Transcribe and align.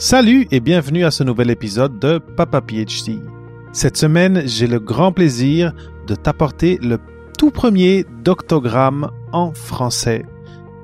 Salut 0.00 0.46
et 0.52 0.60
bienvenue 0.60 1.04
à 1.04 1.10
ce 1.10 1.24
nouvel 1.24 1.50
épisode 1.50 1.98
de 1.98 2.18
Papa 2.18 2.60
PhD. 2.60 3.18
Cette 3.72 3.96
semaine, 3.96 4.44
j'ai 4.46 4.68
le 4.68 4.78
grand 4.78 5.10
plaisir 5.10 5.74
de 6.06 6.14
t'apporter 6.14 6.78
le 6.80 7.00
tout 7.36 7.50
premier 7.50 8.06
doctogramme 8.22 9.10
en 9.32 9.52
français. 9.52 10.24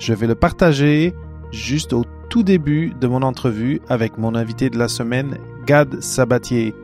Je 0.01 0.15
vais 0.15 0.27
le 0.27 0.35
partager 0.35 1.15
juste 1.53 1.93
au 1.93 2.05
tout 2.29 2.43
début 2.43 2.93
de 3.01 3.07
mon 3.07 3.23
entrevue 3.23 3.81
avec 3.89 4.19
mon 4.19 4.35
invité 4.35 4.69
de 4.69 4.79
la 4.79 4.89
semaine, 4.89 5.39
Gad 5.65 6.03
Sabatier. 6.03 6.75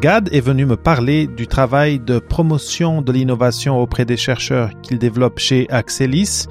Gad 0.00 0.28
est 0.32 0.40
venu 0.40 0.66
me 0.66 0.76
parler 0.76 1.28
du 1.28 1.46
travail 1.46 2.00
de 2.00 2.18
promotion 2.18 3.00
de 3.00 3.12
l'innovation 3.12 3.80
auprès 3.80 4.04
des 4.04 4.16
chercheurs 4.16 4.70
qu'il 4.82 4.98
développe 4.98 5.38
chez 5.38 5.70
Axelis 5.70 6.46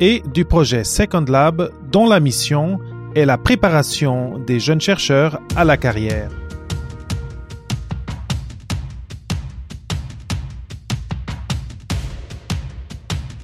et 0.00 0.20
du 0.34 0.44
projet 0.44 0.82
Second 0.82 1.26
Lab 1.28 1.70
dont 1.92 2.08
la 2.08 2.18
mission 2.18 2.80
est 2.80 2.91
la 3.14 3.38
préparation 3.38 4.38
des 4.38 4.58
jeunes 4.60 4.80
chercheurs 4.80 5.40
à 5.56 5.64
la 5.64 5.76
carrière. 5.76 6.30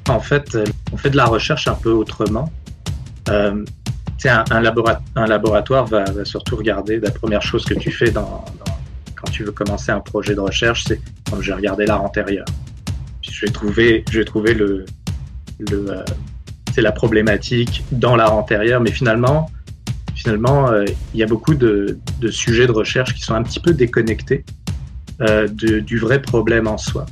En 0.09 0.21
fait, 0.21 0.55
euh, 0.55 0.65
on 0.93 0.97
fait 0.97 1.11
de 1.11 1.17
la 1.17 1.27
recherche 1.27 1.69
un 1.69 1.75
peu 1.75 1.91
autrement. 1.91 2.51
Euh, 3.29 3.65
un, 4.25 4.45
un, 4.51 4.65
un, 5.15 5.27
laboratoire 5.27 5.87
va, 5.87 6.25
surtout 6.25 6.57
regarder 6.57 6.99
la 6.99 7.11
première 7.11 7.43
chose 7.43 7.65
que 7.65 7.75
tu 7.75 7.91
fais 7.91 8.11
quand 8.13 9.31
tu 9.31 9.45
veux 9.45 9.53
commencer 9.53 9.91
un 9.93 10.01
projet 10.01 10.35
de 10.35 10.41
recherche, 10.41 10.85
c'est 10.87 11.01
je 11.41 11.51
vais 11.51 11.57
regarder 11.57 11.87
l'art 11.87 12.03
antérieur. 12.03 12.45
Je 13.21 13.47
vais 13.47 13.53
trouver, 13.53 14.05
je 14.11 14.21
vais 14.21 14.25
trouver 14.25 14.55
le, 14.55 14.87
euh, 15.73 16.05
la 16.77 16.93
problématique 16.93 17.85
dans 17.91 18.15
l'art 18.15 18.35
antérieur, 18.35 18.81
mais 18.81 18.93
finalement, 18.93 19.51
finalement, 20.19 20.69
euh, 20.71 20.85
il 21.15 21.21
y 21.21 21.23
a 21.23 21.27
beaucoup 21.27 21.55
de, 21.55 21.99
de, 22.21 22.29
sujets 22.29 22.67
de 22.67 22.73
recherche 22.73 23.15
qui 23.15 23.23
sont 23.23 23.35
un 23.35 23.43
petit 23.45 23.61
peu 23.61 23.73
déconnectés 23.73 24.45
euh, 25.21 25.47
de, 25.47 25.79
du 25.79 25.99
vrai 25.99 26.21
problème 26.21 26.67
en 26.67 26.77
soi. 26.77 27.07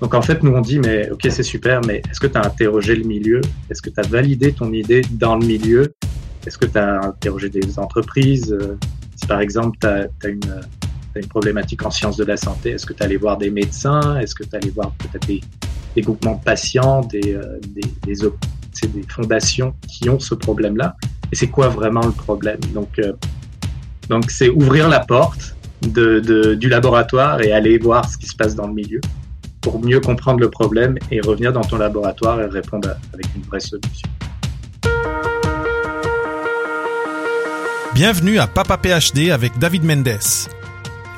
Donc 0.00 0.14
en 0.14 0.22
fait, 0.22 0.42
nous 0.44 0.52
on 0.52 0.60
dit, 0.60 0.78
mais 0.78 1.10
ok, 1.10 1.26
c'est 1.30 1.42
super, 1.42 1.80
mais 1.80 1.96
est-ce 2.08 2.20
que 2.20 2.28
tu 2.28 2.38
as 2.38 2.44
interrogé 2.46 2.94
le 2.94 3.04
milieu? 3.04 3.40
Est-ce 3.70 3.82
que 3.82 3.90
tu 3.90 3.98
as 3.98 4.06
validé 4.06 4.52
ton 4.52 4.72
idée 4.72 5.02
dans 5.10 5.36
le 5.36 5.44
milieu? 5.44 5.94
Est-ce 6.46 6.56
que 6.56 6.66
tu 6.66 6.78
as 6.78 7.00
interrogé 7.00 7.48
des 7.48 7.78
entreprises? 7.78 8.52
Euh, 8.52 8.76
Si 9.16 9.26
par 9.26 9.40
exemple, 9.40 9.76
tu 9.80 9.86
as, 9.88 10.06
as, 10.24 10.28
as, 10.28 11.18
une 11.20 11.28
problématique 11.28 11.84
en 11.84 11.90
sciences 11.90 12.16
de 12.16 12.24
la 12.24 12.36
santé, 12.36 12.70
est-ce 12.70 12.86
que 12.86 12.92
tu 12.92 13.00
es 13.00 13.06
allé 13.06 13.16
voir 13.16 13.36
des 13.36 13.50
médecins? 13.50 14.18
Est-ce 14.20 14.34
que 14.34 14.44
tu 14.44 14.50
es 14.50 14.56
allé 14.56 14.70
voir 14.70 14.92
peut-être 14.92 15.26
des, 15.26 15.40
des, 15.96 16.02
groupements 16.02 16.36
de 16.36 16.44
patients, 16.44 17.00
des, 17.02 17.34
euh, 17.34 17.58
des, 17.68 17.88
des, 18.06 18.88
des 18.88 19.04
fondations 19.08 19.74
qui 19.88 20.08
ont 20.08 20.20
ce 20.20 20.34
problème-là? 20.36 20.96
C'est 21.34 21.48
quoi 21.48 21.68
vraiment 21.68 22.04
le 22.04 22.12
problème? 22.12 22.60
Donc, 22.72 22.98
euh, 22.98 23.12
c'est 24.28 24.48
ouvrir 24.48 24.88
la 24.88 25.00
porte 25.00 25.56
du 25.82 26.68
laboratoire 26.68 27.42
et 27.42 27.52
aller 27.52 27.78
voir 27.78 28.08
ce 28.08 28.16
qui 28.16 28.26
se 28.26 28.36
passe 28.36 28.54
dans 28.54 28.66
le 28.66 28.74
milieu 28.74 29.00
pour 29.60 29.82
mieux 29.82 30.00
comprendre 30.00 30.40
le 30.40 30.50
problème 30.50 30.96
et 31.10 31.20
revenir 31.20 31.52
dans 31.52 31.62
ton 31.62 31.78
laboratoire 31.78 32.40
et 32.40 32.46
répondre 32.46 32.90
avec 33.12 33.26
une 33.34 33.42
vraie 33.42 33.60
solution. 33.60 34.08
Bienvenue 37.94 38.38
à 38.38 38.46
Papa 38.46 38.76
PhD 38.76 39.30
avec 39.30 39.58
David 39.58 39.84
Mendes, 39.84 40.18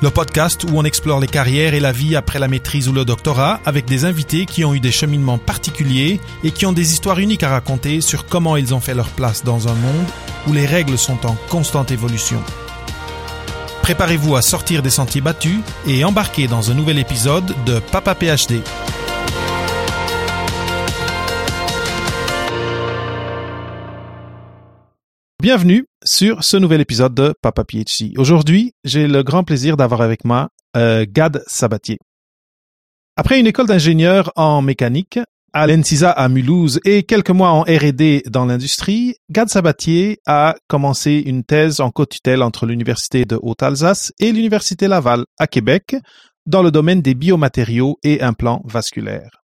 le 0.01 0.11
podcast 0.11 0.63
où 0.63 0.77
on 0.77 0.83
explore 0.83 1.19
les 1.19 1.27
carrières 1.27 1.73
et 1.73 1.79
la 1.79 1.91
vie 1.91 2.15
après 2.15 2.39
la 2.39 2.47
maîtrise 2.47 2.87
ou 2.87 2.93
le 2.93 3.05
doctorat 3.05 3.59
avec 3.65 3.85
des 3.85 4.05
invités 4.05 4.45
qui 4.45 4.63
ont 4.63 4.73
eu 4.73 4.79
des 4.79 4.91
cheminements 4.91 5.39
particuliers 5.39 6.19
et 6.43 6.51
qui 6.51 6.65
ont 6.65 6.73
des 6.73 6.93
histoires 6.93 7.19
uniques 7.19 7.43
à 7.43 7.49
raconter 7.49 8.01
sur 8.01 8.27
comment 8.27 8.57
ils 8.57 8.75
ont 8.75 8.79
fait 8.79 8.93
leur 8.93 9.09
place 9.09 9.43
dans 9.43 9.67
un 9.67 9.73
monde 9.73 10.05
où 10.47 10.53
les 10.53 10.65
règles 10.65 10.97
sont 10.97 11.25
en 11.25 11.35
constante 11.49 11.91
évolution. 11.91 12.41
Préparez-vous 13.81 14.35
à 14.35 14.41
sortir 14.41 14.83
des 14.83 14.89
sentiers 14.89 15.21
battus 15.21 15.59
et 15.87 16.03
embarquer 16.03 16.47
dans 16.47 16.69
un 16.69 16.73
nouvel 16.73 16.99
épisode 16.99 17.55
de 17.65 17.79
Papa 17.79 18.13
PhD. 18.15 18.61
Bienvenue 25.39 25.85
sur 26.03 26.43
ce 26.43 26.57
nouvel 26.57 26.81
épisode 26.81 27.13
de 27.13 27.31
Papa 27.43 27.63
PhD. 27.63 28.17
Aujourd'hui, 28.17 28.73
j'ai 28.83 29.07
le 29.07 29.21
grand 29.21 29.43
plaisir 29.43 29.77
d'avoir 29.77 30.01
avec 30.01 30.25
moi 30.25 30.49
euh, 30.75 31.05
Gad 31.07 31.43
Sabatier. 31.45 31.99
Après 33.15 33.39
une 33.39 33.45
école 33.45 33.67
d'ingénieur 33.67 34.31
en 34.35 34.63
mécanique 34.63 35.19
à 35.53 35.67
l'ENSISA 35.67 36.09
à 36.09 36.27
Mulhouse 36.27 36.79
et 36.85 37.03
quelques 37.03 37.29
mois 37.29 37.51
en 37.51 37.61
R&D 37.61 38.23
dans 38.25 38.47
l'industrie, 38.47 39.13
Gad 39.29 39.47
Sabatier 39.47 40.17
a 40.25 40.55
commencé 40.67 41.21
une 41.23 41.43
thèse 41.43 41.81
en 41.81 41.91
co-tutelle 41.91 42.41
entre 42.41 42.65
l'Université 42.65 43.25
de 43.25 43.37
Haute-Alsace 43.39 44.11
et 44.19 44.31
l'Université 44.31 44.87
Laval 44.87 45.23
à 45.37 45.45
Québec 45.45 45.95
dans 46.47 46.63
le 46.63 46.71
domaine 46.71 47.03
des 47.03 47.13
biomatériaux 47.13 47.99
et 48.01 48.23
implants 48.23 48.63
vasculaires. 48.65 49.43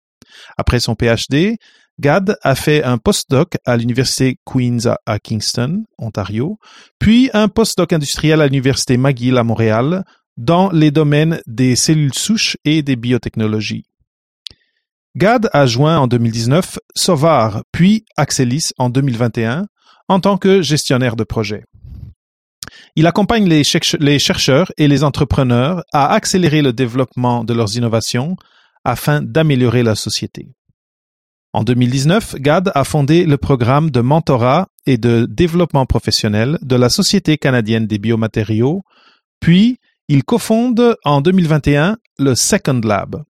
Après 0.58 0.80
son 0.80 0.96
PhD, 0.96 1.58
Gad 2.00 2.38
a 2.42 2.56
fait 2.56 2.84
un 2.84 2.98
postdoc 2.98 3.56
à 3.66 3.78
l'université 3.78 4.38
Queen's 4.46 4.88
à 5.06 5.20
Kingston, 5.20 5.86
Ontario, 5.98 6.60
puis 7.00 7.30
un 7.34 7.48
postdoc 7.48 7.94
industriel 7.94 8.42
à 8.42 8.48
l'université 8.48 8.98
McGill 8.98 9.38
à 9.38 9.44
Montréal 9.44 10.04
dans 10.38 10.70
les 10.72 10.92
domaines 10.92 11.42
des 11.48 11.76
cellules 11.78 12.14
souches 12.14 12.58
et 12.66 12.82
des 12.82 12.98
biotechnologies. 12.98 13.86
Gad 15.16 15.50
a 15.54 15.66
joint 15.66 15.98
en 15.98 16.08
2019 16.08 16.80
Sovar 16.94 17.64
puis 17.72 18.04
Axelis 18.18 18.72
en 18.78 18.90
2021 18.90 19.68
en 20.10 20.20
tant 20.20 20.38
que 20.38 20.62
gestionnaire 20.62 21.16
de 21.16 21.24
projet. 21.24 21.64
Il 22.98 23.08
accompagne 23.08 23.48
les, 23.48 23.62
les 24.00 24.20
chercheurs 24.20 24.72
et 24.78 24.90
les 24.90 25.06
entrepreneurs 25.06 25.84
à 25.94 26.14
accélérer 26.14 26.62
le 26.62 26.74
développement 26.74 27.46
de 27.46 27.54
leurs 27.54 27.78
innovations 27.78 28.36
afin 28.84 29.22
d'améliorer 29.22 29.84
la 29.84 29.96
société. 29.96 30.50
En 31.56 31.64
2019, 31.64 32.36
GAD 32.40 32.74
a 32.76 32.84
fondé 32.84 33.24
le 33.24 33.38
programme 33.38 33.90
de 33.90 34.02
mentorat 34.02 34.68
et 34.86 34.98
de 34.98 35.26
développement 35.26 35.86
professionnel 35.86 36.58
de 36.62 36.76
la 36.76 36.90
Société 36.90 37.38
canadienne 37.38 37.88
des 37.88 37.98
biomatériaux, 37.98 38.84
puis 39.40 39.78
il 40.10 40.26
cofonde 40.26 40.98
en 41.06 41.22
2021 41.22 41.96
le 42.20 42.36
Second 42.36 42.82
Lab. 42.84 43.24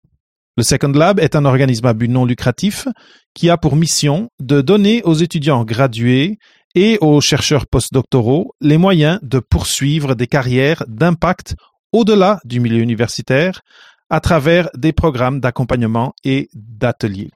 Le 0.57 0.63
Second 0.63 0.91
Lab 0.93 1.19
est 1.19 1.35
un 1.35 1.45
organisme 1.45 1.85
à 1.85 1.93
but 1.93 2.07
non 2.07 2.25
lucratif 2.25 2.87
qui 3.35 3.51
a 3.51 3.57
pour 3.57 3.75
mission 3.75 4.31
de 4.39 4.59
donner 4.59 5.03
aux 5.03 5.13
étudiants 5.13 5.63
gradués 5.63 6.39
et 6.73 6.97
aux 7.01 7.21
chercheurs 7.21 7.67
postdoctoraux 7.67 8.55
les 8.59 8.79
moyens 8.79 9.19
de 9.21 9.37
poursuivre 9.37 10.15
des 10.15 10.25
carrières 10.25 10.83
d'impact 10.87 11.55
au-delà 11.91 12.39
du 12.43 12.59
milieu 12.59 12.81
universitaire 12.81 13.61
à 14.09 14.19
travers 14.19 14.71
des 14.75 14.93
programmes 14.93 15.39
d'accompagnement 15.39 16.15
et 16.23 16.49
d'ateliers. 16.55 17.29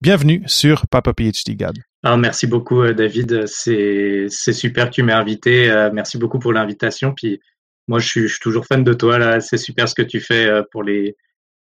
Bienvenue 0.00 0.44
sur 0.46 0.86
Papa 0.86 1.12
PhD 1.12 1.56
Gad. 1.56 1.76
Ah, 2.04 2.16
merci 2.16 2.46
beaucoup, 2.46 2.86
David. 2.92 3.46
C'est 3.48 4.28
super 4.28 4.90
que 4.90 4.94
tu 4.94 5.02
m'aies 5.02 5.12
invité. 5.12 5.68
Euh, 5.68 5.90
merci 5.92 6.18
beaucoup 6.18 6.38
pour 6.38 6.52
l'invitation. 6.52 7.12
Puis 7.14 7.40
moi, 7.88 7.98
je 7.98 8.06
suis, 8.06 8.20
je 8.22 8.34
suis, 8.34 8.40
toujours 8.40 8.64
fan 8.64 8.84
de 8.84 8.92
toi. 8.92 9.18
là. 9.18 9.40
C'est 9.40 9.56
super 9.56 9.88
ce 9.88 9.96
que 9.96 10.02
tu 10.02 10.20
fais 10.20 10.46
euh, 10.46 10.62
pour 10.70 10.84
les 10.84 11.16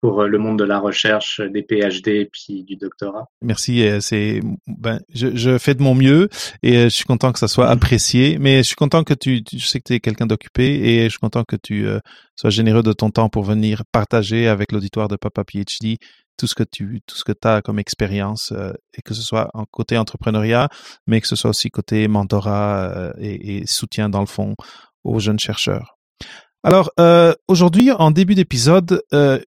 pour 0.00 0.22
euh, 0.22 0.28
le 0.28 0.38
monde 0.38 0.60
de 0.60 0.64
la 0.64 0.78
recherche, 0.78 1.40
des 1.40 1.62
PhD 1.62 2.28
puis 2.32 2.62
du 2.62 2.76
doctorat. 2.76 3.26
Merci. 3.42 3.84
C'est 4.00 4.40
ben, 4.68 5.00
je, 5.12 5.34
je, 5.34 5.58
fais 5.58 5.74
de 5.74 5.82
mon 5.82 5.96
mieux 5.96 6.28
et 6.62 6.84
je 6.84 6.88
suis 6.88 7.04
content 7.04 7.32
que 7.32 7.38
ça 7.40 7.48
soit 7.48 7.68
apprécié. 7.68 8.38
Mais 8.38 8.58
je 8.58 8.68
suis 8.68 8.76
content 8.76 9.02
que 9.02 9.12
tu, 9.12 9.42
tu 9.42 9.58
je 9.58 9.66
sais 9.66 9.80
que 9.80 9.88
tu 9.88 9.94
es 9.94 10.00
quelqu'un 10.00 10.26
d'occupé 10.26 10.66
et 10.66 11.04
je 11.04 11.08
suis 11.08 11.18
content 11.18 11.42
que 11.42 11.56
tu 11.56 11.88
euh, 11.88 11.98
sois 12.36 12.50
généreux 12.50 12.84
de 12.84 12.92
ton 12.92 13.10
temps 13.10 13.28
pour 13.28 13.42
venir 13.42 13.82
partager 13.90 14.46
avec 14.46 14.70
l'auditoire 14.70 15.08
de 15.08 15.16
Papa 15.16 15.42
PhD 15.42 15.98
tout 16.40 16.46
ce 16.46 17.24
que 17.24 17.32
tu 17.32 17.48
as 17.48 17.62
comme 17.62 17.78
expérience 17.78 18.52
euh, 18.52 18.72
et 18.96 19.02
que 19.02 19.14
ce 19.14 19.22
soit 19.22 19.50
en 19.54 19.64
côté 19.64 19.98
entrepreneuriat 19.98 20.68
mais 21.06 21.20
que 21.20 21.28
ce 21.28 21.36
soit 21.36 21.50
aussi 21.50 21.70
côté 21.70 22.08
mentorat 22.08 22.90
euh, 22.90 23.12
et, 23.18 23.66
soutien 23.66 24.08
dans 24.08 24.20
le 24.20 24.26
fond 24.26 24.54
aux 25.04 25.20
jeunes 25.20 25.38
chercheurs. 25.38 25.98
Alors 26.62 26.90
euh, 26.98 27.34
aujourd'hui 27.48 27.90
en 27.90 28.10
début 28.10 28.34
d'épisode 28.34 29.02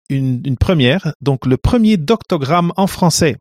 une, 0.09 0.57
première, 0.57 1.13
donc 1.21 1.45
le 1.47 1.57
premier 1.57 1.97
doctogramme 1.97 2.71
en 2.77 2.87
français 2.87 3.37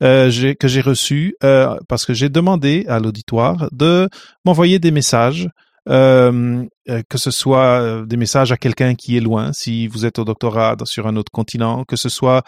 que 0.00 0.30
j'ai 0.30 0.80
reçu 0.80 1.36
parce 1.40 2.06
que 2.06 2.14
j'ai 2.14 2.28
demandé 2.28 2.86
à 2.88 2.98
l'auditoire 2.98 3.68
de 3.72 4.08
m'envoyer 4.44 4.78
des 4.78 4.90
messages 4.90 5.48
euh, 5.88 6.64
que 6.86 7.18
ce 7.18 7.30
soit 7.30 8.04
des 8.06 8.16
messages 8.16 8.52
à 8.52 8.56
quelqu'un 8.56 8.94
qui 8.94 9.16
est 9.16 9.20
loin, 9.20 9.52
si 9.52 9.86
vous 9.86 10.06
êtes 10.06 10.18
au 10.18 10.24
doctorat 10.24 10.76
sur 10.84 11.06
un 11.06 11.16
autre 11.16 11.32
continent, 11.32 11.84
que 11.84 11.96
ce 11.96 12.08
soit 12.08 12.42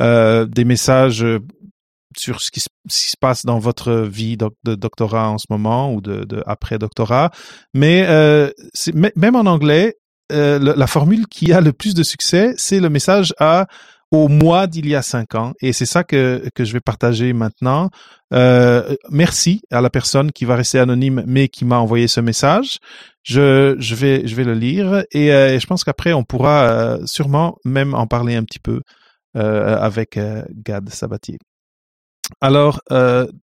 euh, 0.00 0.46
des 0.46 0.64
messages 0.64 1.24
sur 2.16 2.40
ce 2.40 2.50
qui, 2.50 2.60
se, 2.60 3.16
passe 3.20 3.44
dans 3.44 3.58
votre 3.58 3.92
vie 3.92 4.36
de 4.36 4.74
doctorat 4.74 5.30
en 5.30 5.38
ce 5.38 5.46
moment 5.50 5.92
ou 5.94 6.00
de, 6.00 6.42
après 6.46 6.78
doctorat, 6.78 7.30
mais 7.74 8.04
euh, 8.08 8.50
même 9.16 9.36
en 9.36 9.46
anglais, 9.46 9.96
euh, 10.30 10.58
la, 10.58 10.74
la, 10.74 10.86
formule 10.86 11.26
qui 11.26 11.52
a 11.52 11.60
le 11.60 11.72
plus 11.72 11.94
de 11.94 12.02
succès, 12.02 12.54
c'est 12.56 12.80
le 12.80 12.88
message 12.88 13.34
à 13.38 13.66
au 14.12 14.28
mois 14.28 14.66
d'il 14.66 14.86
y 14.86 14.94
a 14.94 15.02
cinq 15.02 15.34
ans. 15.34 15.54
Et 15.60 15.72
c'est 15.72 15.86
ça 15.86 16.04
que, 16.04 16.48
que 16.54 16.64
je 16.64 16.72
vais 16.74 16.80
partager 16.80 17.32
maintenant. 17.32 17.90
Euh, 18.32 18.94
merci 19.10 19.62
à 19.70 19.80
la 19.80 19.90
personne 19.90 20.30
qui 20.32 20.44
va 20.44 20.54
rester 20.54 20.78
anonyme, 20.78 21.24
mais 21.26 21.48
qui 21.48 21.64
m'a 21.64 21.78
envoyé 21.78 22.06
ce 22.08 22.20
message. 22.20 22.78
Je, 23.22 23.74
je, 23.78 23.94
vais, 23.94 24.26
je 24.26 24.36
vais 24.36 24.44
le 24.44 24.54
lire 24.54 25.04
et, 25.12 25.32
euh, 25.32 25.58
je 25.58 25.66
pense 25.66 25.82
qu'après, 25.82 26.12
on 26.12 26.24
pourra 26.24 26.68
euh, 26.68 27.06
sûrement 27.06 27.56
même 27.64 27.94
en 27.94 28.06
parler 28.06 28.36
un 28.36 28.44
petit 28.44 28.60
peu 28.60 28.82
avec 29.34 30.20
Gad 30.50 30.90
Sabatier. 30.90 31.38
Alors, 32.42 32.82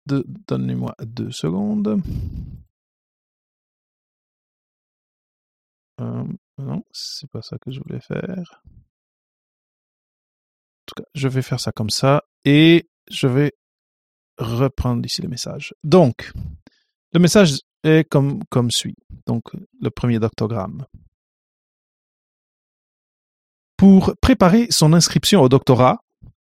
donnez-moi 0.06 0.94
deux 1.02 1.30
secondes. 1.30 2.02
non, 5.98 6.84
c'est 6.92 7.30
pas 7.30 7.40
ça 7.40 7.56
que 7.58 7.70
je 7.70 7.80
voulais 7.80 8.00
faire 8.00 8.62
tout 10.86 10.94
cas, 10.96 11.08
je 11.14 11.28
vais 11.28 11.42
faire 11.42 11.60
ça 11.60 11.72
comme 11.72 11.90
ça 11.90 12.24
et 12.44 12.88
je 13.10 13.26
vais 13.26 13.52
reprendre 14.38 15.04
ici 15.04 15.22
le 15.22 15.28
message. 15.28 15.74
Donc, 15.84 16.32
le 17.12 17.20
message 17.20 17.58
est 17.84 18.08
comme, 18.08 18.42
comme 18.50 18.70
suit. 18.70 18.96
Donc, 19.26 19.42
le 19.80 19.90
premier 19.90 20.18
doctogramme. 20.18 20.86
Pour 23.76 24.14
préparer 24.20 24.68
son 24.70 24.92
inscription 24.92 25.42
au 25.42 25.48
doctorat, 25.48 26.00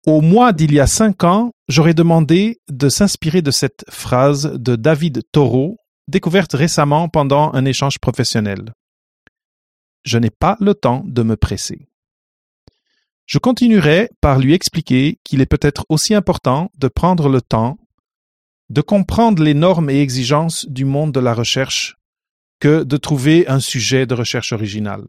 au 0.05 0.19
mois 0.19 0.51
d'il 0.51 0.73
y 0.73 0.81
a 0.81 0.87
cinq 0.87 1.23
ans, 1.23 1.51
j'aurais 1.69 1.93
demandé 1.93 2.59
de 2.69 2.89
s'inspirer 2.89 3.41
de 3.41 3.51
cette 3.51 3.85
phrase 3.89 4.51
de 4.53 4.75
David 4.75 5.21
Taureau, 5.31 5.77
découverte 6.09 6.53
récemment 6.53 7.07
pendant 7.07 7.53
un 7.53 7.63
échange 7.63 7.99
professionnel. 7.99 8.73
Je 10.03 10.17
n'ai 10.17 10.29
pas 10.29 10.57
le 10.59 10.75
temps 10.75 11.03
de 11.05 11.23
me 11.23 11.37
presser. 11.37 11.87
Je 13.25 13.39
continuerai 13.39 14.09
par 14.21 14.39
lui 14.39 14.53
expliquer 14.53 15.19
qu'il 15.23 15.41
est 15.41 15.45
peut-être 15.45 15.85
aussi 15.89 16.13
important 16.13 16.71
de 16.77 16.87
prendre 16.87 17.29
le 17.29 17.41
temps 17.41 17.77
de 18.73 18.81
comprendre 18.81 19.43
les 19.43 19.53
normes 19.53 19.91
et 19.91 20.01
exigences 20.01 20.65
du 20.67 20.83
monde 20.83 21.11
de 21.11 21.19
la 21.19 21.35
recherche 21.35 21.97
que 22.59 22.83
de 22.83 22.97
trouver 22.97 23.47
un 23.47 23.59
sujet 23.59 24.07
de 24.07 24.15
recherche 24.15 24.51
original. 24.51 25.05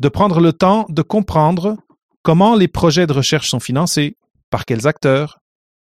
De 0.00 0.10
prendre 0.10 0.40
le 0.40 0.52
temps 0.52 0.84
de 0.90 1.00
comprendre 1.00 1.78
comment 2.22 2.54
les 2.54 2.68
projets 2.68 3.06
de 3.06 3.14
recherche 3.14 3.48
sont 3.48 3.60
financés, 3.60 4.18
par 4.50 4.66
quels 4.66 4.86
acteurs, 4.86 5.38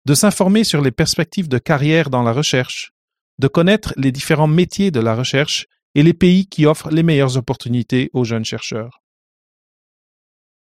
de 0.04 0.14
s'informer 0.14 0.64
sur 0.64 0.80
les 0.80 0.90
perspectives 0.90 1.48
de 1.48 1.58
carrière 1.58 2.10
dans 2.10 2.24
la 2.24 2.32
recherche, 2.32 2.92
de 3.38 3.46
connaître 3.46 3.92
les 3.96 4.10
différents 4.10 4.48
métiers 4.48 4.90
de 4.90 5.00
la 5.00 5.14
recherche 5.14 5.66
et 5.94 6.02
les 6.02 6.12
pays 6.12 6.48
qui 6.48 6.66
offrent 6.66 6.90
les 6.90 7.04
meilleures 7.04 7.36
opportunités 7.36 8.10
aux 8.14 8.24
jeunes 8.24 8.44
chercheurs. 8.44 9.03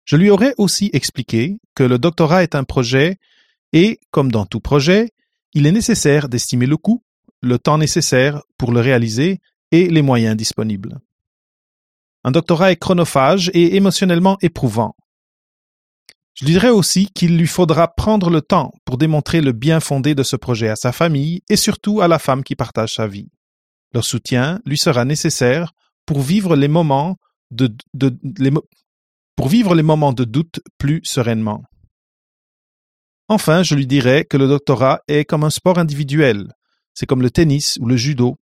Je 0.04 0.16
lui 0.16 0.30
aurais 0.30 0.54
aussi 0.58 0.90
expliqué 0.92 1.58
que 1.74 1.82
le 1.82 1.98
doctorat 1.98 2.42
est 2.42 2.54
un 2.54 2.64
projet 2.64 3.18
et, 3.72 3.98
comme 4.10 4.30
dans 4.30 4.46
tout 4.46 4.60
projet, 4.60 5.12
il 5.54 5.66
est 5.66 5.72
nécessaire 5.72 6.28
d'estimer 6.28 6.66
le 6.66 6.76
coût, 6.76 7.02
le 7.40 7.58
temps 7.58 7.78
nécessaire 7.78 8.42
pour 8.58 8.72
le 8.72 8.80
réaliser 8.80 9.40
et 9.72 9.88
les 9.88 10.02
moyens 10.02 10.36
disponibles. 10.36 10.98
Un 12.22 12.30
doctorat 12.30 12.72
est 12.72 12.76
chronophage 12.76 13.50
et 13.54 13.76
émotionnellement 13.76 14.38
éprouvant. 14.40 14.94
Je 16.34 16.44
lui 16.44 16.52
dirais 16.52 16.70
aussi 16.70 17.08
qu'il 17.14 17.36
lui 17.38 17.46
faudra 17.46 17.94
prendre 17.94 18.28
le 18.28 18.40
temps 18.40 18.72
pour 18.84 18.98
démontrer 18.98 19.40
le 19.40 19.52
bien 19.52 19.78
fondé 19.78 20.14
de 20.14 20.22
ce 20.22 20.34
projet 20.34 20.68
à 20.68 20.76
sa 20.76 20.90
famille 20.90 21.42
et 21.48 21.56
surtout 21.56 22.00
à 22.00 22.08
la 22.08 22.18
femme 22.18 22.42
qui 22.42 22.56
partage 22.56 22.94
sa 22.94 23.06
vie. 23.06 23.28
Leur 23.92 24.04
soutien 24.04 24.60
lui 24.66 24.76
sera 24.76 25.04
nécessaire 25.04 25.72
pour 26.06 26.20
vivre 26.20 26.56
les 26.56 26.66
moments 26.66 27.16
de, 27.52 27.68
pour 29.36 29.48
vivre 29.48 29.74
les 29.74 29.82
moments 29.82 30.12
de 30.12 30.24
doute 30.24 30.60
plus 30.78 31.00
sereinement. 31.04 31.62
Enfin, 33.28 33.62
je 33.62 33.74
lui 33.74 33.86
dirais 33.86 34.24
que 34.24 34.36
le 34.36 34.48
doctorat 34.48 35.00
est 35.08 35.24
comme 35.24 35.44
un 35.44 35.50
sport 35.50 35.78
individuel. 35.78 36.52
C'est 36.92 37.06
comme 37.06 37.22
le 37.22 37.30
tennis 37.30 37.78
ou 37.80 37.86
le 37.86 37.96
judo. 37.96 38.36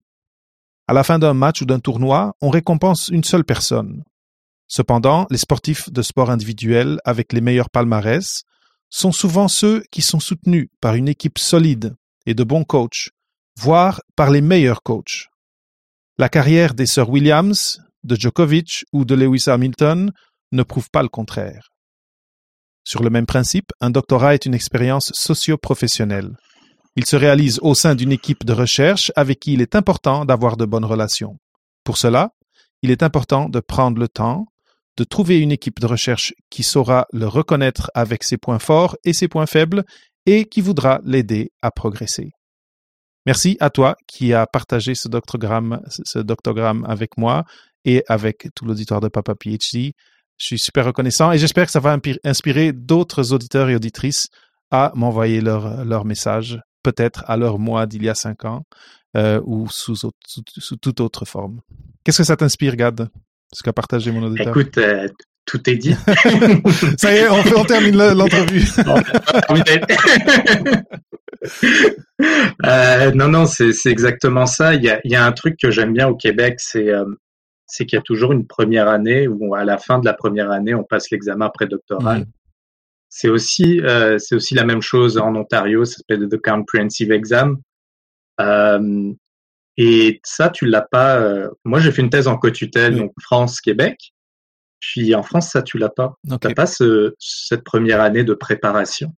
À 0.88 0.92
la 0.92 1.04
fin 1.04 1.18
d'un 1.18 1.34
match 1.34 1.62
ou 1.62 1.64
d'un 1.64 1.78
tournoi, 1.78 2.34
on 2.40 2.50
récompense 2.50 3.08
une 3.08 3.24
seule 3.24 3.44
personne. 3.44 4.02
Cependant, 4.66 5.26
les 5.30 5.38
sportifs 5.38 5.90
de 5.90 6.02
sport 6.02 6.30
individuel 6.30 6.98
avec 7.04 7.32
les 7.32 7.40
meilleurs 7.40 7.70
palmarès 7.70 8.42
sont 8.90 9.12
souvent 9.12 9.48
ceux 9.48 9.82
qui 9.90 10.02
sont 10.02 10.20
soutenus 10.20 10.68
par 10.80 10.94
une 10.94 11.08
équipe 11.08 11.38
solide 11.38 11.94
et 12.26 12.34
de 12.34 12.44
bons 12.44 12.64
coachs, 12.64 13.10
voire 13.58 14.00
par 14.16 14.30
les 14.30 14.40
meilleurs 14.40 14.82
coachs. 14.82 15.28
La 16.18 16.28
carrière 16.28 16.74
des 16.74 16.86
Sir 16.86 17.08
Williams, 17.08 17.80
de 18.04 18.16
Djokovic 18.16 18.84
ou 18.92 19.04
de 19.04 19.14
Lewis 19.14 19.44
Hamilton 19.46 20.10
ne 20.52 20.62
prouve 20.62 20.90
pas 20.90 21.02
le 21.02 21.08
contraire. 21.08 21.68
Sur 22.84 23.02
le 23.02 23.10
même 23.10 23.26
principe, 23.26 23.72
un 23.80 23.90
doctorat 23.90 24.34
est 24.34 24.46
une 24.46 24.54
expérience 24.54 25.10
socio-professionnelle. 25.14 26.36
Il 26.96 27.06
se 27.06 27.16
réalise 27.16 27.58
au 27.62 27.74
sein 27.74 27.94
d'une 27.94 28.12
équipe 28.12 28.44
de 28.44 28.52
recherche 28.52 29.12
avec 29.16 29.40
qui 29.40 29.54
il 29.54 29.62
est 29.62 29.74
important 29.74 30.24
d'avoir 30.24 30.56
de 30.56 30.66
bonnes 30.66 30.84
relations. 30.84 31.38
Pour 31.84 31.96
cela, 31.96 32.30
il 32.82 32.90
est 32.90 33.02
important 33.02 33.48
de 33.48 33.60
prendre 33.60 33.98
le 33.98 34.08
temps 34.08 34.46
de 34.96 35.04
trouver 35.04 35.38
une 35.38 35.52
équipe 35.52 35.80
de 35.80 35.86
recherche 35.86 36.34
qui 36.50 36.62
saura 36.62 37.06
le 37.12 37.26
reconnaître 37.26 37.90
avec 37.94 38.24
ses 38.24 38.36
points 38.36 38.58
forts 38.58 38.96
et 39.04 39.12
ses 39.12 39.28
points 39.28 39.46
faibles 39.46 39.84
et 40.26 40.44
qui 40.44 40.60
voudra 40.60 41.00
l'aider 41.04 41.50
à 41.62 41.70
progresser. 41.70 42.30
Merci 43.24 43.56
à 43.60 43.70
toi 43.70 43.96
qui 44.06 44.34
as 44.34 44.46
partagé 44.46 44.94
ce 44.94 45.08
doctogramme, 45.08 45.80
ce 45.88 46.18
doctogramme 46.18 46.84
avec 46.88 47.16
moi 47.16 47.44
et 47.84 48.04
avec 48.08 48.48
tout 48.54 48.64
l'auditoire 48.64 49.00
de 49.00 49.08
Papa 49.08 49.34
PhD. 49.34 49.92
Je 50.38 50.46
suis 50.46 50.58
super 50.58 50.84
reconnaissant 50.84 51.32
et 51.32 51.38
j'espère 51.38 51.66
que 51.66 51.72
ça 51.72 51.80
va 51.80 51.96
inspirer 52.24 52.72
d'autres 52.72 53.32
auditeurs 53.32 53.68
et 53.68 53.76
auditrices 53.76 54.28
à 54.70 54.92
m'envoyer 54.94 55.40
leur, 55.40 55.84
leur 55.84 56.04
message, 56.04 56.60
peut-être 56.82 57.24
à 57.28 57.36
leur 57.36 57.58
mois 57.58 57.86
d'il 57.86 58.02
y 58.02 58.08
a 58.08 58.14
cinq 58.14 58.44
ans 58.44 58.64
euh, 59.16 59.40
ou 59.44 59.68
sous, 59.70 59.94
sous, 59.94 60.76
toute 60.76 61.00
autre 61.00 61.24
forme. 61.26 61.60
Qu'est-ce 62.02 62.18
que 62.18 62.24
ça 62.24 62.36
t'inspire, 62.36 62.76
Gad, 62.76 63.08
ce 63.52 63.62
qu'a 63.62 63.72
partagé 63.72 64.10
mon 64.10 64.22
auditeur? 64.22 64.48
Écoute, 64.48 64.78
euh, 64.78 65.06
tout 65.44 65.68
est 65.68 65.76
dit. 65.76 65.94
ça 66.98 67.12
y 67.12 67.18
est, 67.18 67.28
on, 67.28 67.58
on 67.58 67.64
termine 67.64 67.96
l'entrevue. 67.96 68.64
euh, 72.64 73.10
non, 73.12 73.28
non, 73.28 73.44
c'est 73.44 73.72
exactement 73.86 74.46
ça. 74.46 74.74
Il 74.74 74.82
y 74.82 74.88
a, 74.88 75.00
y 75.04 75.14
a 75.14 75.24
un 75.24 75.32
truc 75.32 75.56
que 75.60 75.70
j'aime 75.70 75.92
bien 75.92 76.08
au 76.08 76.16
Québec, 76.16 76.54
c'est 76.58 76.90
c'est 77.72 77.86
qu'il 77.86 77.96
y 77.96 77.98
a 77.98 78.02
toujours 78.02 78.32
une 78.32 78.46
première 78.46 78.86
année 78.86 79.26
où 79.26 79.54
à 79.54 79.64
la 79.64 79.78
fin 79.78 79.98
de 79.98 80.04
la 80.04 80.12
première 80.12 80.50
année, 80.50 80.74
on 80.74 80.84
passe 80.84 81.10
l'examen 81.10 81.48
prédoctoral. 81.48 82.20
Mmh. 82.20 82.26
C'est 83.08 83.30
aussi, 83.30 83.80
euh, 83.80 84.18
c'est 84.18 84.34
aussi 84.34 84.54
la 84.54 84.66
même 84.66 84.82
chose 84.82 85.16
en 85.16 85.34
Ontario, 85.34 85.86
ça 85.86 85.96
s'appelle 85.96 86.28
the 86.28 86.36
comprehensive 86.36 87.10
exam. 87.10 87.56
Euh, 88.42 89.10
et 89.78 90.20
ça, 90.22 90.50
tu 90.50 90.66
l'as 90.66 90.82
pas. 90.82 91.16
Euh, 91.16 91.48
moi, 91.64 91.80
j'ai 91.80 91.92
fait 91.92 92.02
une 92.02 92.10
thèse 92.10 92.28
en 92.28 92.36
co-tutelle, 92.36 92.94
donc 92.94 93.12
France-Québec. 93.22 94.12
Puis 94.78 95.14
en 95.14 95.22
France, 95.22 95.48
ça, 95.48 95.62
tu 95.62 95.78
l'as 95.78 95.88
pas. 95.88 96.14
Tu 96.24 96.30
n'as 96.30 96.54
pas 96.54 96.66
ce, 96.66 97.14
cette 97.18 97.64
première 97.64 98.02
année 98.02 98.22
de 98.22 98.34
préparation. 98.34 99.14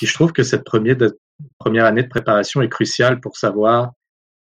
Et 0.00 0.06
je 0.06 0.14
trouve 0.14 0.32
que 0.32 0.44
cette 0.44 0.62
première, 0.62 0.96
de, 0.96 1.18
première 1.58 1.84
année 1.84 2.04
de 2.04 2.08
préparation 2.08 2.62
est 2.62 2.68
cruciale 2.68 3.18
pour 3.18 3.36
savoir 3.36 3.90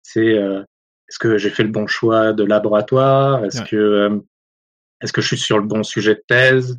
c'est 0.02 0.38
euh, 0.38 0.62
est-ce 1.10 1.18
que 1.18 1.38
j'ai 1.38 1.50
fait 1.50 1.64
le 1.64 1.70
bon 1.70 1.88
choix 1.88 2.32
de 2.32 2.44
laboratoire? 2.44 3.44
Est-ce 3.44 3.62
que 3.62 3.76
euh, 3.76 4.18
est-ce 5.02 5.12
que 5.12 5.20
je 5.20 5.26
suis 5.26 5.38
sur 5.38 5.58
le 5.58 5.66
bon 5.66 5.82
sujet 5.82 6.14
de 6.14 6.22
thèse? 6.26 6.78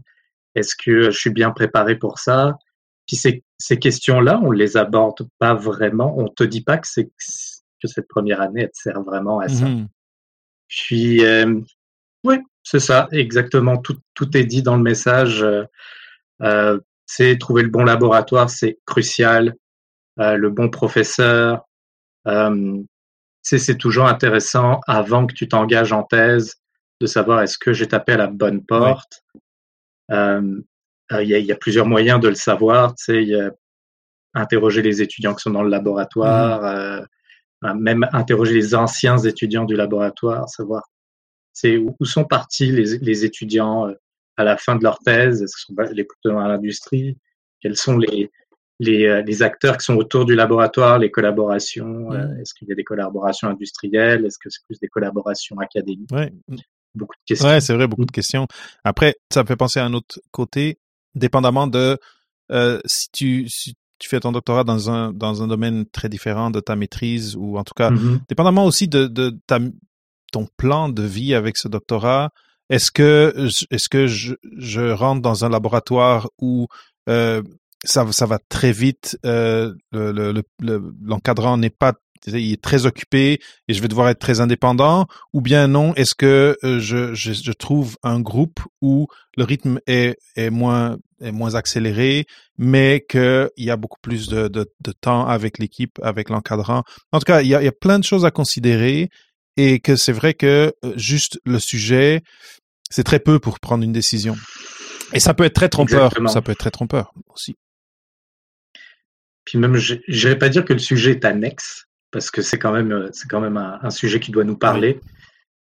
Est-ce 0.56 0.74
que 0.76 1.12
je 1.12 1.18
suis 1.18 1.32
bien 1.32 1.52
préparé 1.52 1.96
pour 1.96 2.18
ça? 2.18 2.58
Puis 3.08 3.18
ces, 3.18 3.44
ces 3.58 3.78
questions-là, 3.78 4.40
on 4.42 4.52
les 4.52 4.78
aborde 4.78 5.28
pas 5.38 5.54
vraiment. 5.54 6.18
On 6.18 6.30
te 6.30 6.44
dit 6.44 6.64
pas 6.64 6.78
que 6.78 6.88
c'est 6.88 7.06
que 7.06 7.88
cette 7.88 8.08
première 8.08 8.40
année 8.40 8.62
elle 8.62 8.72
te 8.72 8.78
sert 8.78 9.02
vraiment 9.02 9.40
à 9.40 9.50
ça. 9.50 9.66
Mmh 9.66 9.88
Puis 10.70 11.26
euh, 11.26 11.60
oui, 12.24 12.38
c'est 12.64 12.80
ça, 12.80 13.10
exactement. 13.12 13.78
Tout, 13.78 13.98
tout 14.14 14.38
est 14.38 14.46
dit 14.46 14.64
dans 14.64 14.78
le 14.78 14.84
message. 14.84 15.46
Euh, 16.42 16.80
c'est 17.06 17.38
trouver 17.38 17.64
le 17.64 17.70
bon 17.70 17.84
laboratoire, 17.84 18.50
c'est 18.50 18.80
crucial. 18.86 19.56
Euh, 20.20 20.38
le 20.38 20.50
bon 20.50 20.70
professeur, 20.70 21.68
euh, 22.28 22.82
c'est 23.42 23.78
toujours 23.78 24.08
intéressant 24.08 24.80
avant 24.88 25.26
que 25.26 25.34
tu 25.34 25.48
t'engages 25.48 25.94
en 25.94 26.04
thèse 26.04 26.56
de 27.00 27.08
savoir 27.08 27.42
est-ce 27.42 27.58
que 27.58 27.74
j'ai 27.74 27.88
tapé 27.88 28.14
à 28.14 28.18
la 28.18 28.28
bonne 28.28 28.64
porte. 28.64 29.24
Euh, 30.12 30.62
euh, 31.12 31.24
il 31.24 31.30
y, 31.30 31.36
a, 31.36 31.40
y, 31.40 31.52
a, 31.52 31.56
plusieurs 31.56 31.88
moyens 31.88 32.20
de 32.20 32.30
le 32.30 32.36
savoir. 32.36 32.96
Tu 32.96 33.04
sais, 33.06 33.24
y 33.26 33.36
a 33.36 33.52
interroger 34.34 34.82
les 34.82 35.02
étudiants 35.02 35.34
qui 35.34 35.42
sont 35.42 35.50
dans 35.50 35.64
le 35.64 35.70
laboratoire, 35.70 36.62
mmh. 36.62 37.08
euh, 37.66 37.74
même 37.76 38.08
interroger 38.14 38.54
les 38.54 38.76
anciens 38.76 39.18
étudiants 39.18 39.66
du 39.66 39.76
laboratoire, 39.76 40.48
savoir 40.50 40.84
c'est 41.54 41.78
où, 41.78 41.96
où, 42.00 42.06
sont 42.06 42.24
partis 42.24 42.72
les, 42.72 42.98
les, 43.00 43.26
étudiants 43.26 43.94
à 44.38 44.44
la 44.46 44.56
fin 44.56 44.78
de 44.78 44.84
leur 44.84 45.00
thèse, 45.00 45.44
est-ce 45.44 45.66
qu'ils 45.66 45.76
sont 45.76 45.94
les 45.94 46.06
plutôt 46.06 46.32
dans 46.32 46.48
l'industrie, 46.48 47.18
quels 47.60 47.76
sont 47.76 47.98
les, 47.98 48.32
les, 48.82 49.06
euh, 49.06 49.22
les, 49.22 49.42
acteurs 49.44 49.78
qui 49.78 49.86
sont 49.86 49.96
autour 49.96 50.26
du 50.26 50.36
laboratoire, 50.36 51.00
les 51.00 51.12
collaborations. 51.12 52.12
Euh, 52.12 52.28
est-ce 52.42 52.54
qu'il 52.54 52.68
y 52.68 52.72
a 52.72 52.76
des 52.76 52.84
collaborations 52.84 53.48
industrielles 53.48 54.26
Est-ce 54.26 54.38
que 54.38 54.50
c'est 54.50 54.64
plus 54.66 54.80
des 54.80 54.88
collaborations 54.88 55.58
académiques? 55.60 56.12
Ouais. 56.12 56.34
Beaucoup 56.96 57.16
de 57.16 57.26
questions. 57.26 57.48
Ouais, 57.48 57.62
c'est 57.62 57.74
vrai, 57.74 57.88
beaucoup 57.88 58.06
de 58.06 58.12
questions. 58.12 58.48
Après, 58.84 59.16
ça 59.32 59.44
me 59.44 59.48
fait 59.48 59.56
penser 59.56 59.80
à 59.80 59.86
un 59.86 59.94
autre 59.94 60.20
côté. 60.32 60.78
dépendamment 61.16 61.68
de 61.68 61.98
si 62.86 63.08
tu 63.12 63.48
si 63.48 63.76
tu 64.00 64.10
fais 64.10 64.20
ton 64.20 64.32
doctorat 64.32 64.64
dans 64.64 64.90
un 64.90 65.14
dans 65.14 65.44
un 65.44 65.48
domaine 65.48 65.86
très 65.86 66.10
différent 66.10 66.50
de 66.52 66.60
ta 66.60 66.76
maîtrise 66.76 67.36
ou 67.38 67.58
en 67.58 67.64
tout 67.64 67.76
cas 67.76 67.92
Mhm. 67.92 68.20
dépendamment 68.28 68.66
aussi 68.66 68.88
de 68.88 69.08
de 69.08 69.38
ta 69.48 69.60
ton 70.34 70.48
plan 70.58 70.90
de 70.90 71.04
vie 71.04 71.34
avec 71.36 71.56
ce 71.58 71.68
doctorat 71.68 72.32
est-ce 72.70 72.92
que 72.92 73.34
est-ce 73.70 73.90
que 73.90 74.08
je, 74.08 74.34
je 74.58 74.82
rentre 74.92 75.22
dans 75.22 75.46
un 75.46 75.50
laboratoire 75.50 76.30
où 76.40 76.68
euh, 77.10 77.42
ça 77.84 78.06
ça 78.12 78.26
va 78.26 78.40
très 78.50 78.72
vite 78.72 79.18
euh, 79.26 79.74
le 79.92 80.12
le- 80.12 80.44
le- 80.60 80.94
l'encadrant 81.04 81.58
n'est 81.58 81.70
pas 81.70 81.94
il 82.28 82.54
est 82.54 82.62
très 82.62 82.86
occupé 82.86 83.40
et 83.68 83.74
je 83.74 83.82
vais 83.82 83.88
devoir 83.88 84.08
être 84.10 84.20
très 84.20 84.42
indépendant 84.42 85.08
ou 85.34 85.42
bien 85.42 85.68
non 85.68 85.96
est-ce 85.96 86.14
que 86.14 86.56
euh, 86.64 86.80
je, 86.80 87.16
je 87.16 87.34
je 87.34 87.52
trouve 87.52 87.98
un 88.04 88.20
groupe 88.20 88.60
où 88.82 89.08
le 89.38 89.44
rythme 89.44 89.80
est 89.88 90.18
est 90.36 90.52
moins 90.52 90.98
est 91.20 91.32
moins 91.32 91.56
accéléré 91.56 92.26
mais 92.60 93.04
qu'il 93.10 93.50
y 93.58 93.72
a 93.72 93.76
beaucoup 93.78 94.00
plus 94.04 94.28
de, 94.28 94.48
de, 94.50 94.72
de 94.82 94.92
temps 94.92 95.26
avec 95.28 95.58
l'équipe, 95.58 95.98
avec 96.04 96.30
l'encadrant? 96.30 96.84
En 97.12 97.18
tout 97.20 97.26
cas, 97.26 97.42
il 97.42 97.48
y, 97.48 97.56
a, 97.56 97.62
il 97.62 97.66
y 97.66 97.68
a 97.68 97.72
plein 97.72 97.98
de 97.98 98.04
choses 98.04 98.24
à 98.26 98.30
considérer 98.32 99.10
et 99.58 99.80
que 99.80 99.96
c'est 99.96 100.12
vrai 100.12 100.36
que 100.36 100.74
euh, 100.86 100.94
juste 100.98 101.40
le 101.44 101.60
sujet, 101.60 102.22
c'est 102.92 103.04
très 103.04 103.20
peu 103.20 103.40
pour 103.40 103.60
prendre 103.60 103.84
une 103.84 103.94
décision. 103.94 104.36
Et 105.14 105.20
ça 105.20 105.34
peut 105.34 105.44
être 105.44 105.54
très 105.56 105.70
trompeur. 105.70 106.06
Exactement. 106.06 106.30
Ça 106.30 106.42
peut 106.44 106.52
être 106.52 106.60
très 106.60 106.72
trompeur 106.72 107.14
aussi. 107.34 107.56
Puis 109.52 109.60
même, 109.60 109.76
je 109.76 109.96
n'irais 110.08 110.40
pas 110.40 110.48
dire 110.48 110.64
que 110.64 110.72
le 110.72 110.80
sujet 110.80 111.12
est 111.12 111.26
annexe, 111.26 111.88
parce 112.10 112.32
que 112.32 112.42
c'est 112.42 112.58
quand 112.58 112.72
même, 112.72 113.10
c'est 113.12 113.28
quand 113.28 113.42
même 113.42 113.58
un, 113.58 113.80
un 113.82 113.90
sujet 113.90 114.22
qui 114.22 114.32
doit 114.32 114.46
nous 114.46 114.56
parler. 114.56 115.02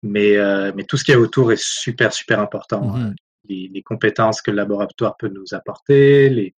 Mais, 0.03 0.37
euh, 0.37 0.73
mais 0.75 0.83
tout 0.83 0.97
ce 0.97 1.05
qu'il 1.05 1.15
y 1.15 1.17
a 1.17 1.21
autour 1.21 1.53
est 1.53 1.63
super, 1.63 2.13
super 2.13 2.41
important. 2.41 2.97
Mhm. 2.97 3.15
Les, 3.49 3.71
les 3.73 3.83
compétences 3.83 4.43
que 4.43 4.51
le 4.51 4.57
laboratoire 4.57 5.17
peut 5.17 5.29
nous 5.29 5.55
apporter, 5.55 6.29
les, 6.31 6.53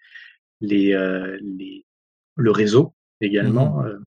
les, 0.62 0.94
euh, 0.94 1.36
les, 1.42 1.84
le 2.36 2.50
réseau 2.50 2.94
également. 3.20 3.84
euh, 3.84 3.98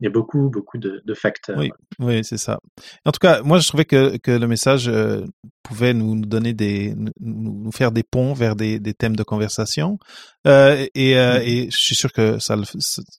il 0.00 0.04
y 0.04 0.06
a 0.06 0.10
beaucoup, 0.10 0.48
beaucoup 0.48 0.78
de, 0.78 1.02
de 1.04 1.14
facteurs. 1.14 1.58
Oui. 1.58 1.70
Oui, 1.98 2.20
c'est 2.22 2.38
ça. 2.38 2.58
En 3.04 3.10
tout 3.10 3.18
cas, 3.20 3.42
moi, 3.42 3.58
je 3.58 3.66
trouvais 3.68 3.84
que, 3.84 4.16
que 4.18 4.30
le 4.30 4.46
message 4.46 4.86
euh, 4.88 5.24
pouvait 5.62 5.92
nous, 5.94 6.14
nous 6.14 6.26
donner 6.26 6.54
des, 6.54 6.94
nous, 6.96 7.10
nous 7.20 7.72
faire 7.72 7.90
des 7.90 8.04
ponts 8.04 8.32
vers 8.32 8.54
des, 8.54 8.78
des 8.78 8.94
thèmes 8.94 9.16
de 9.16 9.24
conversation. 9.24 9.98
Euh, 10.46 10.86
et, 10.94 11.18
euh, 11.18 11.38
Mhm. 11.40 11.44
et 11.46 11.70
je 11.70 11.76
suis 11.76 11.96
sûr 11.96 12.12
que 12.12 12.38
ça, 12.38 12.56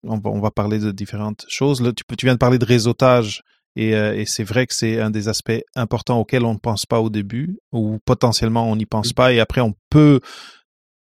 on, 0.04 0.18
va, 0.20 0.30
on 0.30 0.40
va 0.40 0.52
parler 0.52 0.80
de 0.80 0.92
différentes 0.92 1.46
choses. 1.50 1.82
Là, 1.82 1.92
tu, 1.94 2.04
peux- 2.06 2.16
tu 2.16 2.26
viens 2.26 2.36
de 2.36 2.40
parler 2.40 2.60
de 2.60 2.66
réseautage. 2.66 3.42
Et, 3.76 3.96
euh, 3.96 4.16
et 4.18 4.26
c'est 4.26 4.44
vrai 4.44 4.66
que 4.66 4.74
c'est 4.74 5.00
un 5.00 5.12
des 5.12 5.28
aspects 5.28 5.62
importants 5.76 6.20
auxquels 6.20 6.44
on 6.44 6.54
ne 6.54 6.60
pense 6.60 6.86
pas 6.86 7.00
au 7.02 7.10
début, 7.10 7.58
ou 7.72 8.00
potentiellement 8.04 8.70
on 8.70 8.76
n'y 8.76 8.88
pense 8.88 9.14
pas, 9.14 9.32
et 9.32 9.40
après 9.40 9.62
on 9.62 9.74
peut 9.92 10.20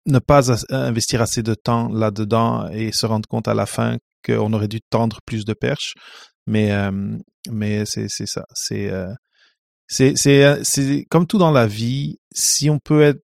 ne 0.06 0.18
pas 0.18 0.50
as- 0.50 0.64
investir 0.70 1.22
assez 1.22 1.42
de 1.42 1.54
temps 1.54 1.88
là-dedans 1.88 2.68
et 2.70 2.90
se 2.92 3.06
rendre 3.06 3.28
compte 3.28 3.46
à 3.48 3.54
la 3.54 3.66
fin 3.66 3.98
qu'on 4.24 4.52
aurait 4.52 4.68
dû 4.68 4.80
tendre 4.90 5.20
plus 5.26 5.44
de 5.44 5.52
perches. 5.54 5.94
Mais, 6.46 6.72
euh, 6.72 6.90
mais 7.50 7.84
c'est, 7.86 8.08
c'est 8.08 8.26
ça. 8.26 8.44
C'est, 8.54 8.90
euh, 8.90 9.12
c'est, 9.86 10.14
c'est, 10.16 10.44
euh, 10.44 10.60
c'est 10.62 11.04
comme 11.10 11.26
tout 11.26 11.38
dans 11.38 11.50
la 11.50 11.66
vie. 11.66 12.18
Si 12.34 12.70
on 12.70 12.78
peut 12.78 13.02
être 13.02 13.22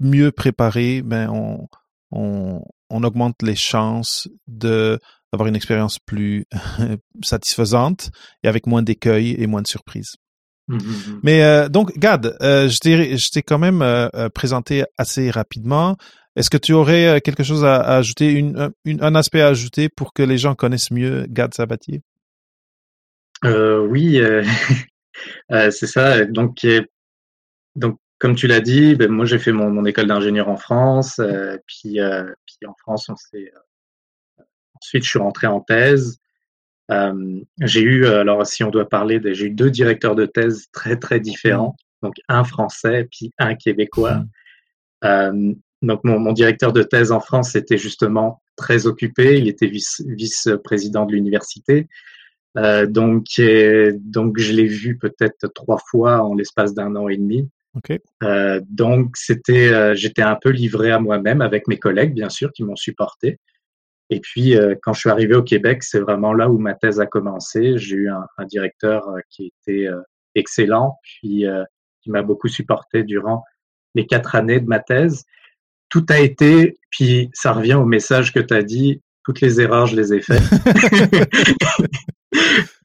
mieux 0.00 0.32
préparé, 0.32 1.02
ben 1.02 1.30
on, 1.30 1.66
on, 2.10 2.62
on 2.90 3.02
augmente 3.02 3.42
les 3.42 3.56
chances 3.56 4.28
de 4.46 4.98
d'avoir 5.32 5.48
une 5.48 5.56
expérience 5.56 5.98
plus 5.98 6.46
satisfaisante 7.22 8.10
et 8.44 8.48
avec 8.48 8.66
moins 8.66 8.82
d'écueils 8.82 9.34
et 9.38 9.46
moins 9.46 9.62
de 9.62 9.66
surprises. 9.66 10.14
Mhm, 10.68 10.78
mhm. 10.78 11.20
Mais 11.22 11.42
euh, 11.44 11.68
donc, 11.68 11.96
Gad, 11.98 12.36
euh, 12.42 12.68
je 12.68 12.78
t'ai 12.78 13.16
je 13.16 13.30
t'ai 13.30 13.42
quand 13.42 13.58
même 13.58 13.82
euh, 13.82 14.08
euh, 14.14 14.28
présenté 14.28 14.84
assez 14.98 15.30
rapidement. 15.30 15.96
Est-ce 16.36 16.50
que 16.50 16.56
tu 16.58 16.72
aurais 16.72 17.06
euh, 17.06 17.18
quelque 17.20 17.42
chose 17.42 17.64
à, 17.64 17.76
à 17.76 17.96
ajouter, 17.96 18.30
une, 18.30 18.58
un- 18.58 18.70
une- 18.84 19.02
un 19.02 19.14
aspect 19.14 19.40
à 19.40 19.48
ajouter 19.48 19.88
pour 19.88 20.12
que 20.12 20.22
les 20.22 20.38
gens 20.38 20.54
connaissent 20.54 20.90
mieux 20.90 21.26
Gad 21.28 21.54
Sabatier? 21.54 22.02
Euh, 23.44 23.80
oui, 23.86 24.18
euh, 24.20 24.42
c'est 25.70 25.86
ça. 25.86 26.24
Donc, 26.26 26.66
donc 27.74 27.98
comme 28.18 28.34
tu 28.34 28.46
l'as 28.46 28.60
dit, 28.60 28.94
ben, 28.94 29.10
moi 29.10 29.24
j'ai 29.26 29.38
fait 29.38 29.52
mon, 29.52 29.70
mon 29.70 29.84
école 29.84 30.06
d'ingénieur 30.06 30.48
en 30.48 30.56
France, 30.56 31.18
euh, 31.18 31.56
puis, 31.66 31.98
puis 32.46 32.66
en 32.66 32.74
France, 32.78 33.08
on 33.08 33.16
s'est 33.16 33.52
ensuite 34.74 35.04
je 35.04 35.08
suis 35.10 35.18
rentré 35.18 35.46
en 35.46 35.60
thèse. 35.60 36.18
J'ai 37.60 37.80
eu, 37.82 38.06
alors 38.06 38.46
si 38.46 38.62
on 38.64 38.70
doit 38.70 38.88
parler, 38.88 39.20
j'ai 39.34 39.46
eu 39.46 39.50
deux 39.50 39.70
directeurs 39.70 40.14
de 40.14 40.26
thèse 40.26 40.66
très 40.72 40.96
très 40.96 41.20
différents, 41.20 41.76
donc 42.02 42.14
un 42.28 42.44
français 42.44 43.08
puis 43.10 43.32
un 43.38 43.54
québécois. 43.54 44.22
Euh, 45.04 45.52
donc 45.86 46.04
mon, 46.04 46.18
mon 46.18 46.32
directeur 46.32 46.72
de 46.72 46.82
thèse 46.82 47.12
en 47.12 47.20
France 47.20 47.56
était 47.56 47.78
justement 47.78 48.42
très 48.56 48.86
occupé, 48.86 49.38
il 49.38 49.48
était 49.48 49.66
vice- 49.66 50.02
vice-président 50.06 51.06
de 51.06 51.12
l'université. 51.12 51.88
Euh, 52.58 52.86
donc, 52.86 53.26
euh, 53.38 53.92
donc 54.00 54.38
je 54.38 54.52
l'ai 54.52 54.66
vu 54.66 54.96
peut-être 54.98 55.46
trois 55.54 55.78
fois 55.90 56.22
en 56.22 56.34
l'espace 56.34 56.72
d'un 56.74 56.96
an 56.96 57.08
et 57.08 57.16
demi. 57.16 57.48
Euh, 58.22 58.60
donc 58.68 59.16
c'était, 59.16 59.68
euh, 59.68 59.94
j'étais 59.94 60.22
un 60.22 60.36
peu 60.36 60.50
livré 60.50 60.90
à 60.90 60.98
moi-même 60.98 61.42
avec 61.42 61.68
mes 61.68 61.78
collègues, 61.78 62.14
bien 62.14 62.30
sûr, 62.30 62.50
qui 62.52 62.64
m'ont 62.64 62.76
supporté. 62.76 63.38
Et 64.08 64.20
puis 64.20 64.54
quand 64.82 64.92
je 64.92 65.00
suis 65.00 65.10
arrivé 65.10 65.34
au 65.34 65.42
Québec, 65.42 65.82
c'est 65.82 65.98
vraiment 65.98 66.32
là 66.32 66.48
où 66.48 66.58
ma 66.58 66.74
thèse 66.74 67.00
a 67.00 67.06
commencé. 67.06 67.76
J'ai 67.76 67.96
eu 67.96 68.08
un, 68.08 68.24
un 68.38 68.44
directeur 68.44 69.02
qui 69.28 69.52
était 69.52 69.88
excellent, 70.36 70.98
puis 71.02 71.44
qui 72.00 72.10
m'a 72.10 72.22
beaucoup 72.22 72.46
supporté 72.46 73.02
durant 73.02 73.42
les 73.96 74.06
quatre 74.06 74.36
années 74.36 74.60
de 74.60 74.68
ma 74.68 74.78
thèse. 74.78 75.24
Tout 75.88 76.04
a 76.08 76.18
été, 76.18 76.76
puis 76.90 77.30
ça 77.32 77.52
revient 77.52 77.74
au 77.74 77.84
message 77.84 78.32
que 78.32 78.40
tu 78.40 78.54
as 78.54 78.62
dit, 78.62 79.00
toutes 79.24 79.40
les 79.40 79.60
erreurs, 79.60 79.86
je 79.86 79.96
les 79.96 80.14
ai 80.14 80.20
faites. 80.20 80.42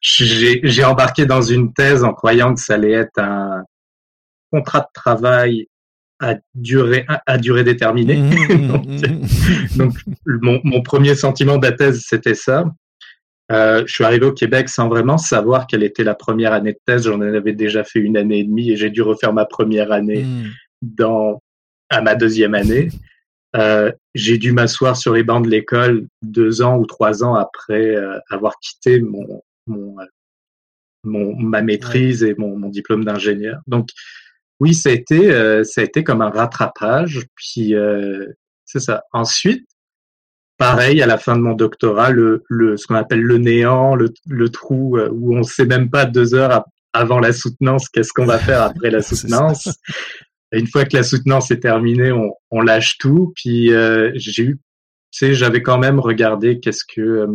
j'ai 0.00 0.84
embarqué 0.84 1.26
dans 1.26 1.42
une 1.42 1.72
thèse 1.72 2.04
en 2.04 2.12
croyant 2.12 2.54
que 2.54 2.60
ça 2.60 2.74
allait 2.74 2.92
être 2.92 3.18
un 3.18 3.62
contrat 4.50 4.80
de 4.80 4.86
travail 4.92 5.68
à 6.20 6.36
durée, 6.54 7.06
à 7.26 7.38
durée 7.38 7.64
déterminée. 7.64 8.16
Donc, 8.68 8.86
Donc, 9.76 9.94
mon, 10.26 10.60
mon 10.64 10.82
premier 10.82 11.14
sentiment 11.14 11.58
de 11.58 11.66
la 11.66 11.72
thèse, 11.72 12.04
c'était 12.06 12.34
ça. 12.34 12.64
Euh, 13.50 13.84
je 13.86 13.92
suis 13.92 14.04
arrivé 14.04 14.26
au 14.26 14.32
Québec 14.32 14.68
sans 14.68 14.88
vraiment 14.88 15.18
savoir 15.18 15.66
quelle 15.66 15.82
était 15.82 16.04
la 16.04 16.14
première 16.14 16.52
année 16.52 16.72
de 16.72 16.78
thèse. 16.86 17.04
J'en 17.04 17.20
avais 17.20 17.52
déjà 17.52 17.84
fait 17.84 17.98
une 17.98 18.16
année 18.16 18.38
et 18.38 18.44
demie 18.44 18.70
et 18.70 18.76
j'ai 18.76 18.90
dû 18.90 19.02
refaire 19.02 19.32
ma 19.32 19.44
première 19.44 19.92
année 19.92 20.22
mhm. 20.22 20.50
dans 20.82 21.42
à 21.92 22.00
ma 22.00 22.14
deuxième 22.14 22.54
année. 22.54 22.88
Euh, 23.54 23.92
j'ai 24.14 24.38
dû 24.38 24.52
m'asseoir 24.52 24.96
sur 24.96 25.12
les 25.12 25.24
bancs 25.24 25.44
de 25.44 25.50
l'école 25.50 26.06
deux 26.22 26.62
ans 26.62 26.78
ou 26.78 26.86
trois 26.86 27.22
ans 27.22 27.34
après 27.34 27.94
euh, 27.96 28.18
avoir 28.30 28.58
quitté 28.60 29.00
mon, 29.00 29.42
mon, 29.66 30.00
euh, 30.00 30.04
mon 31.04 31.36
ma 31.36 31.60
maîtrise 31.60 32.22
et 32.22 32.34
mon, 32.38 32.56
mon 32.56 32.68
diplôme 32.68 33.04
d'ingénieur. 33.04 33.60
Donc 33.66 33.90
oui, 34.58 34.74
ça 34.74 34.88
a 34.88 34.92
été 34.92 35.30
euh, 35.30 35.64
ça 35.64 35.82
a 35.82 35.84
été 35.84 36.02
comme 36.02 36.22
un 36.22 36.30
rattrapage. 36.30 37.26
Puis 37.34 37.74
c'est 38.64 38.80
ça. 38.80 39.02
Ensuite, 39.12 39.68
pareil 40.56 41.02
à 41.02 41.06
la 41.06 41.18
fin 41.18 41.36
de 41.36 41.42
mon 41.42 41.54
doctorat, 41.54 42.10
le, 42.10 42.44
le 42.48 42.78
ce 42.78 42.86
qu'on 42.86 42.94
appelle 42.94 43.22
le 43.22 43.36
néant, 43.36 43.94
le, 43.96 44.08
le 44.28 44.48
trou 44.48 44.98
où 44.98 45.36
on 45.36 45.42
sait 45.42 45.66
même 45.66 45.90
pas 45.90 46.06
deux 46.06 46.34
heures 46.34 46.64
avant 46.94 47.20
la 47.20 47.32
soutenance 47.32 47.88
qu'est-ce 47.88 48.12
qu'on 48.12 48.26
va 48.26 48.38
faire 48.38 48.62
après 48.62 48.90
la 48.90 49.02
soutenance. 49.02 49.68
Une 50.52 50.66
fois 50.66 50.84
que 50.84 50.96
la 50.96 51.02
soutenance 51.02 51.50
est 51.50 51.60
terminée, 51.60 52.12
on, 52.12 52.32
on 52.50 52.60
lâche 52.60 52.98
tout. 52.98 53.32
Puis 53.36 53.72
euh, 53.72 54.12
j'ai 54.14 54.42
eu, 54.42 54.56
tu 55.10 55.18
sais, 55.18 55.34
j'avais 55.34 55.62
quand 55.62 55.78
même 55.78 55.98
regardé 55.98 56.60
qu'est-ce 56.60 56.84
que 56.84 57.00
euh, 57.00 57.26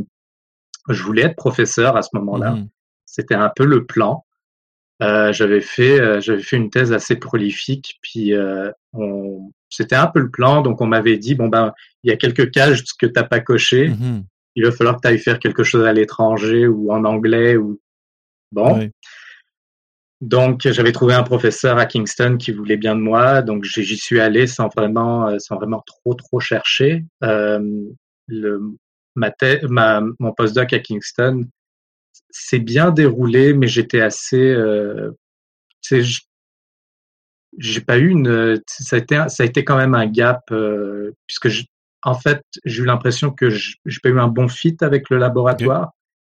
je 0.89 1.03
voulais 1.03 1.23
être 1.23 1.35
professeur 1.35 1.97
à 1.97 2.01
ce 2.01 2.09
moment-là. 2.13 2.51
Mhm. 2.51 2.69
C'était 3.05 3.35
un 3.35 3.51
peu 3.55 3.65
le 3.65 3.85
plan. 3.85 4.25
Euh, 5.03 5.31
j'avais 5.31 5.61
fait, 5.61 5.99
euh, 5.99 6.19
j'avais 6.19 6.41
fait 6.41 6.57
une 6.57 6.71
thèse 6.71 6.91
assez 6.91 7.15
prolifique, 7.17 7.99
puis 8.01 8.33
euh, 8.33 8.71
on, 8.93 9.51
c'était 9.69 9.95
un 9.95 10.07
peu 10.07 10.19
le 10.19 10.31
plan. 10.31 10.61
Donc 10.61 10.81
on 10.81 10.87
m'avait 10.87 11.17
dit 11.17 11.35
bon 11.35 11.49
ben, 11.49 11.73
il 12.03 12.09
y 12.09 12.13
a 12.13 12.17
quelques 12.17 12.51
cases 12.51 12.93
que 12.93 13.05
t'as 13.05 13.23
pas 13.23 13.39
coché. 13.39 13.89
Mhm. 13.89 14.25
Il 14.55 14.65
va 14.65 14.71
falloir 14.71 14.95
que 14.95 15.01
tu 15.01 15.07
ailles 15.07 15.19
faire 15.19 15.39
quelque 15.39 15.63
chose 15.63 15.85
à 15.85 15.93
l'étranger 15.93 16.67
ou 16.67 16.91
en 16.91 17.05
anglais 17.05 17.57
ou 17.57 17.79
bon. 18.51 18.79
Oui. 18.79 18.91
Donc, 20.21 20.61
j'avais 20.67 20.91
trouvé 20.91 21.13
un 21.13 21.23
professeur 21.23 21.77
à 21.77 21.85
Kingston 21.85 22.37
qui 22.37 22.51
voulait 22.51 22.77
bien 22.77 22.95
de 22.95 23.01
moi, 23.01 23.43
donc 23.43 23.63
j'y 23.65 23.97
suis 23.97 24.19
allé 24.19 24.47
sans 24.47 24.67
vraiment, 24.75 25.27
euh, 25.29 25.37
sans 25.37 25.57
vraiment 25.57 25.83
trop 25.85 26.15
trop 26.15 26.39
chercher. 26.39 27.05
Euh, 27.23 27.59
le, 28.27 28.61
ma, 29.15 29.31
ma 29.69 30.01
mon 30.19 30.33
postdoc 30.33 30.73
à 30.73 30.79
Kingston 30.79 31.45
s'est 32.31 32.59
bien 32.59 32.91
déroulé, 32.91 33.53
mais 33.53 33.67
j'étais 33.67 34.01
assez, 34.01 34.41
euh, 34.41 35.11
j'ai 37.57 37.81
pas 37.81 37.97
eu 37.97 38.09
une, 38.09 38.61
ça 38.67 38.95
a 38.97 38.99
été, 38.99 39.15
ça 39.29 39.43
a 39.43 39.45
été 39.45 39.63
quand 39.63 39.77
même 39.77 39.95
un 39.95 40.05
gap 40.07 40.43
euh, 40.51 41.11
puisque 41.25 41.47
je- 41.49 41.63
en 42.03 42.13
fait 42.13 42.41
j'ai 42.65 42.83
eu 42.83 42.85
l'impression 42.85 43.31
que 43.31 43.49
j'ai 43.49 43.99
pas 44.03 44.09
eu 44.09 44.19
un 44.19 44.27
bon 44.27 44.47
fit 44.47 44.77
avec 44.81 45.09
le 45.09 45.17
laboratoire. 45.17 45.91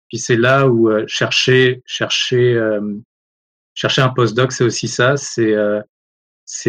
Puis 0.08 0.18
c'est 0.18 0.36
là 0.36 0.68
où 0.68 0.90
euh, 0.90 1.04
chercher, 1.06 1.82
chercher, 1.86 2.54
euh, 2.54 2.80
chercher 3.80 4.02
un 4.02 4.10
postdoc, 4.10 4.52
c'est 4.52 4.64
aussi 4.64 4.88
ça. 4.88 5.16
C'est 5.16 5.54
euh, 5.54 5.80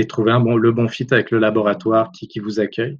trouver 0.07 0.31
un 0.31 0.39
bon, 0.39 0.55
le 0.55 0.71
bon 0.71 0.87
fit 0.87 1.07
avec 1.11 1.29
le 1.31 1.39
laboratoire 1.39 2.11
qui, 2.11 2.27
qui 2.27 2.39
vous 2.39 2.59
accueille. 2.59 2.97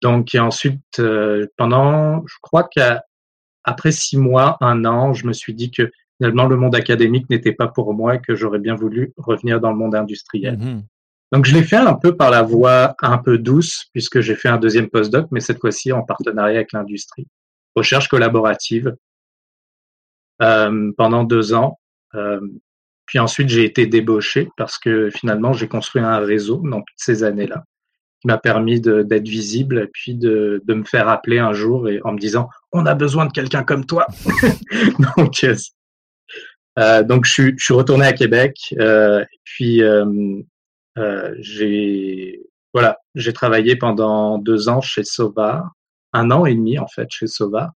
Donc, 0.00 0.34
et 0.34 0.38
ensuite, 0.38 1.00
euh, 1.00 1.46
pendant, 1.56 2.24
je 2.26 2.36
crois 2.40 2.68
qu'après 2.68 3.90
six 3.90 4.16
mois, 4.16 4.56
un 4.60 4.84
an, 4.84 5.12
je 5.12 5.26
me 5.26 5.32
suis 5.32 5.54
dit 5.54 5.70
que 5.70 5.90
finalement 6.18 6.46
le 6.46 6.56
monde 6.56 6.76
académique 6.76 7.28
n'était 7.28 7.52
pas 7.52 7.66
pour 7.66 7.92
moi 7.94 8.14
et 8.14 8.20
que 8.20 8.36
j'aurais 8.36 8.60
bien 8.60 8.76
voulu 8.76 9.12
revenir 9.16 9.60
dans 9.60 9.70
le 9.70 9.76
monde 9.76 9.94
industriel. 9.94 10.56
Mm-hmm. 10.58 10.82
Donc, 11.32 11.46
je 11.46 11.54
l'ai 11.54 11.64
fait 11.64 11.76
un 11.76 11.94
peu 11.94 12.16
par 12.16 12.30
la 12.30 12.42
voie 12.42 12.94
un 13.02 13.18
peu 13.18 13.38
douce, 13.38 13.86
puisque 13.92 14.20
j'ai 14.20 14.36
fait 14.36 14.48
un 14.48 14.58
deuxième 14.58 14.88
postdoc, 14.88 15.26
mais 15.32 15.40
cette 15.40 15.58
fois-ci 15.58 15.90
en 15.90 16.02
partenariat 16.02 16.58
avec 16.58 16.72
l'industrie. 16.72 17.26
Recherche 17.74 18.06
collaborative 18.06 18.94
euh, 20.40 20.92
pendant 20.96 21.24
deux 21.24 21.52
ans. 21.52 21.80
Euh, 22.14 22.40
puis 23.06 23.18
ensuite, 23.18 23.48
j'ai 23.48 23.64
été 23.64 23.86
débauché 23.86 24.48
parce 24.56 24.78
que 24.78 25.10
finalement, 25.10 25.52
j'ai 25.52 25.68
construit 25.68 26.02
un 26.02 26.18
réseau 26.18 26.60
dans 26.64 26.80
toutes 26.80 26.96
ces 26.96 27.22
années-là 27.22 27.64
qui 28.20 28.26
m'a 28.26 28.38
permis 28.38 28.80
d'être 28.80 29.28
visible 29.28 29.78
et 29.78 29.86
puis 29.92 30.14
de, 30.14 30.62
de, 30.64 30.74
me 30.74 30.84
faire 30.84 31.08
appeler 31.08 31.38
un 31.38 31.52
jour 31.52 31.88
et 31.88 32.00
en 32.04 32.12
me 32.12 32.18
disant 32.18 32.48
on 32.72 32.86
a 32.86 32.94
besoin 32.94 33.26
de 33.26 33.32
quelqu'un 33.32 33.62
comme 33.62 33.84
toi. 33.84 34.06
donc, 35.16 35.44
euh, 36.78 37.02
donc 37.02 37.26
je 37.26 37.32
suis, 37.32 37.54
je 37.58 37.64
suis 37.64 37.74
retourné 37.74 38.06
à 38.06 38.12
Québec. 38.12 38.56
Euh, 38.78 39.24
puis 39.44 39.82
euh, 39.82 40.40
euh, 40.98 41.34
j'ai 41.38 42.40
voilà, 42.72 42.98
j'ai 43.14 43.32
travaillé 43.32 43.76
pendant 43.76 44.38
deux 44.38 44.68
ans 44.68 44.82
chez 44.82 45.02
Sovar, 45.02 45.72
un 46.12 46.30
an 46.30 46.44
et 46.44 46.54
demi 46.54 46.78
en 46.78 46.86
fait 46.86 47.08
chez 47.10 47.26
Sovar. 47.26 47.70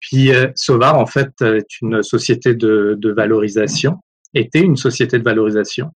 Puis 0.00 0.32
euh, 0.32 0.48
Sovar 0.54 0.98
en 0.98 1.06
fait 1.06 1.30
est 1.42 1.80
une 1.80 2.02
société 2.02 2.54
de, 2.54 2.96
de 2.98 3.10
valorisation, 3.10 4.00
était 4.38 4.60
une 4.60 4.76
société 4.76 5.18
de 5.18 5.24
valorisation. 5.24 5.92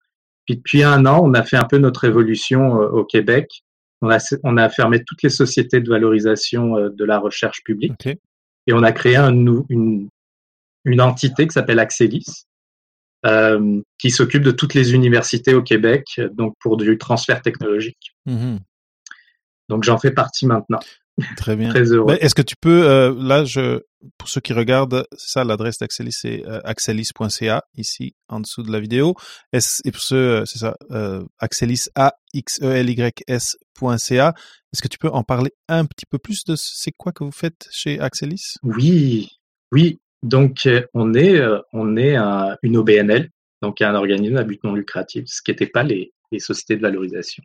Puis 0.46 0.58
depuis 0.58 0.84
un 0.84 1.06
an, 1.06 1.22
on 1.24 1.34
a 1.34 1.44
fait 1.44 1.58
un 1.58 1.66
peu 1.66 1.78
notre 1.78 2.04
évolution 2.06 2.74
au 2.74 3.06
Québec 3.06 3.64
on 4.02 4.10
a, 4.10 4.36
on 4.44 4.58
a 4.58 4.70
fermé 4.70 5.04
toutes 5.04 5.24
les 5.24 5.30
sociétés 5.30 5.80
de 5.80 5.90
valorisation 5.90 6.78
euh, 6.78 6.90
de 6.90 7.06
la 7.06 7.20
recherche 7.20 7.64
publique 7.64 8.08
et 8.68 8.74
on 8.74 8.84
a 8.84 8.92
créé 8.92 9.16
un, 9.16 9.34
une, 9.70 10.10
une 10.86 11.02
entité 11.02 11.48
qui 11.48 11.54
s'appelle 11.54 11.80
Axelis, 11.80 12.46
euh, 13.26 13.82
qui 14.00 14.12
s'occupe 14.12 14.44
de 14.44 14.52
toutes 14.52 14.74
les 14.74 14.94
universités 14.94 15.54
au 15.54 15.62
Québec, 15.62 16.20
donc 16.34 16.56
pour 16.60 16.78
du 16.78 16.98
transfert 16.98 17.42
technologique. 17.42 18.16
Mmh 18.26 18.58
donc 19.70 19.86
j'en 19.86 19.98
fais 19.98 20.12
partie 20.12 20.46
maintenant. 20.46 20.82
Très 21.38 21.56
bien. 21.56 21.70
Très 21.70 21.92
heureux. 21.92 22.18
Est-ce 22.20 22.36
que 22.36 22.42
tu 22.42 22.56
peux, 22.60 22.88
euh, 22.90 23.14
là, 23.18 23.44
je, 23.44 23.82
pour 24.18 24.30
ceux 24.30 24.42
qui 24.42 24.54
regardent, 24.54 25.06
c'est 25.16 25.34
ça 25.34 25.44
l'adresse 25.44 25.78
d'Axelis, 25.78 26.14
c'est 26.14 26.46
euh, 26.48 26.62
axelis.ca 26.64 27.64
ici 27.76 28.16
en 28.28 28.40
dessous 28.40 28.64
de 28.64 28.72
la 28.72 28.80
vidéo. 28.80 29.16
et 29.54 29.92
pour 29.92 30.02
ceux, 30.02 30.42
euh, 30.42 30.46
c'est 30.46 30.60
ça, 30.60 30.76
Axelis 31.40 31.86
a 31.96 32.14
x 32.34 32.60
e. 32.62 32.76
Est-ce 34.74 34.82
que 34.82 34.88
tu 34.88 34.98
peux 34.98 35.10
en 35.10 35.24
parler 35.24 35.52
un 35.68 35.86
petit 35.86 36.06
peu 36.06 36.18
plus 36.18 36.46
de 36.46 36.56
c'est 36.56 36.92
quoi 36.92 37.12
que 37.12 37.24
vous 37.24 37.32
faites 37.32 37.68
chez 37.72 38.00
Axelis? 38.00 38.56
Oui, 38.64 39.30
oui. 39.72 40.00
Donc 40.24 40.68
on 40.94 41.14
est 41.16 41.42
on 41.74 41.98
est 41.98 42.16
une 42.62 42.78
OBNL, 42.78 43.30
donc 43.62 43.82
un 43.82 43.96
organisme 43.96 44.38
à 44.38 44.44
but 44.44 44.64
non 44.64 44.74
lucratif, 44.74 45.24
ce 45.26 45.42
qui 45.42 45.50
n'était 45.52 45.66
pas 45.66 45.84
les, 45.84 46.14
les 46.32 46.40
sociétés 46.40 46.78
de 46.78 46.82
valorisation. 46.82 47.44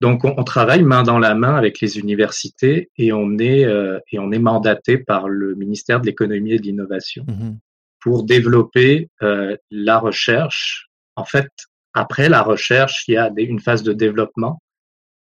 Donc, 0.00 0.24
on, 0.24 0.44
travaille 0.44 0.82
main 0.82 1.02
dans 1.02 1.18
la 1.18 1.34
main 1.34 1.54
avec 1.54 1.80
les 1.80 1.98
universités 1.98 2.90
et 2.98 3.12
on 3.12 3.38
est 3.38 3.64
euh, 3.64 3.98
et 4.10 4.18
on 4.18 4.32
est 4.32 4.38
mandaté 4.38 4.98
par 4.98 5.28
le 5.28 5.54
ministère 5.54 6.00
de 6.00 6.06
l'économie 6.06 6.52
et 6.52 6.58
de 6.58 6.64
l'innovation 6.64 7.24
mmh 7.28 7.58
pour 8.04 8.24
développer 8.24 9.08
euh, 9.22 9.56
la 9.70 9.98
recherche. 9.98 10.90
En 11.16 11.24
fait, 11.24 11.48
après 11.94 12.28
la 12.28 12.42
recherche, 12.42 13.08
il 13.08 13.14
y 13.14 13.16
a 13.16 13.32
une 13.34 13.60
phase 13.60 13.82
de 13.82 13.94
développement 13.94 14.60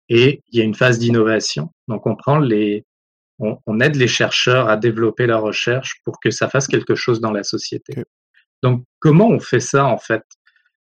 et 0.07 0.41
il 0.47 0.59
y 0.59 0.61
a 0.61 0.63
une 0.63 0.75
phase 0.75 0.97
d'innovation. 0.97 1.73
Donc, 1.89 2.07
on 2.07 2.15
prend 2.15 2.39
les 2.39 2.85
on, 3.39 3.79
aide 3.79 3.95
les 3.95 4.07
chercheurs 4.07 4.69
à 4.69 4.77
développer 4.77 5.25
la 5.25 5.37
recherche 5.37 6.01
pour 6.03 6.19
que 6.19 6.31
ça 6.31 6.49
fasse 6.49 6.67
quelque 6.67 6.95
chose 6.95 7.19
dans 7.19 7.31
la 7.31 7.43
société. 7.43 8.03
Donc, 8.63 8.83
comment 8.99 9.27
on 9.27 9.39
fait 9.39 9.59
ça 9.59 9.85
en 9.85 9.97
fait? 9.97 10.23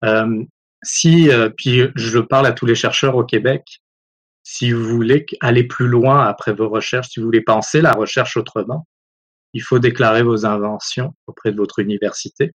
Euh, 0.05 0.45
si, 0.83 1.31
euh, 1.31 1.49
puis 1.49 1.83
je 1.95 2.19
parle 2.19 2.47
à 2.47 2.53
tous 2.53 2.67
les 2.67 2.75
chercheurs 2.75 3.17
au 3.17 3.25
Québec, 3.25 3.83
si 4.43 4.73
vous 4.73 4.85
voulez 4.85 5.25
aller 5.41 5.65
plus 5.65 5.87
loin 5.87 6.27
après 6.27 6.53
vos 6.53 6.69
recherches, 6.69 7.09
si 7.11 7.21
vous 7.21 7.27
voulez 7.27 7.43
penser 7.43 7.81
la 7.81 7.93
recherche 7.93 8.37
autrement, 8.37 8.87
il 9.53 9.63
faut 9.63 9.79
déclarer 9.79 10.23
vos 10.23 10.47
inventions 10.47 11.15
auprès 11.27 11.53
de 11.53 11.57
votre 11.57 11.79
université. 11.79 12.53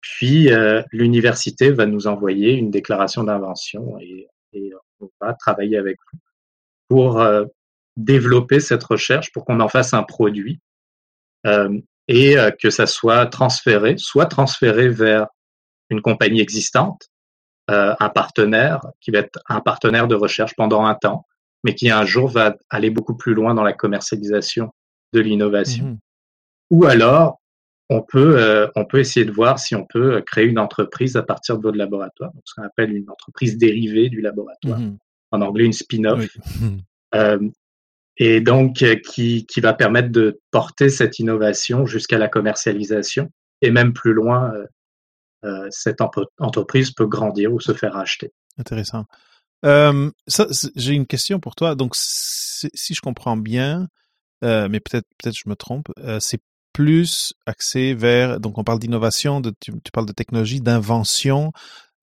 Puis 0.00 0.52
euh, 0.52 0.82
l'université 0.92 1.70
va 1.70 1.86
nous 1.86 2.06
envoyer 2.06 2.52
une 2.52 2.70
déclaration 2.70 3.24
d'invention 3.24 3.98
et, 4.00 4.28
et, 4.52 4.72
on 5.00 5.08
va 5.20 5.32
travailler 5.34 5.76
avec 5.76 5.96
vous 6.12 6.18
pour 6.88 7.20
euh, 7.20 7.44
développer 7.96 8.58
cette 8.58 8.82
recherche, 8.82 9.32
pour 9.32 9.44
qu'on 9.44 9.60
en 9.60 9.68
fasse 9.68 9.94
un 9.94 10.02
produit 10.02 10.60
euh, 11.46 11.78
et 12.08 12.36
que 12.60 12.70
ça 12.70 12.86
soit 12.86 13.26
transféré, 13.26 13.96
soit 13.98 14.26
transféré 14.26 14.88
vers 14.88 15.28
une 15.90 16.00
compagnie 16.00 16.40
existante, 16.40 17.10
euh, 17.70 17.94
un 17.98 18.08
partenaire 18.08 18.80
qui 19.00 19.10
va 19.10 19.20
être 19.20 19.40
un 19.48 19.60
partenaire 19.60 20.08
de 20.08 20.14
recherche 20.14 20.54
pendant 20.56 20.84
un 20.84 20.94
temps, 20.94 21.26
mais 21.64 21.74
qui 21.74 21.90
un 21.90 22.04
jour 22.04 22.28
va 22.28 22.56
aller 22.70 22.90
beaucoup 22.90 23.16
plus 23.16 23.34
loin 23.34 23.54
dans 23.54 23.64
la 23.64 23.72
commercialisation 23.72 24.70
de 25.12 25.20
l'innovation. 25.20 25.86
Mmh 25.86 25.98
Ou 26.70 26.84
alors, 26.84 27.40
on 27.90 28.02
peut, 28.02 28.38
euh, 28.38 28.68
on 28.76 28.84
peut 28.84 28.98
essayer 28.98 29.24
de 29.24 29.32
voir 29.32 29.58
si 29.58 29.74
on 29.74 29.86
peut 29.86 30.22
créer 30.26 30.44
une 30.44 30.58
entreprise 30.58 31.16
à 31.16 31.22
partir 31.22 31.56
de 31.56 31.62
votre 31.62 31.78
laboratoire, 31.78 32.32
donc 32.32 32.42
ce 32.44 32.54
qu'on 32.54 32.66
appelle 32.66 32.94
une 32.94 33.08
entreprise 33.10 33.56
dérivée 33.56 34.08
du 34.08 34.20
laboratoire. 34.20 34.78
Mmh 34.78 34.98
en 35.30 35.40
anglais, 35.40 35.64
une 35.64 35.72
spin-off. 35.72 36.26
Euh, 37.14 37.38
et 38.18 38.42
donc, 38.42 38.84
qui, 39.02 39.46
qui 39.46 39.60
va 39.62 39.72
permettre 39.72 40.10
de 40.10 40.42
porter 40.50 40.90
cette 40.90 41.20
innovation 41.20 41.86
jusqu'à 41.86 42.18
la 42.18 42.28
commercialisation 42.28 43.30
et 43.62 43.70
même 43.70 43.94
plus 43.94 44.12
loin 44.12 44.52
euh, 44.52 44.66
cette 45.70 46.00
entreprise 46.38 46.90
peut 46.92 47.06
grandir 47.06 47.52
ou 47.52 47.60
se 47.60 47.72
faire 47.72 47.92
racheter. 47.92 48.32
Intéressant. 48.58 49.04
Euh, 49.64 50.10
j'ai 50.76 50.94
une 50.94 51.06
question 51.06 51.40
pour 51.40 51.54
toi. 51.54 51.74
Donc, 51.74 51.92
si 51.94 52.94
je 52.94 53.00
comprends 53.00 53.36
bien, 53.36 53.88
euh, 54.44 54.68
mais 54.70 54.80
peut-être 54.80 55.06
peut-être 55.18 55.36
je 55.36 55.48
me 55.48 55.56
trompe, 55.56 55.88
euh, 55.98 56.18
c'est 56.20 56.40
plus 56.72 57.34
axé 57.46 57.94
vers. 57.94 58.40
Donc, 58.40 58.58
on 58.58 58.64
parle 58.64 58.78
d'innovation, 58.78 59.42
tu, 59.60 59.72
parles 59.92 60.06
de 60.06 60.12
technologie, 60.12 60.60
d'invention. 60.60 61.52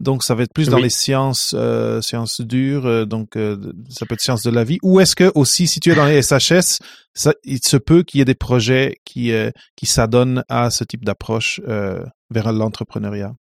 Donc, 0.01 0.23
ça 0.23 0.35
va 0.35 0.43
être 0.43 0.53
plus 0.53 0.67
dans 0.67 0.77
les 0.77 0.89
sciences, 0.89 1.55
euh, 1.57 2.01
sciences 2.01 2.41
dures. 2.41 2.85
Euh, 2.85 3.05
donc, 3.05 3.37
euh, 3.37 3.57
ça 3.89 4.05
peut 4.05 4.15
être 4.15 4.21
sciences 4.21 4.43
de 4.43 4.51
la 4.51 4.65
vie. 4.65 4.77
Ou 4.83 4.99
est-ce 4.99 5.15
que 5.15 5.31
aussi, 5.35 5.67
si 5.67 5.79
tu 5.79 5.91
es 5.91 5.95
dans 5.95 6.05
les 6.05 6.21
SHS, 6.21 6.79
ça, 7.13 7.33
il 7.43 7.59
se 7.63 7.77
peut 7.77 8.03
qu'il 8.03 8.19
y 8.19 8.21
ait 8.21 8.25
des 8.25 8.35
projets 8.35 8.97
qui 9.05 9.31
qui 9.77 9.85
s'adonnent 9.85 10.43
à 10.49 10.69
ce 10.69 10.83
type 10.83 11.05
d'approche 11.05 11.61
vers 11.65 12.51
l'entrepreneuriat? 12.51 13.33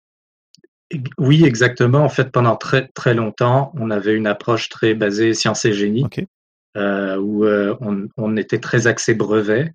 Oui, 1.17 1.43
exactement. 1.43 1.99
En 1.99 2.09
fait, 2.09 2.31
pendant 2.31 2.55
très 2.55 2.87
très 2.89 3.13
longtemps, 3.13 3.73
on 3.75 3.91
avait 3.91 4.13
une 4.13 4.27
approche 4.27 4.69
très 4.69 4.93
basée 4.93 5.33
sciences 5.33 5.65
et 5.65 5.73
génie, 5.73 6.05
où 6.77 7.45
on, 7.45 8.07
on, 8.15 8.37
était 8.37 8.59
très 8.59 8.87
axé 8.87 9.13
brevet 9.13 9.73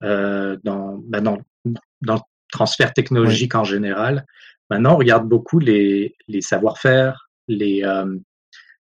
dans, 0.00 1.00
bah 1.04 1.20
dans, 1.20 1.38
dans 2.02 2.14
le 2.14 2.20
transfert 2.50 2.92
technologique 2.92 3.54
en 3.54 3.64
général. 3.64 4.26
Maintenant, 4.70 4.94
on 4.94 4.98
regarde 4.98 5.28
beaucoup 5.28 5.58
les, 5.58 6.16
les 6.28 6.40
savoir-faire, 6.40 7.28
les, 7.48 7.84
euh, 7.84 8.16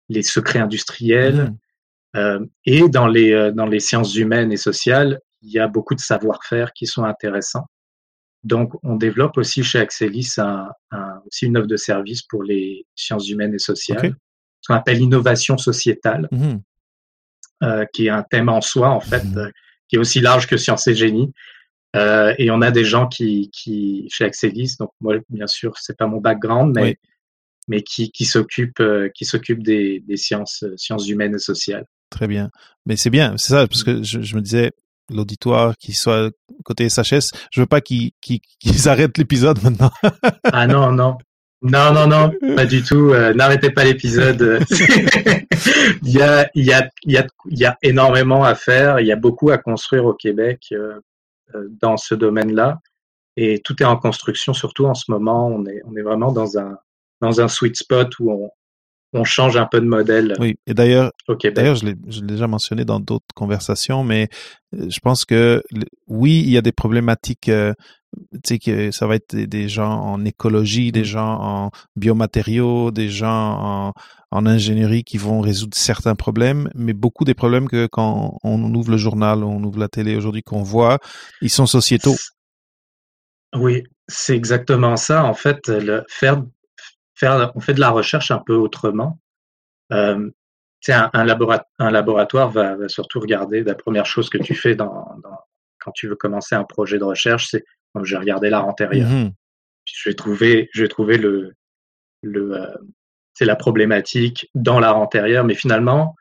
les 0.10 0.24
secrets 0.24 0.60
industriels, 0.60 1.52
mmh. 2.16 2.18
euh, 2.18 2.46
et 2.66 2.90
dans 2.90 3.08
les, 3.08 3.52
dans 3.54 3.66
les 3.66 3.80
sciences 3.80 4.16
humaines 4.16 4.52
et 4.52 4.58
sociales, 4.58 5.20
il 5.42 5.52
y 5.52 5.60
a 5.60 5.68
beaucoup 5.68 5.96
de 5.96 6.00
savoir-faire 6.00 6.74
qui 6.74 6.88
sont 6.88 7.04
intéressants. 7.04 7.66
Donc, 8.44 8.74
on 8.84 8.96
développe 8.96 9.38
aussi 9.38 9.64
chez 9.64 9.80
Axelis 9.80 10.36
un, 10.38 10.70
aussi 11.26 11.48
une 11.48 11.58
offre 11.58 11.68
de 11.68 11.78
service 11.78 12.22
pour 12.22 12.44
les 12.44 12.86
sciences 12.96 13.28
humaines 13.28 13.56
et 13.56 13.60
sociales, 13.60 14.16
ce 14.62 14.68
qu'on 14.68 14.76
appelle 14.76 15.02
innovation 15.02 15.58
sociétale, 15.58 16.28
mmh 16.32 16.56
euh, 17.64 17.86
qui 17.94 18.08
est 18.08 18.10
un 18.10 18.22
thème 18.22 18.50
en 18.50 18.60
soi, 18.60 18.90
en 18.90 19.00
fait, 19.00 19.24
mmh 19.24 19.38
euh, 19.38 19.50
qui 19.88 19.96
est 19.96 20.00
aussi 20.00 20.20
large 20.20 20.46
que 20.46 20.58
sciences 20.58 20.88
et 20.88 20.94
génie. 20.94 21.32
Euh, 21.96 22.34
et 22.38 22.52
on 22.52 22.62
a 22.62 22.72
des 22.72 22.86
gens 22.86 23.08
qui, 23.08 23.50
qui 23.52 24.08
chez 24.12 24.26
Axelis, 24.26 24.76
donc 24.80 24.92
moi, 25.02 25.16
bien 25.30 25.48
sûr, 25.48 25.74
c'est 25.80 25.98
pas 25.98 26.08
mon 26.08 26.20
background, 26.20 26.76
mais, 26.76 26.98
mais 27.68 27.82
qui, 27.82 28.12
qui 28.12 28.26
s'occupent 28.26 28.84
qui 29.14 29.26
s'occupent 29.26 29.64
des, 29.64 30.02
des 30.02 30.18
sciences, 30.18 30.66
sciences 30.78 31.08
humaines 31.08 31.36
et 31.36 31.40
sociales. 31.40 31.86
Très 32.10 32.28
bien. 32.28 32.52
Mais 32.86 32.96
c'est 32.96 33.10
bien, 33.10 33.36
c'est 33.38 33.54
ça, 33.54 33.68
parce 33.68 33.84
que 33.84 34.04
je, 34.04 34.22
je 34.22 34.36
me 34.36 34.42
disais, 34.42 34.72
l'auditoire 35.10 35.78
qui 35.78 35.94
soit 35.94 36.32
côté 36.64 36.90
SHS. 36.90 37.32
Je 37.52 37.62
veux 37.62 37.68
pas 37.68 37.82
qu'ils 37.82 38.42
arrêtent 38.88 39.18
l'épisode 39.18 39.62
maintenant. 39.64 39.92
ah 40.44 40.68
non, 40.68 40.92
non. 40.92 41.18
Non, 41.62 41.92
non, 41.94 42.06
non, 42.06 42.32
pas 42.56 42.66
du 42.66 42.84
tout. 42.84 43.12
Euh, 43.12 43.34
n'arrêtez 43.34 43.72
pas 43.72 43.86
l'épisode. 43.86 44.60
il, 46.04 46.12
y 46.12 46.22
a, 46.22 46.48
il, 46.54 46.66
y 46.66 46.74
a, 46.74 46.88
il, 47.04 47.14
y 47.14 47.18
a, 47.18 47.26
il 47.50 47.58
y 47.58 47.66
a 47.66 47.76
énormément 47.82 48.44
à 48.44 48.54
faire. 48.54 49.00
Il 49.00 49.08
y 49.08 49.12
a 49.12 49.16
beaucoup 49.16 49.50
à 49.50 49.58
construire 49.58 50.06
au 50.06 50.14
Québec 50.14 50.66
euh, 50.74 50.76
euh, 50.78 51.00
dans 51.82 51.98
ce 51.98 52.16
domaine-là. 52.16 52.80
Et 53.38 53.62
tout 53.64 53.82
est 53.82 53.86
en 53.86 53.98
construction, 53.98 54.54
surtout 54.54 54.86
en 54.86 54.94
ce 54.94 55.12
moment. 55.12 55.48
On 55.48 55.66
est, 55.66 55.82
on 55.86 55.96
est 55.96 56.02
vraiment 56.02 56.32
dans 56.32 56.58
un, 56.58 56.78
dans 57.22 57.42
un 57.42 57.48
sweet 57.48 57.76
spot 57.76 58.18
où 58.20 58.32
on, 58.32 58.50
on 59.14 59.24
change 59.24 59.58
un 59.58 59.66
peu 59.66 59.80
de 59.80 59.86
modèle 59.86 60.36
Oui, 60.40 60.56
et 60.68 60.74
d'ailleurs, 60.74 61.12
d'ailleurs, 61.56 61.76
je 61.76 61.86
l'ai, 61.86 61.96
je 62.08 62.22
l'ai 62.22 62.28
déjà 62.28 62.48
mentionné 62.48 62.86
dans 62.86 63.00
d'autres 63.00 63.26
conversations, 63.34 64.04
mais 64.04 64.28
euh, 64.74 64.90
je 64.90 65.00
pense 65.00 65.26
que 65.26 65.64
oui, 66.08 66.42
il 66.46 66.50
y 66.50 66.58
a 66.58 66.62
des 66.62 66.72
problématiques. 66.72 67.50
euh, 67.50 67.74
tu 68.34 68.40
sais 68.46 68.60
que 68.60 68.92
ça 68.92 69.08
va 69.08 69.16
être 69.16 69.36
des, 69.36 69.70
gens 69.70 69.92
en 70.02 70.24
écologie, 70.26 70.92
des 70.92 71.02
Mm. 71.02 71.06
gens 71.06 71.38
en 71.42 71.72
biomatériaux, 71.96 72.92
des 72.92 73.10
gens 73.10 73.60
en, 73.90 73.94
en 74.32 74.46
ingénierie 74.46 75.04
qui 75.04 75.18
vont 75.18 75.42
résoudre 75.42 75.76
certains 75.78 76.16
problèmes, 76.16 76.70
mais 76.76 76.94
beaucoup 76.94 77.24
des 77.26 77.34
problèmes 77.34 77.68
que 77.70 77.88
quand 77.88 78.38
on 78.44 78.74
ouvre 78.74 78.92
le 78.92 78.98
journal, 78.98 79.44
on 79.44 79.64
ouvre 79.64 79.80
la 79.80 79.88
télé 79.88 80.16
aujourd'hui, 80.16 80.44
qu'on 80.44 80.64
voit, 80.64 81.00
ils 81.42 81.50
sont 81.50 81.66
sociétaux. 81.66 82.16
Oui, 83.56 83.84
c'est 84.08 84.36
exactement 84.36 84.98
ça. 84.98 85.24
En 85.24 85.34
fait, 85.34 85.68
le, 85.68 86.04
faire, 86.10 86.44
faire, 87.14 87.52
on 87.56 87.60
fait 87.60 87.74
de 87.74 87.80
la 87.80 87.90
recherche 87.90 88.32
un 88.32 88.40
peu 88.46 88.56
autrement. 88.56 89.20
Euh, 89.92 90.30
un, 90.88 91.10
un, 91.14 91.26
labora- 91.26 91.66
un 91.80 91.90
laboratoire 91.90 92.50
va, 92.52 92.76
va 92.76 92.88
surtout 92.90 93.20
regarder 93.20 93.64
la 93.64 93.74
première 93.76 94.06
chose 94.06 94.30
que 94.30 94.38
tu 94.38 94.54
fais 94.54 94.76
dans, 94.76 95.08
dans- 95.24 95.40
quand 95.80 95.92
tu 95.92 96.08
veux 96.08 96.16
commencer 96.16 96.56
un 96.56 96.64
projet 96.64 96.98
de 97.00 97.04
recherche, 97.04 97.48
c'est 97.52 97.64
bon, 97.96 98.04
je 98.04 98.14
vais 98.14 98.20
regarder 98.20 98.50
l'art 98.50 98.68
antérieur. 98.68 99.10
Vais 100.06 100.14
trouver, 100.14 100.70
je 100.74 100.82
vais 100.84 100.88
trouver 100.88 101.18
le, 101.18 101.54
le, 102.22 102.54
euh, 102.54 102.68
c'est 103.34 103.46
la 103.46 103.56
problématique 103.56 104.50
dans 104.54 104.80
l'art 104.80 104.98
antérieur, 104.98 105.46
mais 105.46 105.56
finalement, 105.56 106.16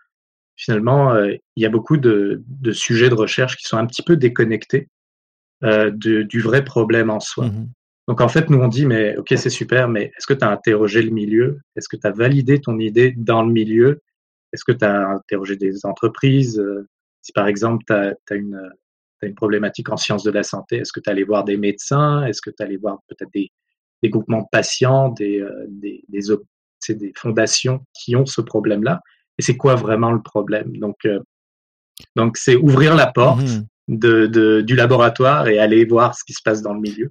finalement, 0.57 1.13
euh, 1.13 1.35
il 1.57 1.63
y 1.63 1.67
a 1.67 1.71
beaucoup 1.71 1.97
de, 1.97 2.43
de 2.47 2.73
sujets 2.73 3.09
de 3.09 3.15
recherche 3.15 3.57
qui 3.57 3.65
sont 3.65 3.77
un 3.77 3.87
petit 3.87 4.03
peu 4.03 4.17
déconnectés 4.17 4.89
euh, 5.65 5.91
de- 5.91 6.23
du 6.23 6.41
vrai 6.41 6.65
problème 6.65 7.11
en 7.11 7.21
soi. 7.21 7.47
Mhm. 7.47 7.69
Donc 8.07 8.21
en 8.21 8.29
fait, 8.29 8.51
nous 8.51 8.59
on 8.59 8.69
dit, 8.69 8.87
mais 8.87 9.17
ok, 9.17 9.33
c'est 9.37 9.51
super, 9.51 9.89
mais 9.89 10.13
est-ce 10.17 10.27
que 10.27 10.35
tu 10.35 10.45
as 10.45 10.51
interrogé 10.51 11.03
le 11.03 11.11
milieu? 11.11 11.61
Est-ce 11.75 11.89
que 11.89 11.97
tu 11.97 12.07
as 12.07 12.11
validé 12.11 12.61
ton 12.61 12.79
idée 12.79 13.13
dans 13.17 13.43
le 13.43 13.51
milieu? 13.51 14.01
Est-ce 14.53 14.65
que 14.65 14.73
tu 14.73 14.85
as 14.85 15.09
interrogé 15.09 15.57
des 15.57 15.87
entreprises? 15.87 16.63
Si 17.23 17.33
par 17.33 17.47
exemple, 17.49 17.83
tu 17.87 17.95
as, 17.95 18.37
une, 18.37 18.71
une 19.27 19.35
problématique 19.35 19.89
en 19.91 19.97
sciences 19.97 20.23
de 20.25 20.31
la 20.31 20.43
santé, 20.43 20.77
est-ce 20.77 20.93
que 20.93 21.01
tu 21.01 21.11
allé 21.11 21.25
voir 21.25 21.45
des 21.45 21.57
médecins? 21.57 22.25
Est-ce 22.27 22.41
que 22.43 22.51
tu 22.51 22.63
allé 22.63 22.77
voir 22.77 22.99
peut-être 23.09 23.31
des, 23.35 23.51
des 24.03 24.09
groupements 24.11 24.43
de 24.43 24.47
patients, 24.51 25.09
des, 25.11 25.41
euh, 25.41 25.67
des, 25.69 26.05
des, 26.09 26.21
des 26.91 27.13
fondations 27.17 27.85
qui 27.93 28.17
ont 28.17 28.27
ce 28.27 28.41
problème-là? 28.41 29.01
Et 29.39 29.43
c'est 29.43 29.57
quoi 29.57 29.75
vraiment 29.75 30.13
le 30.13 30.23
problème? 30.23 30.77
Donc, 30.79 30.97
euh, 31.07 31.21
donc 32.17 32.37
c'est 32.37 32.57
ouvrir 32.57 32.95
la 32.95 33.07
porte 33.07 33.41
Mhm. 33.41 33.67
de, 33.89 34.27
de, 34.27 34.61
du 34.63 34.75
laboratoire 34.77 35.49
et 35.49 35.59
aller 35.59 35.85
voir 35.85 36.15
ce 36.15 36.25
qui 36.25 36.33
se 36.33 36.43
passe 36.45 36.63
dans 36.63 36.75
le 36.75 36.81
milieu 36.81 37.11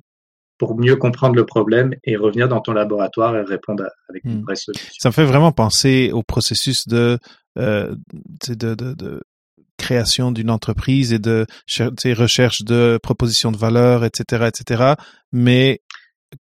pour 0.57 0.79
mieux 0.79 0.95
comprendre 0.95 1.35
le 1.35 1.45
problème 1.45 1.93
et 2.03 2.15
revenir 2.15 2.47
dans 2.47 2.61
ton 2.61 2.73
laboratoire 2.73 3.35
et 3.35 3.41
répondre 3.41 3.83
à- 3.83 3.91
avec 4.09 4.23
une 4.23 4.39
Mm. 4.39 4.43
vraie 4.43 4.55
solution. 4.55 4.93
Ça 4.99 5.09
me 5.09 5.13
fait 5.13 5.25
vraiment 5.25 5.51
penser 5.51 6.11
au 6.13 6.23
processus 6.23 6.87
de, 6.87 7.17
euh, 7.57 7.95
tu 8.39 8.47
sais, 8.47 8.55
de, 8.55 8.73
de, 8.75 8.93
de 8.93 9.21
création 9.83 10.31
d'une 10.31 10.49
entreprise 10.49 11.11
et 11.13 11.19
de 11.19 11.45
cher- 11.67 11.89
tu 11.91 11.95
sais, 12.09 12.13
recherche 12.13 12.61
de 12.63 12.99
propositions 13.01 13.51
de 13.51 13.57
valeur, 13.57 14.03
etc., 14.05 14.49
etc. 14.51 14.93
Mais 15.31 15.81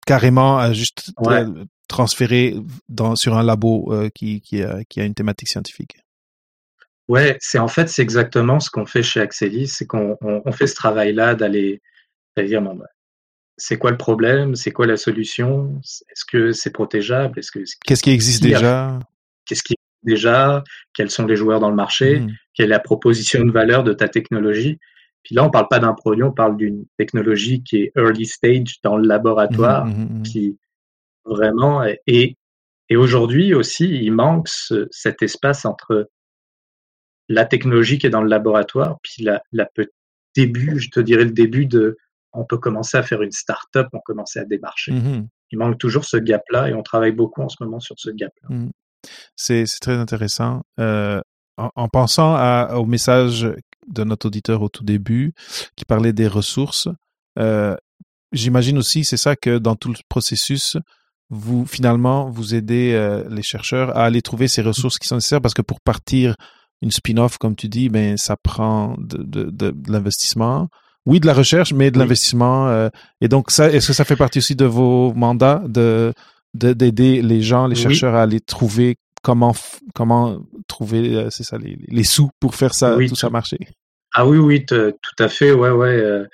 carrément 0.06 0.58
à 0.58 0.72
juste 0.72 1.12
Ouais. 1.18 1.44
transférer 1.88 2.54
dans, 2.88 3.16
sur 3.16 3.36
un 3.36 3.42
labo 3.42 3.92
euh, 3.92 4.08
qui, 4.14 4.40
qui, 4.40 4.62
a, 4.62 4.84
qui 4.88 5.00
a 5.00 5.04
une 5.04 5.14
thématique 5.14 5.48
scientifique. 5.48 5.96
Ouais, 7.08 7.36
c'est 7.40 7.58
en 7.58 7.68
fait 7.68 7.88
c'est 7.88 8.02
exactement 8.02 8.60
ce 8.60 8.70
qu'on 8.70 8.86
fait 8.86 9.02
chez 9.02 9.20
Axelis, 9.20 9.68
c'est 9.68 9.86
qu'on 9.86 10.16
on, 10.22 10.40
on 10.44 10.52
fait 10.52 10.66
ce 10.68 10.74
travail-là 10.74 11.34
d'aller 11.34 11.82
d'aller 12.36 12.48
dire 12.48 12.62
bon, 12.62 12.74
bah, 12.76 12.86
c'est 13.58 13.76
quoi 13.76 13.90
le 13.90 13.98
problème, 13.98 14.54
c'est 14.54 14.70
quoi 14.70 14.86
la 14.86 14.96
solution, 14.96 15.80
est-ce 16.10 16.24
que 16.24 16.52
c'est 16.52 16.70
protégeable, 16.70 17.38
est-ce 17.38 17.50
que 17.52 17.60
Qu'est-ce 17.84 18.02
qui 18.02 18.10
existe 18.10 18.42
qui 18.42 18.54
a- 18.54 18.58
déjà? 18.58 18.98
qu'est-ce 19.46 19.62
qui 19.62 19.74
déjà, 20.02 20.62
quels 20.94 21.10
sont 21.10 21.26
les 21.26 21.36
joueurs 21.36 21.60
dans 21.60 21.70
le 21.70 21.76
marché, 21.76 22.20
Mhm. 22.20 22.32
quelle 22.54 22.66
est 22.66 22.68
la 22.68 22.80
proposition 22.80 23.44
de 23.44 23.50
valeur 23.52 23.84
de 23.84 23.92
ta 23.92 24.08
technologie. 24.08 24.78
Puis 25.22 25.34
là, 25.34 25.44
on 25.44 25.50
parle 25.50 25.68
pas 25.68 25.78
d'un 25.78 25.92
produit, 25.94 26.24
on 26.24 26.32
parle 26.32 26.56
d'une 26.56 26.84
technologie 26.98 27.62
qui 27.62 27.76
est 27.82 27.92
early 27.96 28.26
stage 28.26 28.80
dans 28.82 28.96
le 28.96 29.06
laboratoire, 29.06 29.86
mhm, 29.86 30.08
mhm. 30.18 30.22
qui 30.22 30.58
vraiment 31.24 31.84
et 32.06 32.36
et 32.88 32.96
aujourd'hui 32.96 33.54
aussi, 33.54 33.88
il 33.88 34.10
manque 34.12 34.48
ce- 34.48 34.86
cet 34.90 35.22
espace 35.22 35.64
entre 35.64 36.10
la 37.28 37.44
technologie 37.46 37.98
qui 37.98 38.06
est 38.06 38.10
dans 38.10 38.22
le 38.22 38.28
laboratoire, 38.28 38.98
puis 39.02 39.22
la, 39.22 39.42
la 39.52 39.68
début, 40.34 40.78
je 40.78 40.90
te 40.90 41.00
dirais 41.00 41.24
le 41.24 41.30
début 41.30 41.64
de, 41.66 41.96
on 42.32 42.44
peut 42.44 42.58
commencer 42.58 42.96
à 42.98 43.02
faire 43.02 43.22
une 43.22 43.30
start-up, 43.32 43.88
on 43.92 44.00
commence 44.00 44.36
à 44.36 44.44
démarcher. 44.44 44.92
Il 45.52 45.58
manque 45.58 45.78
toujours 45.78 46.04
ce 46.04 46.16
gap-là 46.16 46.68
et 46.68 46.74
on 46.74 46.82
travaille 46.82 47.12
beaucoup 47.12 47.40
en 47.42 47.48
ce 47.48 47.56
moment 47.62 47.80
sur 47.80 47.94
ce 47.98 48.10
gap-là. 48.10 48.48
C'est 49.36 49.64
très 49.80 49.96
intéressant. 49.96 50.62
Euh, 50.80 51.20
en, 51.56 51.70
en 51.74 51.88
pensant 51.88 52.34
à, 52.34 52.74
au 52.76 52.86
message 52.86 53.48
de 53.88 54.04
notre 54.04 54.26
auditeur 54.26 54.62
au 54.62 54.68
tout 54.68 54.84
début 54.84 55.32
qui 55.76 55.84
parlait 55.84 56.12
des 56.12 56.28
ressources, 56.28 56.88
euh, 57.38 57.76
j'imagine 58.32 58.78
aussi 58.78 59.04
c'est 59.04 59.16
ça 59.16 59.36
que 59.36 59.58
dans 59.58 59.76
tout 59.76 59.88
le 59.88 59.96
processus, 60.08 60.76
vous 61.30 61.66
finalement 61.66 62.30
vous 62.30 62.54
aidez 62.54 62.92
euh, 62.94 63.24
les 63.30 63.42
chercheurs 63.42 63.96
à 63.96 64.04
aller 64.04 64.22
trouver 64.22 64.48
ces 64.48 64.62
ressources 64.62 64.98
qui 64.98 65.08
sont 65.08 65.16
nécessaires 65.16 65.40
parce 65.40 65.54
que 65.54 65.62
pour 65.62 65.80
partir 65.80 66.36
une 66.82 66.90
spin-off 66.90 67.38
comme 67.38 67.56
tu 67.56 67.68
dis, 67.68 67.88
ben 67.88 68.16
ça 68.16 68.36
prend 68.36 68.94
de, 68.98 69.18
de, 69.18 69.44
de, 69.50 69.70
de 69.70 69.92
l'investissement. 69.92 70.68
Oui, 71.06 71.18
de 71.20 71.26
la 71.26 71.34
recherche, 71.34 71.72
mais 71.72 71.90
de 71.90 71.96
Oui. 71.98 72.04
l'investissement. 72.04 72.68
euh, 72.68 72.88
et 73.20 73.26
donc, 73.28 73.50
ça, 73.50 73.68
est-ce 73.70 73.88
que 73.88 73.92
ça 73.92 74.04
fait 74.04 74.14
partie 74.16 74.38
aussi 74.38 74.54
de 74.54 74.64
vos 74.64 75.12
mandats 75.14 75.60
de 75.66 75.70
de- 75.72 76.14
d'aider 76.54 77.22
les 77.22 77.40
gens, 77.42 77.66
les 77.66 77.76
Oui. 77.76 77.82
chercheurs 77.82 78.14
à 78.14 78.22
aller 78.22 78.40
trouver 78.40 78.96
comment 79.22 79.54
comment 79.94 80.40
trouver 80.66 81.16
euh, 81.16 81.30
c'est 81.30 81.44
ça 81.44 81.56
les, 81.58 81.78
les 81.88 82.04
sous 82.04 82.30
pour 82.40 82.54
faire 82.54 82.74
ça 82.74 82.96
Oui, 82.96 83.08
tout 83.08 83.14
ça 83.16 83.30
marcher. 83.30 83.58
Ah 84.14 84.26
oui, 84.26 84.36
oui, 84.38 84.66
tout 84.66 84.92
à 85.18 85.28
fait, 85.28 85.52
ouais, 85.52 85.70
ouais. 85.70 85.88
euh, 85.96 86.26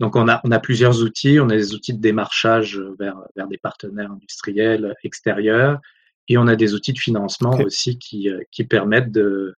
Donc 0.00 0.16
on 0.16 0.28
a, 0.28 0.40
on 0.44 0.50
a 0.50 0.58
plusieurs 0.58 1.00
outils, 1.02 1.40
on 1.40 1.48
a 1.48 1.56
des 1.56 1.72
outils 1.74 1.94
de 1.94 2.00
démarchage 2.00 2.78
vers, 2.98 3.16
vers 3.36 3.46
des 3.48 3.56
partenaires 3.58 4.10
industriels 4.12 4.94
extérieurs 5.04 5.80
et 6.28 6.36
on 6.36 6.46
a 6.46 6.56
des 6.56 6.74
outils 6.74 6.92
de 6.92 6.98
financement 6.98 7.56
aussi 7.60 7.98
qui, 7.98 8.28
euh, 8.28 8.40
qui 8.50 8.64
permettent 8.64 9.12
de 9.12 9.54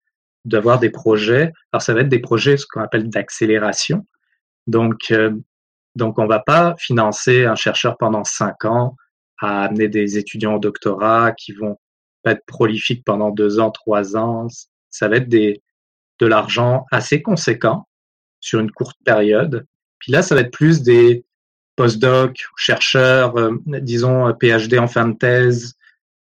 d'avoir 0.44 0.80
des 0.80 0.90
projets. 0.90 1.52
Alors 1.72 1.82
ça 1.82 1.94
va 1.94 2.00
être 2.00 2.08
des 2.08 2.18
projets 2.18 2.56
ce 2.56 2.66
qu'on 2.66 2.80
appelle 2.82 3.08
d'accélération. 3.08 4.04
Donc 4.66 5.10
euh, 5.12 5.30
donc 5.96 6.18
on 6.18 6.26
va 6.26 6.40
pas 6.40 6.74
financer 6.78 7.44
un 7.44 7.54
chercheur 7.54 7.96
pendant 7.96 8.24
cinq 8.24 8.64
ans 8.64 8.96
à 9.38 9.64
amener 9.64 9.88
des 9.88 10.18
étudiants 10.18 10.56
au 10.56 10.58
doctorat 10.58 11.32
qui 11.32 11.52
vont 11.52 11.78
pas 12.22 12.32
être 12.32 12.44
prolifiques 12.46 13.04
pendant 13.04 13.30
deux 13.30 13.58
ans, 13.58 13.70
trois 13.70 14.16
ans. 14.16 14.46
Ça 14.90 15.08
va 15.08 15.16
être 15.16 15.28
des 15.28 15.62
de 16.20 16.26
l'argent 16.26 16.86
assez 16.92 17.20
conséquent 17.20 17.88
sur 18.40 18.60
une 18.60 18.70
courte 18.70 18.98
période. 19.04 19.66
Puis 19.98 20.12
là, 20.12 20.22
ça 20.22 20.34
va 20.34 20.42
être 20.42 20.52
plus 20.52 20.82
des 20.82 21.24
postdocs, 21.74 22.44
chercheurs, 22.56 23.36
euh, 23.36 23.56
disons 23.66 24.28
euh, 24.28 24.32
PhD 24.32 24.78
en 24.78 24.86
fin 24.86 25.08
de 25.08 25.16
thèse, 25.16 25.74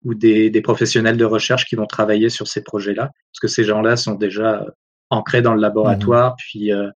ou 0.04 0.13
des, 0.13 0.50
des 0.50 0.62
professionnels 0.62 1.17
de 1.17 1.26
recherche 1.26 1.65
qui 1.65 1.76
vont 1.76 1.86
travailler 1.86 2.30
sur 2.30 2.48
ces 2.48 2.63
projets-là, 2.63 3.12
parce 3.32 3.39
que 3.41 3.48
ces 3.48 3.63
gens-là 3.63 3.98
sont 3.98 4.15
déjà 4.15 4.62
euh, 4.62 4.69
ancrés 5.10 5.41
dans 5.41 5.54
le 5.54 5.62
laboratoire, 5.62 6.36
puis 6.38 6.72
euh, 6.72 6.89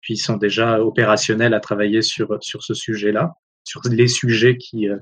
puis 0.00 0.14
ils 0.14 0.18
sont 0.18 0.38
déjà 0.38 0.82
opérationnels 0.82 1.52
à 1.52 1.60
travailler 1.60 2.02
sur 2.02 2.38
sur 2.40 2.62
ce 2.62 2.74
sujet-là, 2.74 3.34
sur 3.64 3.82
les 3.90 4.08
sujets 4.08 4.56
qui 4.56 4.88
euh, 4.88 4.96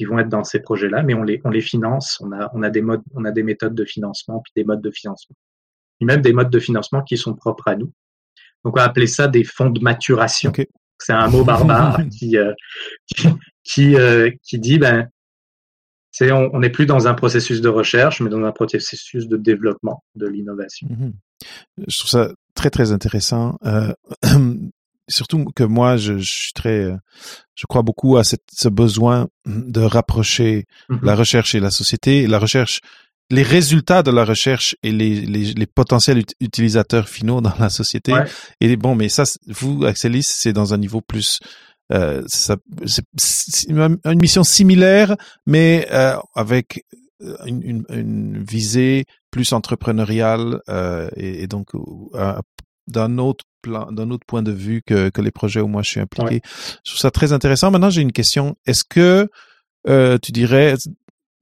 qui 0.00 0.06
vont 0.06 0.18
être 0.18 0.30
dans 0.30 0.44
ces 0.44 0.60
projets-là, 0.60 1.02
mais 1.02 1.12
on 1.12 1.22
les 1.22 1.42
on 1.44 1.50
les 1.50 1.60
finance, 1.60 2.18
on 2.22 2.32
a 2.32 2.50
on 2.54 2.62
a 2.62 2.70
des 2.70 2.80
modes 2.80 3.02
on 3.14 3.26
a 3.26 3.32
des 3.32 3.42
méthodes 3.42 3.74
de 3.74 3.84
financement 3.84 4.40
puis 4.42 4.50
des 4.56 4.64
modes 4.64 4.80
de 4.80 4.90
financement, 4.90 5.36
et 6.00 6.06
même 6.06 6.22
des 6.22 6.32
modes 6.32 6.48
de 6.48 6.58
financement 6.58 7.02
qui 7.02 7.18
sont 7.18 7.34
propres 7.34 7.68
à 7.68 7.76
nous. 7.76 7.92
Donc 8.64 8.76
on 8.76 8.80
va 8.80 8.84
appeler 8.84 9.06
ça 9.06 9.28
des 9.28 9.44
fonds 9.44 9.68
de 9.68 9.78
maturation. 9.82 10.54
C'est 10.96 11.12
un 11.12 11.28
mot 11.28 11.44
barbare 11.44 12.00
qui 12.18 12.38
euh, 12.38 12.54
qui 13.06 13.28
qui, 13.62 13.94
euh, 13.94 14.30
qui 14.42 14.58
dit 14.58 14.78
ben 14.78 15.10
c'est 16.10 16.32
on 16.32 16.58
n'est 16.58 16.70
plus 16.70 16.86
dans 16.86 17.06
un 17.06 17.12
processus 17.12 17.60
de 17.60 17.68
recherche, 17.68 18.22
mais 18.22 18.30
dans 18.30 18.42
un 18.42 18.52
processus 18.52 19.28
de 19.28 19.36
développement 19.36 20.02
de 20.14 20.26
l'innovation. 20.26 20.88
Mhm. 20.88 21.12
Je 21.88 21.98
trouve 21.98 22.10
ça 22.10 22.32
très 22.54 22.70
très 22.70 22.90
intéressant. 22.90 23.58
Euh, 23.66 23.92
surtout 25.08 25.44
que 25.54 25.64
moi, 25.64 25.96
je, 25.96 26.18
je 26.18 26.32
suis 26.32 26.52
très, 26.52 26.80
euh, 26.84 26.96
je 27.54 27.66
crois 27.66 27.82
beaucoup 27.82 28.16
à 28.16 28.24
cette, 28.24 28.44
ce 28.52 28.68
besoin 28.68 29.28
de 29.46 29.80
rapprocher 29.80 30.66
Mhm. 30.88 31.00
la 31.02 31.14
recherche 31.14 31.54
et 31.54 31.60
la 31.60 31.70
société. 31.70 32.26
La 32.26 32.38
recherche, 32.38 32.80
les 33.30 33.42
résultats 33.42 34.02
de 34.02 34.10
la 34.10 34.24
recherche 34.24 34.76
et 34.82 34.90
les, 34.92 35.20
les, 35.20 35.52
les 35.54 35.66
potentiels 35.66 36.18
ut- 36.18 36.34
utilisateurs 36.40 37.08
finaux 37.08 37.40
dans 37.40 37.54
la 37.58 37.70
société. 37.70 38.12
Ouais. 38.12 38.24
Et 38.60 38.76
bon, 38.76 38.94
mais 38.94 39.08
ça, 39.08 39.24
vous, 39.46 39.84
Axelis, 39.84 40.24
c'est 40.24 40.52
dans 40.52 40.74
un 40.74 40.78
niveau 40.78 41.00
plus. 41.00 41.38
Euh, 41.92 42.22
ça- 42.28 42.56
c'est 42.86 43.04
une 43.68 43.98
mission 44.20 44.44
similaire, 44.44 45.16
mais 45.46 45.86
euh, 45.90 46.16
avec 46.36 46.84
une, 47.46 47.62
une, 47.62 47.84
une 47.90 48.42
visée 48.44 49.04
plus 49.30 49.52
entrepreneuriale 49.52 50.60
euh, 50.68 51.10
et, 51.16 51.42
et 51.42 51.46
donc 51.46 51.68
euh, 51.74 52.38
d'un 52.86 53.18
autre 53.18 53.44
plan, 53.62 53.90
d'un 53.92 54.10
autre 54.10 54.26
point 54.26 54.42
de 54.42 54.52
vue 54.52 54.82
que, 54.84 55.08
que 55.10 55.20
les 55.20 55.30
projets 55.30 55.60
où 55.60 55.68
moi 55.68 55.82
je 55.82 55.90
suis 55.90 56.00
impliqué. 56.00 56.40
Je 56.84 56.90
trouve 56.90 57.00
ça 57.00 57.10
très 57.10 57.32
intéressant. 57.32 57.70
Maintenant, 57.70 57.90
j'ai 57.90 58.02
une 58.02 58.12
question. 58.12 58.56
Est-ce 58.66 58.84
que 58.84 59.28
euh, 59.88 60.18
tu 60.18 60.32
dirais 60.32 60.74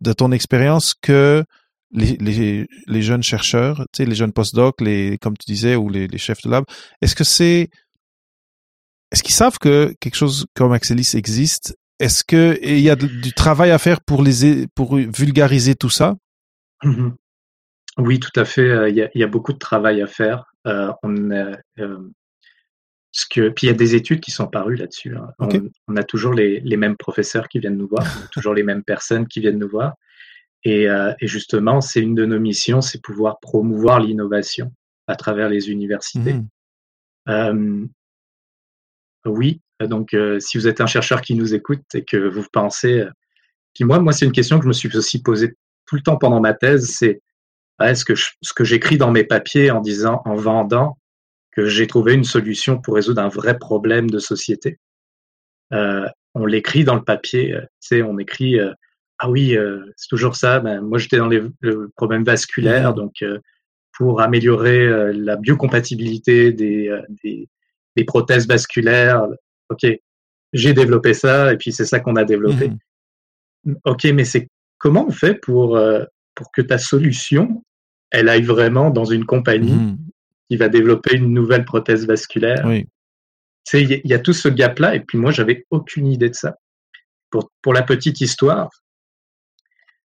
de 0.01 0.13
ton 0.13 0.31
expérience 0.33 0.95
que 0.95 1.45
les, 1.91 2.17
les, 2.19 2.69
les 2.87 3.03
jeunes 3.03 3.23
chercheurs, 3.23 3.87
tu 3.93 3.99
sais, 3.99 4.05
les 4.05 4.15
jeunes 4.15 4.33
postdocs, 4.33 4.81
les, 4.81 5.19
comme 5.19 5.37
tu 5.37 5.47
disais, 5.47 5.75
ou 5.75 5.89
les, 5.89 6.07
les 6.07 6.19
chefs 6.19 6.43
de 6.43 6.51
lab, 6.51 6.65
est-ce 7.01 7.15
que 7.15 7.25
c'est, 7.25 7.71
est-ce 9.11 9.23
qu'ils 9.23 9.35
savent 9.35 9.59
que 9.59 9.95
quelque 10.01 10.17
chose 10.17 10.47
comme 10.55 10.73
Axelis 10.73 11.13
existe? 11.15 11.77
Est-ce 11.99 12.23
que 12.23 12.59
il 12.63 12.81
y 12.81 12.91
a 12.91 12.97
du 12.97 13.33
travail 13.33 13.71
à 13.71 13.79
faire 13.79 14.01
pour 14.03 14.23
les, 14.23 14.67
pour 14.69 14.97
vulgariser 14.97 15.75
tout 15.75 15.91
ça? 15.91 16.17
Mhm. 16.85 17.17
Oui, 17.97 18.21
tout 18.21 18.39
à 18.39 18.45
fait. 18.45 18.91
Il 18.91 18.97
y 18.97 19.03
a, 19.03 19.09
il 19.15 19.21
y 19.21 19.25
a 19.25 19.27
beaucoup 19.27 19.53
de 19.53 19.59
travail 19.59 20.01
à 20.01 20.07
faire. 20.07 20.48
Euh, 20.67 20.93
on 21.03 21.31
euh, 21.31 21.57
ce 23.11 23.25
que, 23.31 23.49
puis 23.49 23.67
il 23.67 23.71
y 23.71 23.73
a 23.73 23.77
des 23.77 23.95
études 23.95 24.21
qui 24.21 24.31
sont 24.31 24.49
parues 24.49 24.77
là-dessus. 24.77 25.17
hein. 25.17 25.31
On, 25.39 25.49
on 25.89 25.97
a 25.97 26.03
toujours 26.05 26.35
les, 26.35 26.61
les 26.61 26.77
mêmes 26.77 26.97
professeurs 26.97 27.49
qui 27.49 27.59
viennent 27.59 27.77
nous 27.79 27.89
voir, 27.89 28.05
on 28.05 28.25
a 28.25 28.29
toujours 28.29 28.55
les 28.55 28.63
mêmes 28.63 28.85
personnes 28.85 29.27
qui 29.27 29.41
viennent 29.41 29.59
nous 29.59 29.69
voir. 29.69 29.95
Et, 30.65 30.89
euh, 30.89 31.13
et 31.21 31.27
justement, 31.29 31.81
c'est 31.81 32.01
une 32.01 32.15
de 32.15 32.27
nos 32.27 32.41
missions, 32.41 32.81
c'est 32.81 33.01
pouvoir 33.01 33.39
promouvoir 33.41 34.01
l'innovation 34.01 34.73
à 35.07 35.17
travers 35.17 35.49
les 35.49 35.71
universités. 35.71 36.33
Euh, 37.29 37.87
oui, 39.25 39.61
donc 39.81 40.15
euh, 40.15 40.41
si 40.41 40.59
vous 40.59 40.67
êtes 40.67 40.81
un 40.81 40.87
chercheur 40.87 41.21
qui 41.23 41.35
nous 41.35 41.55
écoute 41.55 41.83
et 41.95 42.05
que 42.05 42.17
vous 42.17 42.45
pensez, 42.53 43.07
puis 43.75 43.85
moi, 43.85 44.01
moi 44.01 44.13
c'est 44.13 44.27
une 44.27 44.33
question 44.33 44.59
que 44.59 44.65
je 44.65 44.69
me 44.69 44.73
suis 44.73 44.95
aussi 44.97 45.23
posée 45.23 45.55
tout 45.87 45.97
le 45.97 46.03
temps 46.03 46.17
pendant 46.19 46.41
ma 46.41 46.55
thèse, 46.55 46.91
c'est 46.91 47.23
ah, 47.79 47.91
est-ce 47.91 48.05
que 48.05 48.15
je- 48.15 48.33
ce 48.43 48.53
que 48.53 48.65
j'écris 48.65 48.99
dans 48.99 49.11
mes 49.11 49.25
papiers 49.25 49.71
en 49.71 49.81
disant, 49.81 50.23
en 50.25 50.35
vendant 50.37 50.99
que 51.53 51.67
j'ai 51.67 51.87
trouvé 51.87 52.15
une 52.15 52.25
solution 52.25 52.81
pour 52.81 52.95
résoudre 52.95 53.23
un 53.23 53.29
vrai 53.29 53.59
problème 53.59 54.11
de 54.11 54.19
société, 54.19 54.79
euh, 55.73 56.07
on 56.35 56.47
l'écrit 56.47 56.85
dans 56.85 56.95
le 56.95 57.03
papier, 57.05 57.55
euh, 57.55 57.61
tu 57.63 57.67
sais, 57.81 58.03
on 58.03 58.19
écrit 58.19 58.59
euh, 58.61 58.73
ah 59.19 59.29
oui, 59.29 59.57
euh, 59.57 59.85
c'est 59.97 60.09
toujours 60.09 60.37
ça. 60.37 60.61
Ben, 60.61 60.81
moi, 60.81 60.99
j'étais 60.99 61.17
dans 61.19 61.27
les, 61.29 61.43
le 61.61 61.91
problème 61.97 62.23
vasculaire, 62.25 62.91
Mhm. 62.91 62.95
donc 62.97 63.25
pour 63.97 64.21
améliorer 64.21 65.13
la 65.13 65.35
biocompatibilité 65.37 66.53
des, 66.53 66.97
des, 67.25 67.49
des 67.97 68.05
prothèses 68.05 68.47
vasculaires. 68.47 69.27
Ok, 69.71 69.85
j'ai 70.53 70.73
développé 70.73 71.15
ça, 71.15 71.53
et 71.53 71.57
puis 71.57 71.73
c'est 71.73 71.85
ça 71.85 71.99
qu'on 71.99 72.15
a 72.15 72.25
développé. 72.25 72.71
Mhm. 73.65 73.77
Ok, 73.85 74.05
mais 74.05 74.25
c'est 74.25 74.47
comment 74.79 75.07
on 75.09 75.11
fait 75.11 75.35
pour 75.35 75.77
pour 76.37 76.53
que 76.53 76.63
ta 76.63 76.79
solution, 76.79 77.65
elle 78.11 78.29
aille 78.29 78.43
vraiment 78.43 78.91
dans 78.91 79.05
une 79.05 79.25
compagnie 79.25 79.73
Mhm. 79.73 79.99
qui 80.51 80.57
va 80.57 80.69
développer 80.69 81.17
une 81.17 81.33
nouvelle 81.33 81.65
prothèse 81.65 82.07
vasculaire 82.07 82.65
Oui. 82.67 82.85
tu 82.85 82.91
sais, 83.65 83.83
il 83.83 83.91
y, 83.91 83.95
a- 83.95 84.01
il 84.05 84.11
y 84.11 84.15
a 84.15 84.19
tout 84.19 84.33
ce 84.33 84.49
gap-là, 84.49 84.95
et 84.95 85.01
puis 85.01 85.19
moi, 85.19 85.31
j'avais 85.31 85.67
aucune 85.71 86.07
idée 86.07 86.31
de 86.31 86.35
ça. 86.35 86.57
Pour, 87.31 87.51
pour 87.61 87.75
la 87.75 87.83
petite 87.83 88.21
histoire, 88.23 88.71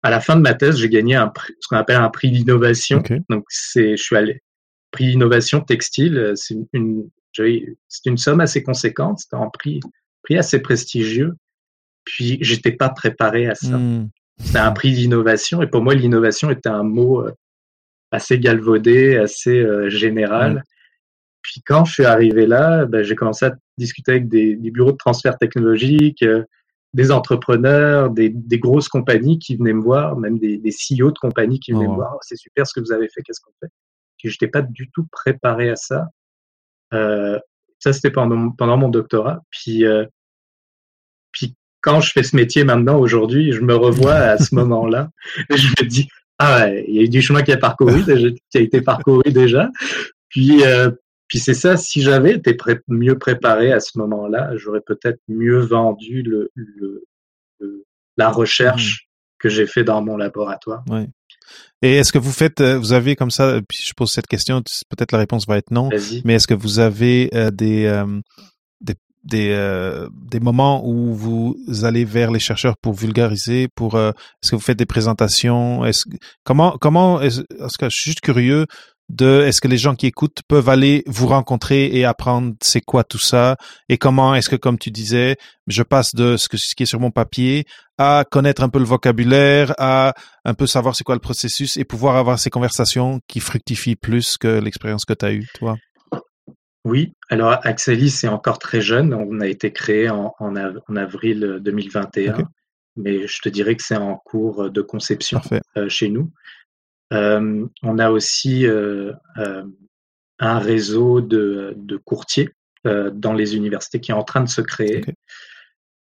à 0.04 0.10
la 0.10 0.22
fin 0.22 0.36
de 0.36 0.42
ma 0.42 0.54
thèse, 0.54 0.78
j'ai 0.78 0.90
gagné 0.90 1.16
un 1.16 1.28
prix- 1.28 1.54
ce 1.60 1.68
qu'on 1.68 1.78
appelle 1.78 1.98
un 1.98 2.10
prix 2.10 2.32
d'innovation. 2.32 3.02
Donc, 3.30 3.46
c'est, 3.50 3.98
je 3.98 4.04
suis 4.04 4.16
allé, 4.16 4.42
prix 4.92 5.08
d'innovation 5.08 5.62
textile, 5.62 6.18
euh, 6.18 6.34
c'est 6.36 6.56
une, 6.74 7.10
c'est 7.36 8.06
une 8.10 8.18
somme 8.18 8.40
assez 8.40 8.64
conséquente, 8.64 9.20
c'était 9.20 9.36
un 9.36 9.50
prix, 9.50 9.80
prix 10.24 10.38
assez 10.38 10.60
prestigieux. 10.60 11.34
Puis, 12.06 12.38
j'étais 12.42 12.72
pas 12.72 12.90
préparé 12.90 13.48
à 13.48 13.56
ça. 13.56 13.78
Mhm. 13.78 14.10
C'était 14.40 14.60
un 14.60 14.72
prix 14.72 14.94
d'innovation, 14.94 15.62
et 15.62 15.68
pour 15.68 15.82
moi, 15.82 15.94
l'innovation 15.96 16.50
était 16.50 16.70
un 16.70 16.84
mot 16.84 17.22
euh, 17.26 17.32
assez 18.12 18.40
galvaudé, 18.40 19.18
assez 19.18 19.60
euh, 19.60 19.90
général. 19.90 20.64
Puis 21.42 21.62
quand 21.66 21.86
je 21.86 21.94
suis 21.94 22.06
arrivé 22.06 22.46
là, 22.46 22.86
ben, 22.86 23.04
j'ai 23.04 23.16
commencé 23.16 23.46
à 23.46 23.56
discuter 23.78 24.12
avec 24.12 24.28
des, 24.30 24.56
des 24.56 24.72
bureaux 24.72 24.92
de 24.92 24.98
transfert 24.98 25.38
technologique, 25.38 26.22
euh, 26.24 26.44
des 26.94 27.12
entrepreneurs, 27.12 28.10
des, 28.10 28.30
des 28.30 28.60
grosses 28.60 28.90
compagnies 28.90 29.38
qui 29.40 29.56
venaient 29.56 29.74
me 29.74 29.82
voir, 29.82 30.18
même 30.18 30.40
des, 30.40 30.58
des 30.58 30.72
CEO 30.72 31.12
de 31.12 31.20
compagnies 31.20 31.60
qui 31.60 31.72
venaient 31.72 31.86
Oh, 31.86 31.92
me 31.92 31.96
wow. 31.96 31.96
voir. 31.98 32.12
Oh, 32.16 32.20
c'est 32.22 32.36
super 32.36 32.66
ce 32.68 32.74
que 32.74 32.80
vous 32.80 32.92
avez 32.92 33.08
fait, 33.10 33.22
qu'est-ce 33.22 33.42
qu'on 33.42 33.52
fait? 33.62 33.72
Puis 34.18 34.30
j'étais 34.30 34.48
pas 34.48 34.62
du 34.62 34.90
tout 34.92 35.06
préparé 35.12 35.70
à 35.70 35.76
ça. 35.76 36.08
Euh, 36.94 37.40
ça 37.78 37.94
c'était 37.94 38.12
pendant, 38.12 38.36
mon- 38.36 38.52
pendant 38.52 38.76
mon 38.78 38.90
doctorat. 38.90 39.42
Puis, 39.52 39.86
euh, 39.86 40.06
puis 41.32 41.56
quand 41.82 42.02
je 42.02 42.12
fais 42.12 42.24
ce 42.24 42.36
métier 42.36 42.64
maintenant 42.64 42.98
aujourd'hui, 43.00 43.54
je 43.54 43.62
me 43.62 43.76
revois 43.76 44.16
à 44.16 44.38
ce 44.38 44.54
moment-là 44.56 45.10
et 45.50 45.58
je 45.58 45.68
me 45.70 45.88
dis 45.88 46.10
ah 46.40 46.60
ouais, 46.66 46.86
il 46.88 46.96
y 46.96 47.00
a 47.00 47.02
eu 47.04 47.10
du 47.10 47.22
chemin 47.22 47.44
qui 47.44 47.52
a 47.52 47.58
parcouru, 47.58 48.04
déjà- 48.04 48.30
qui 48.50 48.58
a 48.58 48.62
été 48.62 48.82
parcouru 48.82 49.32
déjà. 49.32 49.70
Puis 50.30 50.64
euh, 50.64 50.90
puis 51.28 51.38
c'est 51.40 51.54
ça, 51.54 51.78
si 51.78 52.02
j'avais 52.02 52.34
été 52.34 52.56
pré- 52.56 52.80
mieux 52.88 53.18
préparé 53.20 53.72
à 53.72 53.80
ce 53.80 53.98
moment-là, 54.00 54.52
j'aurais 54.56 54.82
peut-être 54.82 55.20
mieux 55.28 55.60
vendu 55.60 56.24
le, 56.24 56.50
le, 56.56 57.04
le- 57.60 57.84
la 58.18 58.30
recherche 58.30 59.08
que 59.38 59.48
j'ai 59.48 59.68
fait 59.68 59.84
dans 59.84 60.02
mon 60.02 60.18
laboratoire. 60.18 60.84
Ouais. 60.90 61.08
Et 61.82 61.96
est-ce 61.98 62.12
que 62.12 62.18
vous 62.18 62.32
faites, 62.32 62.62
euh, 62.62 62.78
vous 62.78 62.94
avez 62.94 63.16
comme 63.16 63.32
ça, 63.32 63.60
puis 63.68 63.78
je 63.86 63.94
pose 63.94 64.12
cette 64.12 64.28
question, 64.28 64.62
peut-être 64.90 65.12
la 65.12 65.20
réponse 65.20 65.48
va 65.48 65.58
être 65.58 65.72
non, 65.72 65.90
mais 66.26 66.34
est-ce 66.36 66.48
que 66.48 66.54
vous 66.54 66.80
avez 66.80 67.30
euh, 67.34 67.52
des, 67.52 67.86
euh, 67.86 68.20
des, 69.24 69.50
euh, 69.52 70.08
des 70.14 70.40
moments 70.40 70.86
où 70.88 71.14
vous 71.14 71.56
allez 71.84 72.06
vers 72.06 72.32
les 72.32 72.40
chercheurs 72.40 72.78
pour 72.78 72.94
vulgariser, 72.94 73.68
pour, 73.76 73.96
euh, 73.96 74.12
est-ce 74.42 74.52
que 74.52 74.56
vous 74.56 74.62
faites 74.62 74.80
des 74.80 74.86
présentations, 74.86 75.86
est-ce, 75.86 76.06
comment, 76.44 76.78
comment, 76.80 77.22
est-ce, 77.22 77.42
que 77.78 77.90
je 77.90 77.96
suis 77.96 78.12
juste 78.12 78.22
curieux 78.22 78.66
de, 79.10 79.44
est-ce 79.44 79.60
que 79.60 79.68
les 79.68 79.78
gens 79.78 79.96
qui 79.96 80.06
écoutent 80.06 80.42
peuvent 80.48 80.70
aller 80.70 81.04
vous 81.08 81.28
rencontrer 81.28 81.86
et 81.98 82.06
apprendre 82.06 82.54
c'est 82.62 82.82
quoi 82.82 83.04
tout 83.04 83.18
ça, 83.20 83.58
et 83.90 83.98
comment 83.98 84.36
est-ce 84.36 84.50
que, 84.50 84.56
comme 84.56 84.78
tu 84.78 84.92
disais, 84.92 85.36
je 85.68 85.82
passe 85.84 86.14
de 86.14 86.38
ce, 86.38 86.48
que, 86.48 86.58
ce 86.58 86.76
qui 86.76 86.84
est 86.84 86.86
sur 86.86 87.00
mon 87.00 87.12
papier 87.12 87.66
à 87.98 88.24
connaître 88.30 88.64
un 88.64 88.70
peu 88.70 88.80
le 88.80 88.86
vocabulaire, 88.86 89.74
à 89.78 90.14
un 90.46 90.54
peu 90.54 90.68
savoir 90.68 90.96
c'est 90.96 91.04
quoi 91.04 91.16
le 91.16 91.22
processus 91.22 91.76
et 91.76 91.84
pouvoir 91.84 92.16
avoir 92.16 92.40
ces 92.40 92.50
conversations 92.50 93.20
qui 93.28 93.40
fructifient 93.40 93.98
plus 93.98 94.38
que 94.38 94.48
l'expérience 94.48 95.06
que 95.06 95.14
tu 95.14 95.26
as 95.26 95.34
eue, 95.34 95.48
toi? 95.56 95.76
Oui, 96.86 97.14
alors 97.30 97.60
Axelis 97.64 98.10
c'est 98.10 98.28
encore 98.28 98.58
très 98.60 98.82
jeune. 98.82 99.14
On 99.14 99.40
a 99.42 99.48
été 99.48 99.72
créé 99.74 100.10
en, 100.10 100.34
en, 100.40 100.56
av- 100.56 100.80
en 100.88 100.96
avril 100.96 101.60
2021, 101.62 102.40
Ok. 102.40 102.46
mais 102.96 103.28
je 103.28 103.42
te 103.42 103.50
dirais 103.50 103.76
que 103.76 103.84
c'est 103.84 103.98
en 103.98 104.16
cours 104.18 104.70
de 104.70 104.82
conception 104.82 105.42
euh, 105.78 105.90
chez 105.90 106.10
nous. 106.10 106.32
Euh, 107.12 107.66
on 107.84 108.00
a 108.00 108.12
aussi 108.12 108.66
euh, 108.66 109.12
euh, 109.38 109.64
un 110.40 110.60
réseau 110.60 111.20
de, 111.22 111.74
de 111.76 111.98
courtiers 111.98 112.50
euh, 112.88 113.10
dans 113.12 113.34
les 113.34 113.56
universités 113.58 114.00
qui 114.00 114.12
est 114.12 114.16
en 114.16 114.24
train 114.24 114.42
de 114.42 114.50
se 114.50 114.62
créer. 114.62 115.04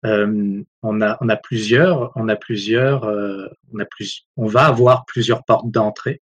Euh, 0.06 0.62
on 0.82 1.00
a 1.00 1.18
on 1.20 1.28
a 1.28 1.36
plusieurs 1.36 2.12
on 2.14 2.28
a 2.28 2.36
plusieurs 2.36 3.02
euh, 3.02 3.48
on 3.74 3.80
a 3.80 3.84
plus 3.84 4.28
on 4.36 4.46
va 4.46 4.66
avoir 4.66 5.04
plusieurs 5.06 5.42
portes 5.44 5.70
d'entrée. 5.72 6.22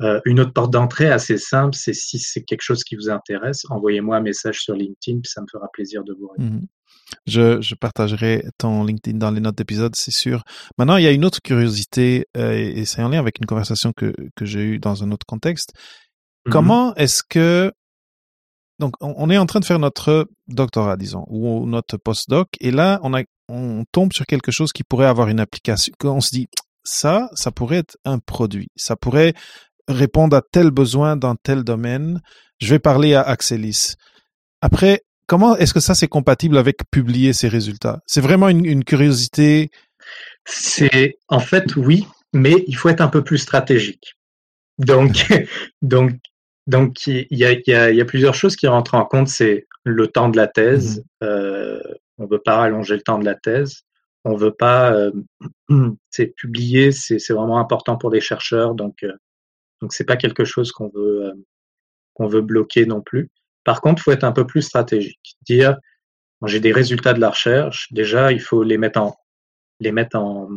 Euh, 0.00 0.20
une 0.24 0.38
autre 0.40 0.52
porte 0.52 0.72
d'entrée 0.72 1.10
assez 1.10 1.38
simple, 1.38 1.74
c'est 1.74 1.92
si 1.92 2.18
c'est 2.18 2.42
quelque 2.42 2.62
chose 2.62 2.84
qui 2.84 2.94
vous 2.94 3.10
intéresse, 3.10 3.64
envoyez-moi 3.68 4.16
un 4.16 4.20
message 4.20 4.60
sur 4.60 4.74
LinkedIn, 4.74 5.20
puis 5.20 5.30
ça 5.30 5.40
me 5.40 5.46
fera 5.50 5.66
plaisir 5.72 6.04
de 6.04 6.12
vous 6.12 6.28
répondre. 6.28 6.60
Mhm. 6.60 6.66
Je, 7.26 7.60
je 7.60 7.74
partagerai 7.74 8.44
ton 8.58 8.84
LinkedIn 8.84 9.18
dans 9.18 9.30
les 9.30 9.40
notes 9.40 9.56
d'épisode, 9.56 9.96
c'est 9.96 10.12
sûr. 10.12 10.44
Maintenant, 10.76 10.98
il 10.98 11.04
y 11.04 11.06
a 11.06 11.10
une 11.10 11.24
autre 11.24 11.40
curiosité, 11.42 12.26
euh, 12.36 12.52
et 12.52 12.84
c'est 12.84 13.02
en 13.02 13.08
lien 13.08 13.18
avec 13.18 13.38
une 13.40 13.46
conversation 13.46 13.92
que, 13.96 14.14
que 14.36 14.44
j'ai 14.44 14.62
eue 14.62 14.78
dans 14.78 15.02
un 15.02 15.10
autre 15.10 15.26
contexte. 15.26 15.72
Mhm. 16.46 16.52
Comment 16.52 16.94
est-ce 16.94 17.22
que 17.28 17.72
donc 18.78 18.94
on, 19.00 19.14
on 19.16 19.30
est 19.30 19.38
en 19.38 19.46
train 19.46 19.58
de 19.58 19.64
faire 19.64 19.80
notre 19.80 20.28
doctorat, 20.46 20.96
disons, 20.96 21.24
ou 21.28 21.66
notre 21.66 21.96
postdoc, 21.96 22.48
et 22.60 22.70
là 22.70 23.00
on 23.02 23.14
a 23.14 23.22
on 23.48 23.84
tombe 23.92 24.12
sur 24.12 24.26
quelque 24.26 24.52
chose 24.52 24.72
qui 24.72 24.84
pourrait 24.84 25.06
avoir 25.06 25.28
une 25.28 25.40
application. 25.40 25.92
On 26.04 26.20
se 26.20 26.30
dit 26.30 26.48
ça, 26.84 27.28
ça 27.34 27.50
pourrait 27.50 27.78
être 27.78 27.96
un 28.04 28.18
produit, 28.18 28.68
ça 28.76 28.96
pourrait 28.96 29.34
répondre 29.88 30.36
à 30.36 30.42
tel 30.42 30.70
besoin 30.70 31.16
dans 31.16 31.34
tel 31.34 31.64
domaine. 31.64 32.20
Je 32.60 32.70
vais 32.70 32.78
parler 32.78 33.14
à 33.14 33.22
Axelis. 33.22 33.94
Après, 34.60 35.02
comment 35.26 35.56
est-ce 35.56 35.74
que 35.74 35.80
ça 35.80 35.94
c'est 35.94 36.08
compatible 36.08 36.58
avec 36.58 36.78
publier 36.90 37.32
ces 37.32 37.48
résultats? 37.48 38.00
C'est 38.06 38.20
vraiment 38.20 38.48
une, 38.48 38.64
une 38.64 38.84
curiosité? 38.84 39.70
C'est 40.44 41.18
en 41.28 41.40
fait 41.40 41.76
oui, 41.76 42.06
mais 42.32 42.64
il 42.66 42.76
faut 42.76 42.88
être 42.88 43.00
un 43.00 43.08
peu 43.08 43.22
plus 43.22 43.38
stratégique. 43.38 44.14
Donc 44.78 45.26
donc 45.82 46.12
donc 46.66 47.06
il 47.06 47.26
y 47.30 47.44
a, 47.44 47.52
y, 47.52 47.72
a, 47.72 47.90
il 47.90 47.96
y 47.96 48.00
a 48.00 48.04
plusieurs 48.04 48.34
choses 48.34 48.56
qui 48.56 48.66
rentrent 48.66 48.94
en 48.94 49.04
compte. 49.04 49.28
C'est 49.28 49.66
le 49.84 50.06
temps 50.06 50.28
de 50.28 50.36
la 50.36 50.46
thèse. 50.46 51.02
Euh, 51.22 51.80
on 52.18 52.26
veut 52.26 52.42
pas 52.44 52.62
allonger 52.62 52.94
le 52.94 53.02
temps 53.02 53.18
de 53.18 53.24
la 53.24 53.34
thèse. 53.34 53.82
On 54.24 54.36
veut 54.36 54.52
pas. 54.52 54.92
Euh, 54.92 55.10
c'est 56.10 56.26
publier, 56.26 56.92
c'est 56.92 57.18
c'est 57.18 57.32
vraiment 57.32 57.58
important 57.58 57.96
pour 57.96 58.10
les 58.10 58.20
chercheurs. 58.20 58.74
Donc 58.74 59.02
euh, 59.02 59.12
donc 59.80 59.92
c'est 59.92 60.04
pas 60.04 60.16
quelque 60.16 60.44
chose 60.44 60.72
qu'on 60.72 60.88
veut 60.88 61.26
euh, 61.26 61.34
qu'on 62.14 62.26
veut 62.26 62.42
bloquer 62.42 62.86
non 62.86 63.00
plus. 63.00 63.30
Par 63.64 63.80
contre, 63.80 64.02
faut 64.02 64.12
être 64.12 64.24
un 64.24 64.32
peu 64.32 64.46
plus 64.46 64.62
stratégique. 64.62 65.36
Dire 65.42 65.76
j'ai 66.46 66.60
des 66.60 66.72
résultats 66.72 67.14
de 67.14 67.20
la 67.20 67.30
recherche. 67.30 67.92
Déjà, 67.92 68.32
il 68.32 68.40
faut 68.40 68.62
les 68.62 68.78
mettre 68.78 69.00
en 69.00 69.16
les 69.80 69.92
mettre 69.92 70.16
en 70.16 70.48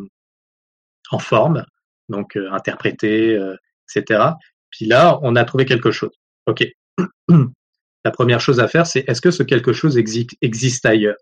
en 1.11 1.19
forme, 1.19 1.65
donc 2.09 2.35
euh, 2.37 2.51
interpréter, 2.51 3.35
euh, 3.35 3.55
etc. 3.89 4.23
Puis 4.69 4.85
là, 4.85 5.19
on 5.23 5.35
a 5.35 5.43
trouvé 5.43 5.65
quelque 5.65 5.91
chose. 5.91 6.11
Ok. 6.45 6.65
La 8.05 8.11
première 8.11 8.39
chose 8.41 8.59
à 8.59 8.67
faire, 8.67 8.87
c'est 8.87 9.07
est-ce 9.07 9.21
que 9.21 9.29
ce 9.29 9.43
quelque 9.43 9.73
chose 9.73 9.97
exi 9.97 10.27
existe 10.41 10.85
ailleurs? 10.85 11.17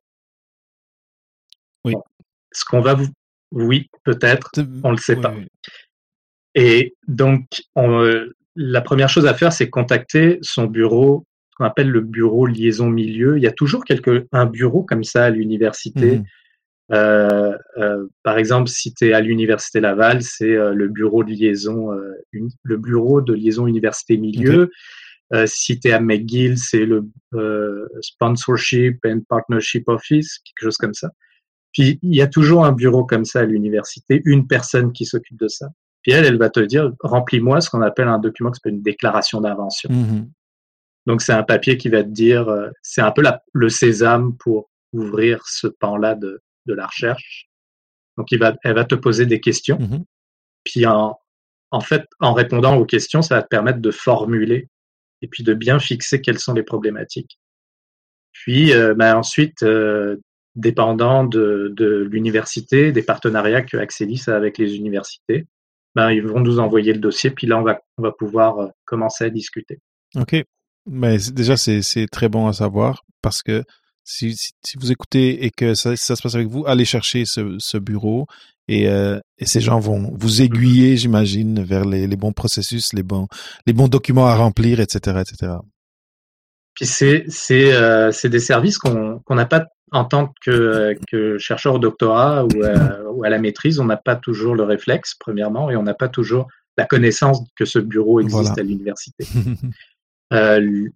Oui. 1.83 1.93
Bon. 1.93 2.03
Ce 2.51 2.63
qu'on 2.63 2.81
va 2.81 2.93
vous, 2.93 3.07
oui, 3.51 3.89
peut-être, 4.03 4.49
on 4.83 4.91
le 4.91 4.97
sait 4.97 5.15
oui, 5.15 5.21
pas. 5.21 5.31
oui. 5.31 5.47
Et 6.55 6.95
donc, 7.07 7.45
la 8.55 8.81
première 8.81 9.09
chose 9.09 9.25
à 9.25 9.33
faire, 9.33 9.53
c'est 9.53 9.69
contacter 9.69 10.39
son 10.41 10.65
bureau, 10.65 11.25
qu'on 11.57 11.65
appelle 11.65 11.89
le 11.89 12.01
bureau 12.01 12.45
liaison 12.45 12.89
milieu. 12.89 13.37
Il 13.37 13.43
y 13.43 13.47
a 13.47 13.51
toujours 13.51 13.83
quelque, 13.83 14.27
un 14.31 14.45
bureau 14.45 14.83
comme 14.83 15.03
ça 15.03 15.25
à 15.25 15.29
l'université. 15.29 16.17
Mhm. 16.17 16.25
Euh, 16.91 17.55
euh, 17.77 18.07
par 18.23 18.37
exemple, 18.37 18.69
si 18.69 18.93
tu 18.93 19.07
es 19.07 19.13
à 19.13 19.21
l'université 19.21 19.79
Laval, 19.79 20.23
c'est 20.23 20.55
euh, 20.55 20.73
le 20.73 20.87
bureau 20.87 21.23
de 21.23 21.31
liaison, 21.31 21.91
le 22.31 22.77
bureau 22.77 23.21
de 23.21 23.33
liaison 23.33 23.67
université 23.67 24.17
milieu. 24.17 24.71
si 25.45 25.79
tu 25.79 25.89
es 25.89 25.91
à 25.91 25.99
McGill, 25.99 26.57
c'est 26.57 26.85
le 26.85 27.05
sponsorship 28.01 28.97
and 29.05 29.21
partnership 29.29 29.87
office, 29.87 30.39
quelque 30.39 30.65
chose 30.65 30.77
comme 30.77 30.93
ça. 30.93 31.11
Puis 31.71 31.99
il 32.01 32.15
y 32.15 32.21
a 32.21 32.27
toujours 32.27 32.65
un 32.65 32.71
bureau 32.71 33.05
comme 33.05 33.25
ça 33.25 33.41
à 33.41 33.45
l'université, 33.45 34.21
une 34.25 34.47
personne 34.47 34.91
qui 34.91 35.05
s'occupe 35.05 35.39
de 35.39 35.47
ça. 35.47 35.69
Puis 36.01 36.11
elle, 36.11 36.25
elle 36.25 36.37
va 36.37 36.49
te 36.49 36.59
dire, 36.59 36.91
remplis-moi 37.01 37.61
ce 37.61 37.69
qu'on 37.69 37.81
appelle 37.81 38.07
un 38.07 38.19
document 38.19 38.51
qui 38.51 38.55
s'appelle 38.55 38.75
une 38.75 38.81
déclaration 38.81 39.41
d'invention. 39.41 39.89
Mm-hmm. 39.89 40.29
Donc 41.07 41.21
c'est 41.21 41.33
un 41.33 41.43
papier 41.43 41.77
qui 41.77 41.89
va 41.89 42.03
te 42.03 42.09
dire, 42.09 42.47
c'est 42.81 43.01
un 43.01 43.11
peu 43.11 43.21
la, 43.21 43.41
le 43.53 43.69
sésame 43.69 44.37
pour 44.37 44.69
ouvrir 44.93 45.41
ce 45.45 45.67
pan-là 45.67 46.15
de, 46.15 46.41
de 46.65 46.73
la 46.73 46.87
recherche. 46.87 47.47
Donc, 48.17 48.31
il 48.31 48.39
va, 48.39 48.53
elle 48.63 48.75
va 48.75 48.85
te 48.85 48.95
poser 48.95 49.25
des 49.25 49.39
questions. 49.39 49.77
Mm-hmm. 49.77 50.03
Puis, 50.65 50.85
en, 50.85 51.17
en 51.71 51.79
fait, 51.79 52.05
en 52.19 52.33
répondant 52.33 52.75
aux 52.75 52.85
questions, 52.85 53.21
ça 53.21 53.35
va 53.35 53.43
te 53.43 53.47
permettre 53.47 53.79
de 53.79 53.91
formuler 53.91 54.67
et 55.21 55.27
puis 55.27 55.43
de 55.43 55.53
bien 55.53 55.79
fixer 55.79 56.21
quelles 56.21 56.39
sont 56.39 56.53
les 56.53 56.63
problématiques. 56.63 57.39
Puis, 58.33 58.73
euh, 58.73 58.93
ben, 58.93 59.15
ensuite, 59.15 59.63
euh, 59.63 60.17
dépendant 60.55 61.23
de, 61.23 61.71
de 61.75 62.07
l'université, 62.11 62.91
des 62.91 63.03
partenariats 63.03 63.61
que 63.61 63.77
Axelis 63.77 64.23
a 64.27 64.35
avec 64.35 64.57
les 64.57 64.75
universités, 64.75 65.47
ben, 65.95 66.11
ils 66.11 66.21
vont 66.21 66.39
nous 66.39 66.59
envoyer 66.59 66.93
le 66.93 66.99
dossier, 66.99 67.31
puis 67.31 67.47
là, 67.47 67.57
on 67.57 67.63
va, 67.63 67.79
on 67.97 68.03
va 68.03 68.11
pouvoir 68.11 68.59
euh, 68.59 68.67
commencer 68.85 69.25
à 69.25 69.29
discuter. 69.29 69.79
OK. 70.15 70.35
Mais 70.85 71.17
déjà, 71.33 71.57
c'est 71.57 72.07
très 72.11 72.29
bon 72.29 72.47
à 72.47 72.53
savoir 72.53 73.03
parce 73.21 73.43
que 73.43 73.63
si, 74.03 74.33
si, 74.35 74.77
vous 74.79 74.91
écoutez 74.91 75.45
et 75.45 75.51
que 75.51 75.75
ça, 75.75 75.95
ça, 75.95 76.15
se 76.15 76.21
passe 76.21 76.35
avec 76.35 76.47
vous, 76.47 76.65
allez 76.65 76.85
chercher 76.85 77.25
ce, 77.25 77.57
ce 77.59 77.77
bureau 77.77 78.25
et, 78.67 78.87
euh, 78.87 79.19
et, 79.37 79.45
ces 79.45 79.61
gens 79.61 79.79
vont 79.79 80.11
vous 80.15 80.41
aiguiller, 80.41 80.97
j'imagine, 80.97 81.61
vers 81.63 81.85
les, 81.85 82.07
les, 82.07 82.15
bons 82.15 82.33
processus, 82.33 82.93
les 82.93 83.03
bons, 83.03 83.27
les 83.67 83.73
bons 83.73 83.87
documents 83.87 84.27
à 84.27 84.35
remplir, 84.35 84.79
etc., 84.79 85.21
etc. 85.21 85.53
Puis 86.73 86.85
c'est 86.85 87.25
euh, 87.51 88.11
des 88.23 88.39
services 88.39 88.77
qu'on 88.77 89.19
qu'on 89.19 89.35
n'a 89.35 89.45
pas 89.45 89.65
en 89.91 90.05
tant 90.05 90.33
que 90.41 90.95
que 91.09 91.37
chercheur 91.37 91.75
au 91.75 91.79
doctorat 91.79 92.45
ou 92.45 92.63
à, 92.63 93.01
ou 93.11 93.23
à 93.23 93.29
la 93.29 93.39
maîtrise, 93.39 93.79
on 93.79 93.85
n'a 93.85 93.97
pas 93.97 94.15
toujours 94.15 94.55
le 94.55 94.63
réflexe 94.63 95.15
premièrement 95.19 95.69
et 95.69 95.75
on 95.75 95.83
n'a 95.83 95.93
pas 95.93 96.09
toujours 96.09 96.47
la 96.77 96.85
connaissance 96.85 97.41
que 97.55 97.65
ce 97.65 97.79
bureau 97.79 98.19
existe 98.19 98.57
à 98.57 98.63
l'université. 98.63 99.25
euh, 100.33 100.87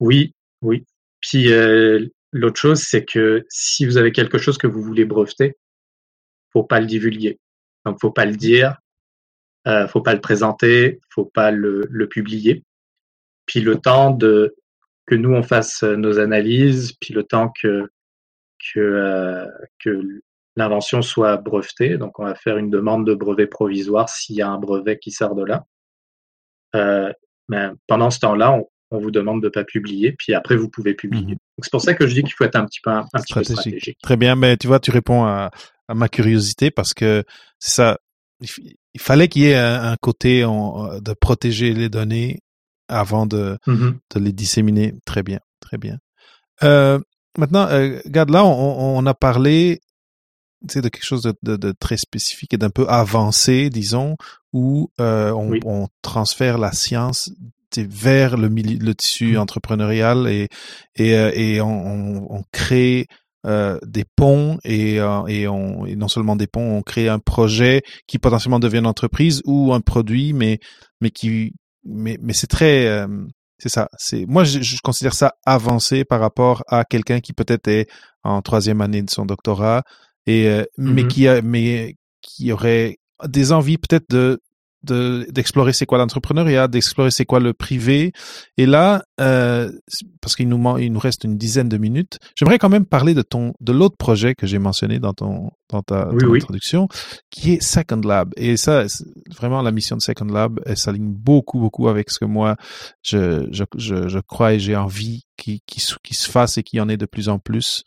oui, 0.00 0.34
oui. 0.62 0.84
Puis 1.20 1.52
euh, 1.52 2.06
L'autre 2.32 2.60
chose, 2.60 2.80
c'est 2.80 3.04
que 3.04 3.44
si 3.48 3.84
vous 3.84 3.96
avez 3.96 4.12
quelque 4.12 4.38
chose 4.38 4.56
que 4.56 4.66
vous 4.66 4.82
voulez 4.82 5.04
breveter, 5.04 5.56
faut 6.52 6.62
pas 6.62 6.80
le 6.80 6.86
divulguer. 6.86 7.40
Donc, 7.84 8.00
faut 8.00 8.12
pas 8.12 8.24
le 8.24 8.36
dire, 8.36 8.76
euh, 9.66 9.88
faut 9.88 10.00
pas 10.00 10.14
le 10.14 10.20
présenter, 10.20 11.00
faut 11.08 11.24
pas 11.24 11.50
le, 11.50 11.88
le, 11.90 12.08
publier. 12.08 12.62
Puis 13.46 13.60
le 13.60 13.76
temps 13.76 14.10
de 14.10 14.54
que 15.06 15.16
nous 15.16 15.32
on 15.32 15.42
fasse 15.42 15.82
nos 15.82 16.20
analyses, 16.20 16.92
puis 17.00 17.14
le 17.14 17.24
temps 17.24 17.52
que 17.60 17.90
que 18.72 18.80
euh, 18.80 19.46
que 19.78 20.20
l'invention 20.56 21.02
soit 21.02 21.36
brevetée. 21.36 21.96
Donc, 21.96 22.18
on 22.18 22.24
va 22.24 22.34
faire 22.34 22.58
une 22.58 22.70
demande 22.70 23.06
de 23.06 23.14
brevet 23.14 23.46
provisoire 23.46 24.08
s'il 24.08 24.36
y 24.36 24.42
a 24.42 24.48
un 24.48 24.58
brevet 24.58 24.98
qui 24.98 25.10
sort 25.10 25.34
de 25.34 25.44
là. 25.44 25.64
Euh, 26.74 27.12
mais 27.48 27.68
pendant 27.86 28.10
ce 28.10 28.18
temps-là, 28.20 28.52
on, 28.52 28.66
on 28.90 28.98
vous 28.98 29.10
demande 29.10 29.42
de 29.42 29.48
pas 29.48 29.64
publier, 29.64 30.12
puis 30.12 30.34
après 30.34 30.56
vous 30.56 30.68
pouvez 30.68 30.94
publier. 30.94 31.34
Mhm. 31.34 31.38
C'est 31.62 31.70
pour 31.70 31.80
ça 31.80 31.94
que 31.94 32.06
je 32.06 32.14
dis 32.14 32.22
qu'il 32.22 32.32
faut 32.32 32.44
être 32.44 32.56
un 32.56 32.66
petit 32.66 32.80
peu 32.82 32.90
un, 32.90 33.04
petit 33.14 33.34
peu 33.34 33.44
stratégique. 33.44 33.98
Très 34.02 34.16
bien, 34.16 34.34
mais 34.34 34.56
tu 34.56 34.66
vois, 34.66 34.80
tu 34.80 34.90
réponds 34.90 35.24
à, 35.24 35.50
à 35.88 35.94
ma 35.94 36.08
curiosité 36.08 36.70
parce 36.70 36.94
que 36.94 37.24
c'est 37.58 37.72
ça. 37.72 37.98
Il, 38.40 39.00
fallait 39.00 39.28
qu'il 39.28 39.42
y 39.42 39.46
ait 39.50 39.56
un, 39.56 39.96
côté 40.00 40.40
de 40.42 41.12
protéger 41.12 41.74
les 41.74 41.88
données 41.90 42.40
avant 42.88 43.26
de, 43.26 43.58
mhm. 43.66 43.98
de 44.14 44.20
les 44.20 44.32
disséminer. 44.32 44.94
Très 45.04 45.22
bien, 45.22 45.40
très 45.60 45.76
bien. 45.76 45.98
Euh, 46.62 46.98
maintenant, 47.38 47.66
euh, 47.68 48.00
regarde 48.04 48.30
là, 48.30 48.44
on, 48.44 48.98
on 48.98 49.06
a 49.06 49.14
parlé 49.14 49.80
de 50.62 50.88
quelque 50.88 51.04
chose 51.04 51.22
de, 51.22 51.34
de, 51.42 51.56
de 51.56 51.72
très 51.78 51.96
spécifique 51.96 52.54
et 52.54 52.58
d'un 52.58 52.70
peu 52.70 52.86
avancé, 52.88 53.70
disons, 53.70 54.16
où 54.52 54.90
euh, 55.00 55.32
on, 55.32 55.58
on, 55.64 55.88
transfère 56.02 56.58
la 56.58 56.72
science 56.72 57.30
vers 57.76 58.36
le, 58.36 58.48
le 58.48 58.94
tissu 58.94 59.34
mmh. 59.34 59.38
entrepreneurial 59.38 60.26
et 60.28 60.48
et, 60.96 61.14
euh, 61.16 61.30
et 61.34 61.60
on, 61.60 62.32
on, 62.32 62.42
crée 62.50 63.06
euh, 63.46 63.78
des 63.86 64.04
ponts 64.04 64.58
et, 64.64 65.00
euh, 65.00 65.24
et, 65.28 65.46
on, 65.46 65.86
et 65.86 65.94
non 65.94 66.08
seulement 66.08 66.36
des 66.36 66.48
ponts, 66.48 66.76
on 66.78 66.82
crée 66.82 67.08
un 67.08 67.20
projet 67.20 67.82
qui 68.06 68.18
potentiellement 68.18 68.58
devient 68.58 68.78
une 68.78 68.86
entreprise 68.86 69.40
ou 69.44 69.72
un 69.72 69.80
produit, 69.80 70.32
mais 70.32 70.58
mais 71.00 71.10
qui 71.10 71.54
mais 71.84 72.18
mais 72.20 72.32
c'est 72.32 72.48
très 72.48 72.86
euh, 72.86 73.06
c'est 73.60 73.68
ça. 73.68 73.88
C'est 73.98 74.26
moi 74.26 74.44
je, 74.44 74.60
je, 74.60 74.78
considère 74.82 75.14
ça 75.14 75.34
avancé 75.44 76.04
par 76.04 76.20
rapport 76.20 76.64
à 76.66 76.84
quelqu'un 76.84 77.20
qui 77.20 77.32
peut-être 77.32 77.68
est 77.68 77.88
en 78.24 78.42
troisième 78.42 78.80
année 78.80 79.02
de 79.02 79.10
son 79.10 79.26
doctorat 79.26 79.82
et 80.26 80.48
mmh 80.78 80.92
mais 80.92 81.06
qui 81.06 81.28
a 81.28 81.42
mais 81.42 81.96
qui 82.22 82.52
aurait 82.52 82.98
des 83.28 83.52
envies 83.52 83.78
peut-être 83.78 84.08
de 84.10 84.40
d'explorer 84.82 85.72
c'est 85.72 85.86
quoi 85.86 85.98
l'entrepreneuriat, 85.98 86.68
d'explorer 86.68 87.10
c'est 87.10 87.24
quoi 87.24 87.40
le 87.40 87.52
privé. 87.52 88.12
Et 88.56 88.66
là, 88.66 89.04
euh, 89.20 89.70
parce 90.20 90.36
qu'il 90.36 90.48
nous 90.48 90.78
il 90.78 90.92
nous 90.92 90.98
reste 90.98 91.24
une 91.24 91.36
dizaine 91.36 91.68
de 91.68 91.76
minutes, 91.76 92.18
j'aimerais 92.36 92.58
quand 92.58 92.68
même 92.68 92.86
parler 92.86 93.14
de 93.14 93.22
ton 93.22 93.52
de 93.60 93.72
l'autre 93.72 93.96
projet 93.96 94.34
que 94.34 94.46
j'ai 94.46 94.58
mentionné 94.58 94.98
dans 94.98 95.12
ton 95.12 95.50
dans 95.68 95.82
ta 95.82 96.08
introduction, 96.08 96.88
qui 97.30 97.52
est 97.52 97.62
Second 97.62 98.00
Lab. 98.04 98.32
Et 98.36 98.56
ça, 98.56 98.84
vraiment 99.36 99.62
la 99.62 99.72
mission 99.72 99.96
de 99.96 100.02
Second 100.02 100.26
Lab, 100.26 100.60
elle 100.66 100.76
s'aligne 100.76 101.12
beaucoup 101.12 101.58
beaucoup 101.58 101.88
avec 101.88 102.10
ce 102.10 102.18
que 102.18 102.24
moi 102.24 102.56
je 103.02 103.46
je 103.52 103.64
je, 103.76 104.08
je 104.08 104.18
crois 104.18 104.54
et 104.54 104.58
j'ai 104.58 104.76
envie 104.76 105.24
qui 105.36 105.62
qui 105.66 105.84
qui 106.02 106.14
se 106.14 106.30
fasse 106.30 106.58
et 106.58 106.62
qui 106.62 106.80
en 106.80 106.88
ait 106.88 106.96
de 106.96 107.06
plus 107.06 107.28
en 107.28 107.38
plus. 107.38 107.84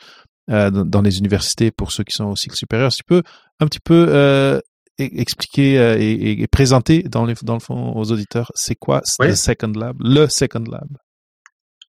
Euh, 0.50 0.70
dans, 0.70 1.02
les 1.02 1.20
universités 1.20 1.72
pour 1.72 1.94
ceux 1.94 2.04
qui 2.04 2.14
sont 2.14 2.26
au 2.26 2.36
cycle 2.36 2.58
supérieur. 2.58 2.92
Si 2.92 2.98
tu 2.98 3.06
peux 3.06 3.24
un 3.62 3.66
petit 3.66 3.80
peu 3.80 4.08
euh, 4.10 4.60
expliquer 4.98 5.80
euh, 5.80 5.98
et, 6.00 6.46
présenter 6.48 7.04
dans, 7.04 7.26
les, 7.26 7.34
dans 7.44 7.56
le 7.56 7.60
fond 7.60 7.94
aux 7.96 8.12
auditeurs, 8.12 8.52
c'est 8.56 8.76
quoi 8.76 9.02
le 9.20 9.34
Second 9.34 9.72
Lab, 9.76 9.98
le 10.00 10.28
Second 10.28 10.64
Lab? 10.70 10.88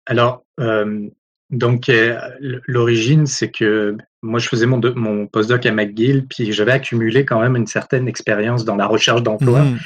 Alors, 0.07 0.45
euh, 0.61 1.09
donc 1.51 1.89
euh, 1.89 2.19
l'origine, 2.41 3.27
c'est 3.27 3.51
que 3.51 3.97
moi, 4.23 4.39
je 4.39 4.49
faisais 4.49 4.67
mon, 4.67 4.81
mon 4.97 5.27
postdoc 5.27 5.67
à 5.67 5.73
McGill, 5.73 6.27
puis 6.27 6.53
j'avais 6.53 6.73
accumulé 6.73 7.25
quand 7.25 7.41
même 7.41 7.57
une 7.57 7.67
certaine 7.67 8.09
expérience 8.09 8.65
dans 8.65 8.77
la 8.77 8.87
recherche 8.87 9.23
d'emploi. 9.23 9.63
Mmh. 9.63 9.79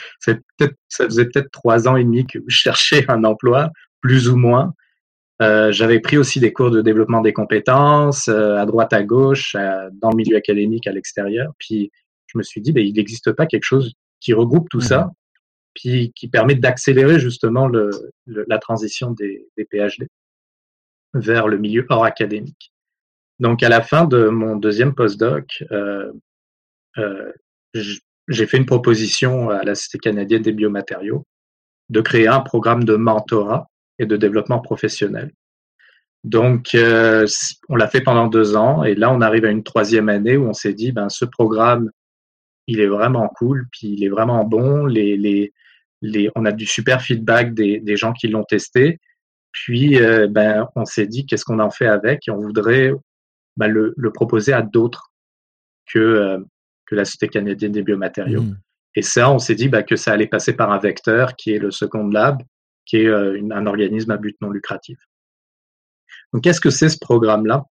Ça 0.89 1.05
faisait 1.07 1.25
peut-être 1.25 1.51
trois 1.51 1.89
ans 1.89 1.97
et 1.97 2.05
demi 2.05 2.27
que 2.27 2.39
je 2.47 2.57
cherchais 2.57 3.05
un 3.09 3.25
emploi, 3.25 3.71
plus 4.01 4.29
ou 4.29 4.37
moins. 4.37 4.75
Euh, 5.41 5.71
j'avais 5.71 6.01
pris 6.01 6.19
aussi 6.19 6.41
des 6.41 6.53
cours 6.53 6.71
de 6.71 6.83
développement 6.83 7.21
des 7.21 7.33
compétences 7.33 8.29
à 8.29 8.65
droite, 8.67 8.93
à 8.93 9.03
gauche, 9.03 9.55
dans 9.55 10.11
le 10.11 10.17
milieu 10.17 10.37
académique, 10.37 10.87
à 10.87 10.93
l'extérieur. 10.93 11.53
Puis 11.59 11.91
je 12.29 12.39
me 12.39 12.43
suis 12.43 12.61
dit, 12.61 12.73
ben, 12.73 12.85
il 12.85 12.95
n'existe 12.95 13.33
pas 13.33 13.47
quelque 13.47 13.65
chose 13.65 13.95
qui 14.21 14.33
regroupe 14.33 14.69
tout 14.69 14.81
ça, 14.81 15.05
mmh. 15.05 15.13
puis 15.75 16.13
qui 16.15 16.29
permet 16.29 16.55
d'accélérer 16.55 17.19
justement 17.19 17.67
le, 17.67 17.91
la 18.27 18.59
transition 18.59 19.11
des, 19.13 19.47
des, 19.57 19.65
PhD 19.65 20.09
vers 21.15 21.49
le 21.49 21.59
milieu 21.59 21.87
hors 21.89 22.05
académique. 22.05 22.73
Donc, 23.41 23.63
à 23.63 23.69
la 23.69 23.83
fin 23.83 24.05
de 24.05 24.29
mon 24.29 24.57
deuxième 24.57 24.95
postdoc, 24.95 25.65
euh, 25.71 26.13
euh, 26.99 27.33
j'ai 27.75 28.47
fait 28.47 28.57
une 28.57 28.67
proposition 28.67 29.51
à 29.51 29.63
la 29.63 29.75
Société 29.75 29.99
canadienne 29.99 30.43
des 30.43 30.53
biomatériaux 30.53 31.25
de 31.89 32.01
créer 32.01 32.27
un 32.27 32.41
programme 32.41 32.85
de 32.85 32.97
mentorat 32.97 33.69
et 33.99 34.07
de 34.07 34.17
développement 34.17 34.61
professionnel. 34.61 35.33
Donc, 36.25 36.75
euh, 36.75 37.27
on 37.69 37.77
l'a 37.77 37.89
fait 37.89 38.01
pendant 38.01 38.27
deux 38.27 38.57
ans 38.57 38.83
et 38.83 38.95
là, 38.95 39.13
on 39.13 39.21
arrive 39.21 39.45
à 39.45 39.51
une 39.51 39.63
troisième 39.63 40.09
année 40.09 40.37
où 40.37 40.47
on 40.47 40.53
s'est 40.53 40.75
dit, 40.75 40.93
ben, 40.93 41.09
ce 41.09 41.25
programme, 41.25 41.91
il 42.69 42.81
est 42.81 42.87
vraiment 42.87 43.29
cool, 43.29 43.67
puis 43.73 43.89
il 43.89 44.05
est 44.05 44.11
vraiment 44.11 44.45
bon. 44.45 44.85
Les, 44.85 45.17
les, 45.17 45.53
les, 46.03 46.31
on 46.37 46.45
a 46.45 46.53
du 46.53 46.67
super 46.67 47.01
feedback 47.03 47.55
des, 47.55 47.81
des 47.81 47.97
gens 47.97 48.13
qui 48.13 48.29
l'ont 48.29 48.45
testé. 48.45 49.01
Puis, 49.53 50.01
euh, 50.01 50.29
ben, 50.29 50.69
on 50.77 50.85
s'est 50.85 51.07
dit 51.07 51.25
qu'est-ce 51.25 51.47
qu'on 51.47 51.59
en 51.61 51.71
fait 51.71 51.87
avec? 51.87 52.29
Et 52.29 52.31
on 52.31 52.37
voudrait 52.37 52.93
ben, 53.57 53.69
le, 53.69 53.95
le, 53.97 54.13
proposer 54.13 54.53
à 54.53 54.61
d'autres 54.61 55.11
que, 55.87 55.99
euh, 55.99 56.39
que 56.85 56.95
la 56.95 57.07
Société 57.07 57.29
canadienne 57.29 57.73
des 57.73 57.83
biomatériaux. 57.83 58.43
Mmh. 58.43 58.59
Et 58.95 59.03
ça, 59.03 59.31
on 59.31 59.39
s'est 59.39 59.55
dit 59.55 59.71
ben, 59.71 59.83
que 59.83 59.97
ça 59.97 60.13
allait 60.13 60.27
passer 60.27 60.53
par 60.53 60.71
un 60.71 60.79
vecteur 60.79 61.37
qui 61.37 61.53
est 61.53 61.59
le 61.59 61.71
Second 61.71 62.09
Lab, 62.09 62.43
qui 62.85 62.99
est 62.99 63.07
euh, 63.07 63.41
un 63.51 63.67
organisme 63.67 64.11
à 64.11 64.19
but 64.19 64.37
non 64.43 64.51
lucratif. 64.51 64.99
Donc, 66.35 66.45
qu'est-ce 66.45 66.61
que 66.61 66.71
c'est 66.71 66.91
ce 66.91 66.99
programme-là? 67.01 67.65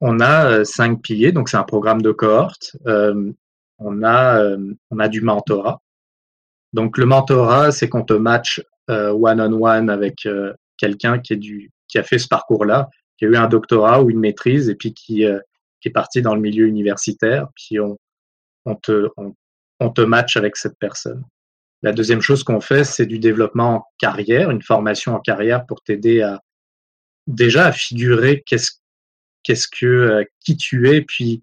On 0.00 0.20
a 0.20 0.64
cinq 0.64 1.02
piliers, 1.02 1.32
donc 1.32 1.48
c'est 1.48 1.56
un 1.56 1.64
programme 1.64 2.00
de 2.00 2.12
cohorte. 2.12 2.76
Euh, 3.80 3.84
on 3.84 4.02
a, 4.02 4.42
euh, 4.42 4.74
on 4.90 4.98
a 4.98 5.08
du 5.08 5.20
mentorat. 5.20 5.80
Donc 6.72 6.98
le 6.98 7.06
mentorat, 7.06 7.72
c'est 7.72 7.88
qu'on 7.88 8.04
te 8.04 8.12
match 8.12 8.62
one 8.88 9.40
on 9.40 9.66
one 9.66 9.90
avec 9.90 10.26
quelqu'un 10.78 11.18
qui 11.18 11.70
qui 11.88 11.98
a 11.98 12.02
fait 12.02 12.18
ce 12.18 12.28
parcours-là, 12.28 12.88
qui 13.18 13.26
a 13.26 13.28
eu 13.28 13.36
un 13.36 13.48
doctorat 13.48 14.02
ou 14.02 14.10
une 14.10 14.20
maîtrise 14.20 14.68
et 14.68 14.74
puis 14.74 14.94
qui 14.94 15.24
qui 15.80 15.88
est 15.88 15.92
parti 15.92 16.22
dans 16.22 16.34
le 16.34 16.40
milieu 16.40 16.66
universitaire, 16.66 17.48
puis 17.54 17.80
on 17.80 17.98
on 18.64 18.74
te 18.74 19.08
on, 19.16 19.34
on 19.80 19.90
te 19.90 20.00
match 20.02 20.36
avec 20.36 20.56
cette 20.56 20.78
personne. 20.78 21.24
La 21.82 21.92
deuxième 21.92 22.20
chose 22.20 22.42
qu'on 22.42 22.60
fait, 22.60 22.84
c'est 22.84 23.06
du 23.06 23.18
développement 23.18 23.74
en 23.76 23.84
carrière, 23.98 24.50
une 24.50 24.62
formation 24.62 25.14
en 25.14 25.20
carrière 25.20 25.64
pour 25.64 25.82
t'aider 25.82 26.22
à 26.22 26.42
déjà 27.26 27.66
à 27.66 27.72
figurer 27.72 28.42
qu'est-ce 28.44 28.72
qu'est-ce 29.44 29.68
que 29.68 29.86
euh, 29.86 30.24
qui 30.40 30.56
tu 30.56 30.90
es, 30.90 31.02
puis 31.02 31.42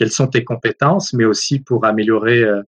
quelles 0.00 0.10
sont 0.10 0.28
tes 0.28 0.44
compétences, 0.44 1.12
mais 1.12 1.26
aussi 1.26 1.60
pour 1.60 1.84
améliorer 1.84 2.42
euh, 2.42 2.62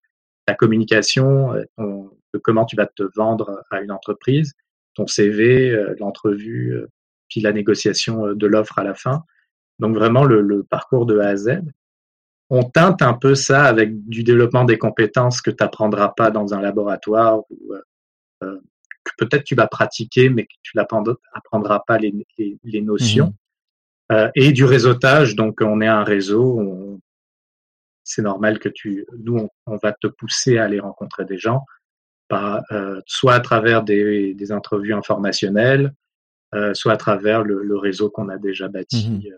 ta 0.45 0.53
communication, 0.53 1.55
euh, 1.55 2.41
comment 2.43 2.67
tu 2.67 2.77
vas 2.77 2.85
te 2.85 3.05
vendre 3.17 3.63
à 3.71 3.81
une 3.81 3.91
entreprise, 3.91 4.53
ton 4.93 5.07
CV, 5.07 5.75
l'entrevue, 5.99 6.85
puis 7.31 7.41
la 7.41 7.53
négociation 7.53 8.35
de 8.35 8.47
l'offre 8.47 8.79
à 8.79 8.85
la 8.85 8.95
fin. 8.95 9.23
Donc 9.79 9.95
vraiment 9.95 10.25
le, 10.25 10.43
le, 10.43 10.63
parcours 10.63 11.07
de 11.07 11.19
A 11.21 11.29
à 11.29 11.37
Z. 11.37 11.63
On 12.51 12.65
teinte 12.65 13.01
un 13.01 13.15
peu 13.15 13.35
ça 13.35 13.65
avec 13.65 14.07
du 14.07 14.25
développement 14.25 14.65
des 14.65 14.77
compétences 14.77 15.41
que 15.41 15.51
tu 15.51 15.57
n'apprendras 15.61 16.09
pas 16.09 16.31
dans 16.31 16.53
un 16.53 16.61
laboratoire 16.61 17.41
ou 17.51 17.75
peut-être 19.17 19.45
tu 19.45 19.55
vas 19.55 19.69
pratiquer, 19.69 20.29
mais 20.29 20.45
que 20.45 20.55
tu 20.63 20.77
n'apprendras 20.77 21.81
pas 21.87 21.97
les, 21.97 22.15
les, 22.39 22.81
notions. 22.83 23.29
Mmh 23.29 23.37
euh, 24.11 24.31
et 24.35 24.53
du 24.53 24.65
réseautage, 24.65 25.37
donc 25.37 25.61
on 25.63 25.81
est 25.81 25.87
un 25.87 26.05
réseau, 26.05 27.01
c'est 28.05 28.23
normal 28.23 28.59
que 28.59 28.69
tu, 28.69 29.07
nous, 29.19 29.49
on, 29.67 29.77
va 29.77 29.93
te 29.93 30.07
pousser 30.07 30.59
à 30.59 30.65
aller 30.65 30.81
rencontrer 30.81 31.25
des 31.25 31.39
gens, 31.39 31.65
euh, 32.33 33.01
soit 33.07 33.35
à 33.35 33.41
travers 33.41 33.83
des, 33.83 34.35
des 34.35 34.53
interviews 34.53 34.97
informationnelles, 34.97 35.93
euh, 36.55 36.75
soit 36.75 36.93
à 36.93 36.97
travers 36.97 37.43
le, 37.43 37.63
le 37.63 37.77
réseau 37.77 38.11
qu'on 38.11 38.29
a 38.29 38.39
déjà 38.39 38.69
bâti. 38.69 39.11
Mmh 39.11 39.31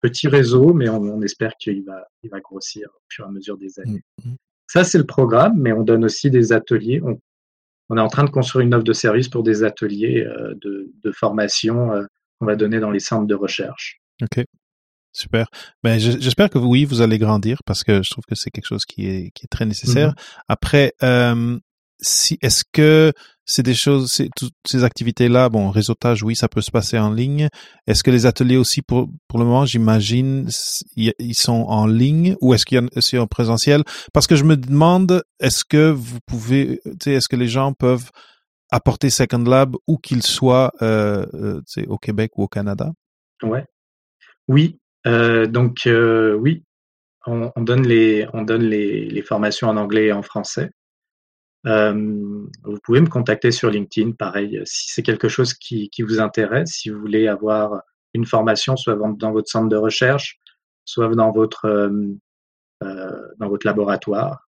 Petit 0.00 0.28
réseau, 0.28 0.74
mais 0.74 0.88
on, 0.88 1.02
on 1.02 1.22
espère 1.22 1.56
qu'il 1.56 1.84
va, 1.84 2.06
il 2.22 2.30
va 2.30 2.38
grossir 2.38 2.88
au 2.94 3.00
fur 3.08 3.24
et 3.24 3.28
à 3.28 3.30
mesure 3.32 3.58
des 3.58 3.80
années. 3.80 4.04
Mmh 4.24 4.34
Ça, 4.68 4.84
c'est 4.84 4.98
le 4.98 5.06
programme, 5.06 5.58
mais 5.58 5.72
on 5.72 5.82
donne 5.82 6.04
aussi 6.04 6.30
des 6.30 6.52
ateliers. 6.52 7.00
On, 7.02 7.20
on 7.90 7.96
est 7.96 8.00
en 8.00 8.08
train 8.08 8.24
de 8.24 8.30
construire 8.30 8.64
une 8.64 8.74
offre 8.74 8.84
de 8.84 8.92
service 8.92 9.28
pour 9.28 9.42
des 9.42 9.64
ateliers 9.64 10.24
euh, 10.24 10.54
de, 10.60 10.92
de, 11.02 11.12
formation 11.12 11.92
euh, 11.92 12.04
qu'on 12.38 12.46
va 12.46 12.54
donner 12.54 12.80
dans 12.80 12.90
les 12.90 13.00
centres 13.00 13.26
de 13.26 13.34
recherche. 13.34 14.00
Super. 15.12 15.46
Ben, 15.82 15.98
j'espère 15.98 16.50
que 16.50 16.58
oui, 16.58 16.84
vous 16.84 17.00
allez 17.00 17.18
grandir 17.18 17.58
parce 17.64 17.82
que 17.82 18.02
je 18.02 18.10
trouve 18.10 18.24
que 18.24 18.34
c'est 18.34 18.50
quelque 18.50 18.66
chose 18.66 18.84
qui 18.84 19.06
est, 19.06 19.30
qui 19.34 19.44
est 19.44 19.50
très 19.50 19.66
nécessaire. 19.66 20.10
Mm-hmm. 20.10 20.42
Après, 20.48 20.92
euh, 21.02 21.58
si 22.00 22.38
est-ce 22.42 22.64
que 22.72 23.12
c'est 23.44 23.62
des 23.62 23.74
choses, 23.74 24.12
c'est 24.12 24.28
toutes 24.36 24.54
ces 24.66 24.84
activités-là, 24.84 25.48
bon, 25.48 25.70
réseautage, 25.70 26.22
oui, 26.22 26.36
ça 26.36 26.48
peut 26.48 26.60
se 26.60 26.70
passer 26.70 26.98
en 26.98 27.10
ligne. 27.10 27.48
Est-ce 27.86 28.04
que 28.04 28.10
les 28.10 28.26
ateliers 28.26 28.58
aussi, 28.58 28.82
pour 28.82 29.08
pour 29.26 29.38
le 29.38 29.46
moment, 29.46 29.64
j'imagine, 29.64 30.48
ils 30.96 31.34
sont 31.34 31.64
en 31.68 31.86
ligne 31.86 32.36
ou 32.42 32.52
est-ce 32.52 32.66
qu'il 32.66 32.78
y 32.78 32.84
a 32.84 32.86
aussi 32.94 33.16
en 33.16 33.26
présentiel? 33.26 33.82
Parce 34.12 34.26
que 34.26 34.36
je 34.36 34.44
me 34.44 34.56
demande, 34.56 35.22
est-ce 35.40 35.64
que 35.64 35.90
vous 35.90 36.18
pouvez, 36.26 36.80
tu 36.84 36.96
sais, 37.04 37.12
est-ce 37.12 37.28
que 37.28 37.36
les 37.36 37.48
gens 37.48 37.72
peuvent 37.72 38.10
apporter 38.70 39.08
Second 39.08 39.38
Lab 39.38 39.74
où 39.86 39.96
qu'ils 39.96 40.22
soient, 40.22 40.70
euh, 40.82 41.24
euh 41.34 41.62
au 41.88 41.96
Québec 41.96 42.32
ou 42.36 42.42
au 42.42 42.48
Canada? 42.48 42.92
Ouais. 43.42 43.64
Oui. 44.46 44.78
Euh, 45.08 45.46
donc 45.46 45.86
euh, 45.86 46.34
oui, 46.34 46.64
on, 47.26 47.50
on, 47.56 47.62
donne 47.62 47.82
les 47.82 49.22
formations 49.22 49.68
en 49.68 49.76
anglais 49.76 50.06
et 50.06 50.12
en 50.12 50.22
français. 50.22 50.70
Euh, 51.66 51.92
vous 52.62 52.78
pouvez 52.84 53.00
me 53.00 53.08
contacter 53.08 53.50
sur 53.50 53.70
LinkedIn, 53.70 54.12
pareil, 54.12 54.60
si 54.64 54.92
c'est 54.92 55.02
quelque 55.02 55.28
chose 55.28 55.54
qui, 55.54 55.90
vous 56.00 56.20
intéresse, 56.20 56.70
si 56.70 56.90
vous 56.90 57.00
voulez 57.00 57.26
avoir 57.26 57.82
une 58.14 58.26
formation, 58.26 58.76
soit 58.76 58.96
dans 58.96 59.32
votre 59.32 59.48
centre 59.48 59.68
de 59.68 59.76
recherche, 59.76 60.38
soit 60.84 61.08
dans 61.14 61.32
votre, 61.32 61.90
laboratoire. 63.64 64.48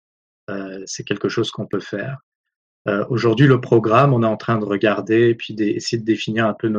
C'est 0.86 1.04
quelque 1.04 1.28
chose 1.28 1.50
qu'on 1.50 1.66
peut 1.66 1.80
faire. 1.80 2.18
Aujourd'hui, 3.08 3.46
le 3.46 3.60
programme, 3.60 4.12
on 4.12 4.22
est 4.22 4.26
en 4.26 4.36
train 4.36 4.58
de 4.58 4.64
regarder 4.64 5.28
et 5.28 5.34
puis 5.34 5.54
d'essayer 5.54 5.98
de 5.98 6.04
définir 6.06 6.46
un 6.46 6.54
peu 6.54 6.72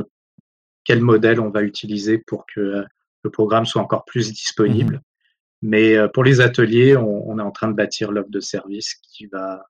quel 0.83 1.01
modèle 1.01 1.39
on 1.39 1.49
va 1.49 1.63
utiliser 1.63 2.17
pour 2.17 2.45
que 2.53 2.85
le 3.27 3.31
programme 3.31 3.65
soit 3.65 3.81
encore 3.81 4.05
plus 4.05 4.31
disponible. 4.31 4.95
Mmh 4.95 5.01
Mais 5.63 5.95
pour 6.13 6.23
les 6.23 6.39
ateliers, 6.39 6.95
on, 6.95 7.29
on, 7.29 7.39
est 7.39 7.41
en 7.41 7.51
train 7.51 7.67
de 7.67 7.73
bâtir 7.73 8.11
l'offre 8.11 8.29
de 8.29 8.39
service 8.39 8.95
qui 8.95 9.25
va 9.25 9.63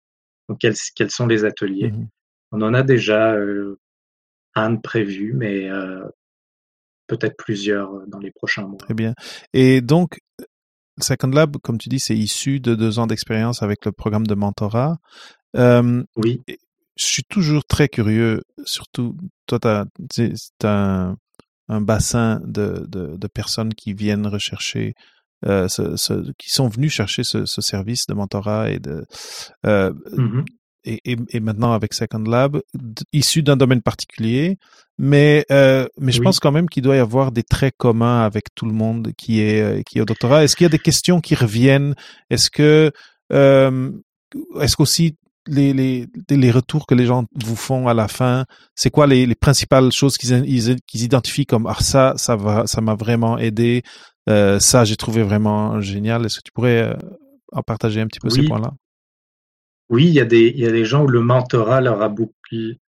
donc, 0.48 0.60
quels, 0.60 0.76
quels 0.96 1.12
sont 1.12 1.28
les 1.28 1.46
ateliers 1.46 1.92
mmh 1.92 2.08
On 2.52 2.62
en 2.62 2.74
a 2.74 2.84
déjà 2.84 3.34
euh, 3.34 3.80
un 4.56 4.76
prévu, 4.76 5.34
mais 5.34 5.70
euh, 5.70 6.04
peut-être 7.08 7.38
plusieurs 7.38 7.94
euh, 7.94 8.06
dans 8.08 8.20
les 8.20 8.32
prochains 8.32 8.68
mois. 8.68 8.78
Très 8.78 8.94
bien. 8.94 9.14
Et 9.54 9.82
donc, 9.82 10.20
Second 11.00 11.30
Lab, 11.30 11.58
comme 11.58 11.78
tu 11.78 11.90
dis, 11.90 12.00
c'est 12.00 12.18
issu 12.18 12.60
de 12.60 12.76
deux 12.76 13.00
ans 13.00 13.08
d'expérience 13.08 13.62
avec 13.62 13.86
le 13.86 13.92
programme 13.92 14.26
de 14.26 14.36
mentorat. 14.36 14.98
Euh, 15.56 16.04
oui. 16.16 16.42
Je 16.48 17.06
suis 17.06 17.24
toujours 17.24 17.64
très 17.64 17.90
curieux, 17.90 18.42
surtout, 18.66 19.16
toi, 19.46 19.60
tu 19.60 19.68
as, 19.68 20.68
un, 20.68 21.16
un, 21.68 21.82
bassin 21.82 22.42
de, 22.46 22.86
de, 22.88 23.18
de, 23.18 23.28
personnes 23.28 23.74
qui 23.74 23.94
viennent 23.94 24.28
rechercher 24.28 24.94
euh, 25.46 25.68
ce, 25.68 25.96
ce, 25.96 26.32
qui 26.38 26.50
sont 26.50 26.68
venus 26.68 26.94
chercher 26.94 27.24
ce, 27.24 27.46
ce, 27.46 27.62
service 27.62 28.08
de 28.08 28.14
mentorat 28.14 28.72
et 28.72 28.80
de 28.80 29.06
euh, 29.66 29.94
mmh 30.16 30.44
et, 30.88 31.02
et, 31.12 31.18
et, 31.30 31.40
maintenant 31.42 31.74
avec 31.74 31.94
Second 31.94 32.20
Lab, 32.20 32.62
issu 33.12 33.44
d'un 33.44 33.58
domaine 33.58 33.82
particulier, 33.82 34.58
mais 34.98 35.46
euh, 35.52 35.88
mais 36.00 36.12
je 36.12 36.20
oui. 36.20 36.24
pense 36.24 36.40
quand 36.40 36.52
même 36.52 36.70
qu'il 36.70 36.82
doit 36.82 36.96
y 36.96 37.00
avoir 37.00 37.32
des 37.32 37.44
traits 37.44 37.76
communs 37.78 38.24
avec 38.24 38.56
tout 38.56 38.66
le 38.66 38.72
monde 38.72 39.12
qui 39.18 39.42
est 39.42 39.62
euh, 39.62 39.82
qui 39.84 39.98
est 39.98 40.02
au 40.02 40.06
doctorat. 40.06 40.44
Est-ce 40.44 40.56
qu'il 40.56 40.66
y 40.66 40.68
a 40.68 40.70
des 40.70 40.80
questions 40.80 41.20
qui 41.20 41.36
reviennent? 41.36 41.94
Est-ce 42.30 42.50
que 42.50 42.92
euh, 43.34 43.92
est-ce 44.62 44.76
qu'aussi 44.76 45.18
les, 45.48 45.74
les, 45.74 46.08
les 46.30 46.52
retours 46.52 46.86
que 46.86 46.96
les 46.96 47.06
gens 47.06 47.26
vous 47.36 47.56
font 47.56 47.88
à 47.88 47.94
la 47.94 48.08
fin, 48.08 48.46
c'est 48.76 48.90
quoi 48.90 49.08
les, 49.08 49.26
les 49.26 49.36
principales 49.36 49.92
choses 49.92 50.18
qu'ils 50.18 50.78
qu'ils 50.86 51.04
identifient 51.04 51.46
comme 51.46 51.68
ah 51.68 51.78
ça 51.80 52.14
ça 52.18 52.36
va 52.36 52.68
ça 52.68 52.82
m'a 52.82 52.96
vraiment 52.96 53.38
aidé 53.38 53.84
euh, 54.30 54.60
ça, 54.60 54.84
j'ai 54.84 54.96
trouvé 54.96 55.24
vraiment 55.24 55.80
génial. 55.82 56.26
Est-ce 56.26 56.38
que 56.38 56.44
tu 56.44 56.52
pourrais 56.52 56.84
euh, 56.84 56.94
en 57.54 57.62
partager 57.62 58.02
un 58.02 58.08
petit 58.08 58.20
peu 58.20 58.28
oui. 58.28 58.42
ces 58.42 58.48
points-là? 58.48 58.74
Oui, 59.90 60.06
il 60.06 60.14
y, 60.14 60.20
a 60.20 60.26
des, 60.26 60.52
il 60.54 60.60
y 60.60 60.66
a 60.66 60.72
des 60.72 60.84
gens 60.84 61.04
où 61.06 61.08
le 61.08 61.22
mentorat 61.22 61.80
leur 61.80 62.02
a 62.02 62.10
beaucoup. 62.10 62.34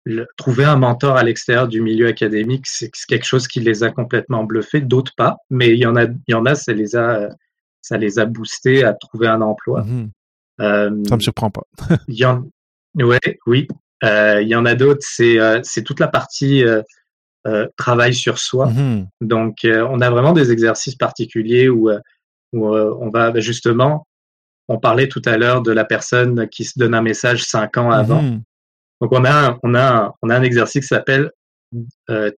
Le, 0.04 0.26
trouver 0.36 0.66
un 0.66 0.78
mentor 0.78 1.16
à 1.16 1.24
l'extérieur 1.24 1.68
du 1.68 1.80
milieu 1.80 2.08
académique, 2.08 2.66
c'est 2.66 2.89
quelque 3.08 3.26
chose 3.26 3.47
qui 3.47 3.60
les 3.60 3.84
a 3.84 3.91
complètement 3.91 4.43
bluffés, 4.43 4.82
d'autres 4.82 5.14
pas, 5.16 5.38
mais 5.52 5.70
il 5.70 5.78
y 5.78 5.86
en 5.86 5.95
a, 5.95 6.06
il 6.06 6.20
y 6.28 6.34
en 6.34 6.45
a, 6.47 6.56
ça 6.56 6.74
les 6.74 6.95
a, 6.95 7.30
ça 7.82 7.97
les 7.97 8.18
a 8.18 8.26
boostés 8.26 8.84
à 8.84 8.93
trouver 8.93 9.28
un 9.28 9.41
emploi. 9.41 9.84
Mmh. 9.84 10.10
Euh, 10.62 10.91
ça 11.07 11.16
me 11.16 11.22
surprend 11.22 11.49
pas. 11.49 11.64
il 12.07 12.16
y 12.16 12.26
en, 12.26 12.47
ouais, 12.95 13.20
oui. 13.45 13.68
Euh, 14.03 14.41
il 14.41 14.47
y 14.47 14.55
en 14.55 14.66
a 14.66 14.76
d'autres, 14.76 15.01
c'est, 15.01 15.38
c'est 15.64 15.84
toute 15.84 15.99
la 15.99 16.07
partie 16.07 16.64
euh, 17.47 17.68
travail 17.76 18.14
sur 18.14 18.38
soi. 18.38 18.68
Mmh. 18.68 19.07
Donc, 19.22 19.66
euh, 19.66 19.88
on 19.89 19.99
a 19.99 20.12
vraiment 20.12 20.32
des 20.32 20.51
exercices 20.51 20.93
particuliers 20.93 21.70
où, 21.70 21.89
euh, 21.89 21.99
où 22.53 22.68
on 22.68 23.09
va 23.09 23.32
ben, 23.32 23.41
justement, 23.41 24.05
on 24.68 24.78
parlait 24.78 25.07
tout 25.07 25.24
à 25.26 25.38
l'heure 25.38 25.64
de 25.64 25.72
la 25.72 25.84
personne 25.84 26.47
qui 26.49 26.66
se 26.66 26.78
donne 26.78 26.93
un 26.93 27.01
message 27.01 27.43
cinq 27.43 27.78
ans 27.78 27.89
avant. 27.89 28.22
Mmh. 28.22 28.43
Donc, 29.01 29.12
on 29.12 29.26
a, 29.26 29.32
un, 29.32 29.59
on 29.64 29.74
a, 29.74 29.82
un, 29.82 30.14
on 30.22 30.30
a 30.30 30.36
un 30.36 30.43
exercice 30.43 30.84
qui 30.84 30.88
s'appelle, 30.88 31.32
euh, 32.12 32.30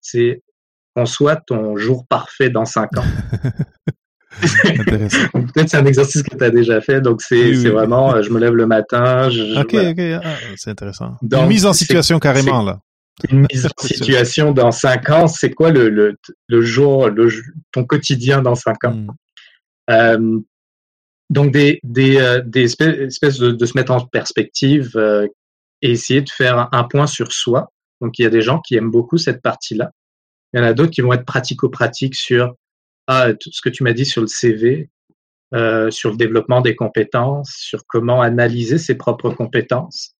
soit 1.04 1.36
ton 1.36 1.76
jour 1.76 2.06
parfait 2.06 2.48
dans 2.48 2.64
cinq 2.64 2.96
ans. 2.96 3.04
Peut-être 4.42 5.68
c'est 5.68 5.76
un 5.76 5.86
exercice 5.86 6.22
que 6.22 6.36
tu 6.36 6.44
as 6.44 6.50
déjà 6.50 6.80
fait, 6.80 7.00
donc 7.00 7.22
c'est 7.22 7.36
oui, 7.36 7.58
oui, 7.58 7.68
vraiment, 7.68 8.14
oui. 8.14 8.22
je 8.22 8.30
me 8.30 8.40
lève 8.40 8.54
le 8.54 8.66
matin. 8.66 9.30
Je, 9.30 9.60
ok, 9.60 9.72
voilà. 9.72 9.90
ok, 9.90 10.22
ah, 10.24 10.34
c'est 10.56 10.70
intéressant. 10.70 11.16
Donc, 11.22 11.42
Une 11.42 11.48
mise 11.48 11.66
en 11.66 11.72
situation 11.72 12.18
carrément 12.18 12.62
là 12.62 12.80
une 13.30 13.46
mise 13.50 13.66
en 13.66 13.86
situation 13.86 14.52
dans 14.52 14.72
cinq 14.72 15.08
ans, 15.10 15.28
c'est 15.28 15.50
quoi 15.50 15.70
le, 15.70 15.88
le, 15.88 16.18
le 16.48 16.60
jour, 16.62 17.08
le, 17.08 17.28
ton 17.72 17.84
quotidien 17.84 18.42
dans 18.42 18.54
cinq 18.54 18.84
ans? 18.84 18.94
Mm. 18.94 19.10
Euh, 19.90 20.40
donc, 21.30 21.52
des, 21.52 21.80
des, 21.84 22.18
euh, 22.18 22.42
des 22.44 22.64
espèces, 22.64 22.98
espèces 22.98 23.38
de, 23.38 23.52
de, 23.52 23.66
se 23.66 23.76
mettre 23.76 23.92
en 23.92 24.00
perspective 24.00 24.92
euh, 24.96 25.26
et 25.82 25.92
essayer 25.92 26.22
de 26.22 26.30
faire 26.30 26.68
un 26.72 26.84
point 26.84 27.06
sur 27.06 27.32
soi. 27.32 27.70
Donc, 28.00 28.18
il 28.18 28.22
y 28.22 28.26
a 28.26 28.30
des 28.30 28.42
gens 28.42 28.60
qui 28.60 28.74
aiment 28.74 28.90
beaucoup 28.90 29.16
cette 29.16 29.42
partie-là. 29.42 29.90
Il 30.52 30.60
y 30.60 30.62
en 30.62 30.66
a 30.66 30.72
d'autres 30.72 30.90
qui 30.90 31.00
vont 31.00 31.12
être 31.12 31.24
pratico-pratiques 31.24 32.16
sur 32.16 32.54
ah, 33.06 33.32
tout 33.34 33.50
ce 33.52 33.60
que 33.60 33.68
tu 33.68 33.82
m'as 33.82 33.92
dit 33.92 34.04
sur 34.04 34.20
le 34.20 34.26
CV, 34.26 34.90
euh, 35.54 35.90
sur 35.90 36.10
le 36.10 36.16
développement 36.16 36.60
des 36.60 36.74
compétences, 36.74 37.54
sur 37.56 37.86
comment 37.86 38.22
analyser 38.22 38.78
ses 38.78 38.94
propres 38.94 39.30
compétences. 39.30 40.14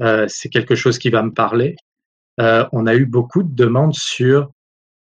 Euh, 0.00 0.26
c'est 0.28 0.48
quelque 0.48 0.74
chose 0.74 0.98
qui 0.98 1.10
va 1.10 1.22
me 1.22 1.32
parler 1.32 1.76
euh, 2.40 2.64
on 2.72 2.86
a 2.86 2.94
eu 2.94 3.06
beaucoup 3.06 3.42
de 3.42 3.54
demandes 3.54 3.94
sur 3.94 4.50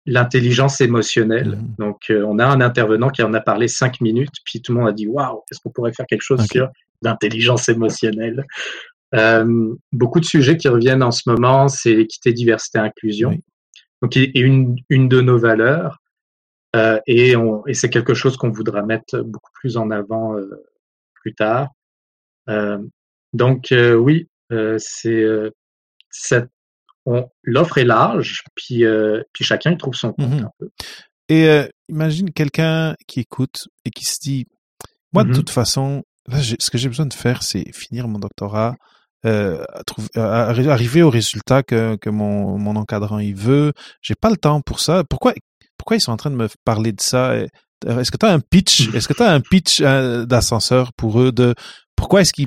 l'intelligence 0.04 0.80
émotionnelle. 0.80 1.56
Mmh. 1.56 1.74
Donc, 1.78 2.10
euh, 2.10 2.24
on 2.26 2.38
a 2.38 2.46
un 2.46 2.60
intervenant 2.60 3.08
qui 3.08 3.22
en 3.22 3.32
a 3.34 3.40
parlé 3.40 3.68
cinq 3.68 4.00
minutes, 4.00 4.34
puis 4.44 4.60
tout 4.60 4.72
le 4.72 4.80
monde 4.80 4.88
a 4.88 4.92
dit 4.92 5.06
Waouh, 5.06 5.42
est-ce 5.50 5.60
qu'on 5.60 5.70
pourrait 5.70 5.92
faire 5.92 6.06
quelque 6.06 6.22
chose 6.22 6.40
okay. 6.40 6.58
sur 6.58 6.68
l'intelligence 7.02 7.68
émotionnelle? 7.68 8.44
Euh, 9.14 9.74
beaucoup 9.92 10.20
de 10.20 10.24
sujets 10.24 10.56
qui 10.56 10.68
reviennent 10.68 11.02
en 11.02 11.10
ce 11.10 11.28
moment, 11.28 11.68
c'est 11.68 11.94
l'équité, 11.94 12.32
diversité, 12.32 12.78
inclusion. 12.78 13.38
Donc, 14.02 14.16
et 14.16 14.38
une, 14.38 14.76
une 14.88 15.08
de 15.08 15.20
nos 15.20 15.38
valeurs. 15.38 16.01
Euh, 16.74 16.98
et, 17.06 17.34
c'est 17.74 17.90
quelque 17.90 18.14
chose 18.14 18.36
qu'on 18.36 18.50
voudra 18.50 18.82
mettre 18.82 19.20
beaucoup 19.20 19.50
plus 19.54 19.76
en 19.76 19.90
avant 19.90 20.36
euh, 20.36 20.64
plus 21.14 21.34
tard. 21.34 21.68
Euh, 22.48 22.78
donc 23.32 23.72
oui, 23.98 24.28
c'est 24.78 25.24
l'offre 27.42 27.78
est 27.78 27.84
large, 27.84 28.42
puis 28.54 28.84
puis 29.32 29.44
chacun 29.44 29.76
trouve 29.76 29.94
son 29.94 30.12
compte 30.12 30.42
un 30.42 30.50
peu. 30.58 30.70
Et 31.28 31.48
imagine 31.88 32.30
quelqu'un 32.30 32.94
qui 33.06 33.20
écoute 33.20 33.68
et 33.84 33.90
qui 33.90 34.04
se 34.04 34.18
dit, 34.20 34.46
moi 35.12 35.24
de 35.24 35.28
Mhm. 35.30 35.34
toute 35.36 35.50
façon, 35.50 36.02
là, 36.26 36.38
ce 36.40 36.70
que 36.70 36.78
j'ai 36.78 36.88
besoin 36.88 37.06
de 37.06 37.14
faire, 37.14 37.42
c'est 37.42 37.72
finir 37.72 38.08
mon 38.08 38.18
doctorat, 38.18 38.76
euh, 39.24 39.64
trouver, 39.86 40.08
arri- 40.14 40.68
arriver 40.68 41.02
au 41.02 41.10
résultat 41.10 41.62
que, 41.62 41.96
que 41.96 42.10
mon, 42.10 42.58
mon 42.58 42.76
encadrant 42.76 43.18
il 43.18 43.34
veut. 43.36 43.72
J'ai 44.00 44.14
pas 44.14 44.30
le 44.30 44.36
temps 44.36 44.60
pour 44.60 44.80
ça. 44.80 45.04
Pourquoi, 45.08 45.32
pourquoi 45.82 45.96
ils 45.96 46.00
sont 46.00 46.12
en 46.12 46.16
train 46.16 46.30
de 46.30 46.36
me 46.36 46.46
parler 46.64 46.92
de 46.92 47.00
ça? 47.00 47.32
Euh, 47.32 47.48
Est-ce 47.98 48.12
que 48.12 48.16
tu 48.16 48.24
as 48.24 48.32
un 48.32 48.38
pitch? 48.38 48.88
Est-ce 48.94 49.08
que 49.08 49.14
tu 49.14 49.22
as 49.24 49.32
un 49.32 49.40
pitch 49.40 49.80
euh, 49.80 50.24
d'ascenseur 50.24 50.92
pour 50.92 51.20
eux 51.20 51.32
de 51.32 51.54
pourquoi 51.96 52.20
est-ce 52.20 52.32
qu'ils 52.32 52.46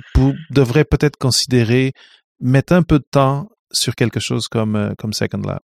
devraient 0.52 0.86
peut-être 0.86 1.18
considérer 1.18 1.92
mettre 2.40 2.72
un 2.72 2.82
peu 2.84 3.00
de 3.00 3.06
temps 3.12 3.50
sur 3.72 3.94
quelque 3.96 4.22
chose 4.22 4.48
comme 4.48 4.78
euh, 4.78 4.94
comme 4.98 5.12
Second 5.12 5.42
Lab 5.46 5.60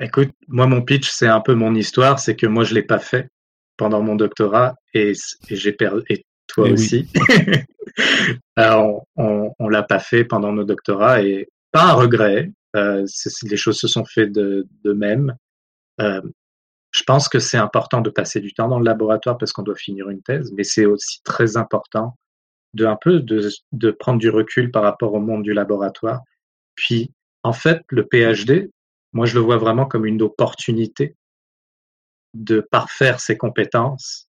Écoute, 0.00 0.30
moi 0.46 0.66
mon 0.68 0.80
pitch 0.82 1.10
c'est 1.10 1.26
un 1.26 1.40
peu 1.40 1.54
mon 1.54 1.74
histoire, 1.74 2.20
c'est 2.20 2.36
que 2.36 2.46
moi 2.46 2.62
je 2.62 2.74
l'ai 2.74 2.82
pas 2.82 2.98
fait 3.00 3.28
pendant 3.76 4.00
mon 4.00 4.14
doctorat 4.14 4.74
et, 4.92 5.12
et 5.48 5.56
j'ai 5.56 5.72
perdu 5.72 6.02
et 6.08 6.24
toi 6.46 6.66
Eh 6.68 6.70
oui. 6.70 6.74
aussi. 6.74 7.08
Alors, 8.56 9.04
on, 9.16 9.50
on 9.58 9.68
l'a 9.68 9.82
pas 9.82 9.98
fait 10.00 10.24
pendant 10.24 10.52
nos 10.52 10.64
doctorats 10.64 11.22
et 11.22 11.48
pas 11.72 11.84
un 11.90 11.92
regret. 11.94 12.50
Euh, 12.76 13.04
les 13.42 13.56
choses 13.56 13.78
se 13.78 13.88
sont 13.88 14.04
faites 14.04 14.32
de, 14.32 14.66
de 14.84 14.92
même. 14.92 15.34
Je 15.98 17.02
pense 17.04 17.28
que 17.28 17.40
c'est 17.40 17.58
important 17.58 18.00
de 18.00 18.10
passer 18.10 18.40
du 18.40 18.54
temps 18.54 18.68
dans 18.68 18.78
le 18.78 18.84
laboratoire 18.84 19.36
parce 19.36 19.52
qu'on 19.52 19.62
doit 19.62 19.74
finir 19.74 20.10
une 20.10 20.22
thèse, 20.22 20.52
mais 20.52 20.62
c'est 20.62 20.86
aussi 20.86 21.20
très 21.24 21.56
important 21.56 22.16
de 22.74 22.86
un 22.86 22.96
peu 22.96 23.20
de, 23.20 23.48
de 23.72 23.90
prendre 23.90 24.18
du 24.18 24.30
recul 24.30 24.70
par 24.70 24.82
rapport 24.82 25.12
au 25.14 25.20
monde 25.20 25.42
du 25.42 25.52
laboratoire. 25.52 26.22
Puis, 26.74 27.12
en 27.42 27.52
fait, 27.52 27.82
le 27.88 28.06
PhD, 28.06 28.70
moi, 29.12 29.26
je 29.26 29.34
le 29.34 29.40
vois 29.40 29.58
vraiment 29.58 29.86
comme 29.86 30.06
une 30.06 30.22
opportunité 30.22 31.16
de 32.34 32.60
parfaire 32.60 33.20
ses 33.20 33.36
compétences 33.36 34.28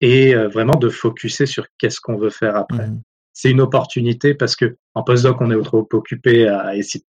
et 0.00 0.34
euh, 0.34 0.48
vraiment 0.48 0.76
de 0.76 0.88
focuser 0.88 1.46
sur 1.46 1.66
qu'est-ce 1.78 2.00
qu'on 2.00 2.16
veut 2.16 2.30
faire 2.30 2.56
après. 2.56 2.88
Mhm. 2.88 3.02
C'est 3.32 3.50
une 3.50 3.60
opportunité 3.60 4.34
parce 4.34 4.56
que 4.56 4.76
en 4.94 5.04
postdoc, 5.04 5.40
on 5.40 5.50
est 5.50 5.62
trop 5.62 5.88
occupé 5.92 6.48
à 6.48 6.74
essayer 6.74 7.00
de 7.00 7.06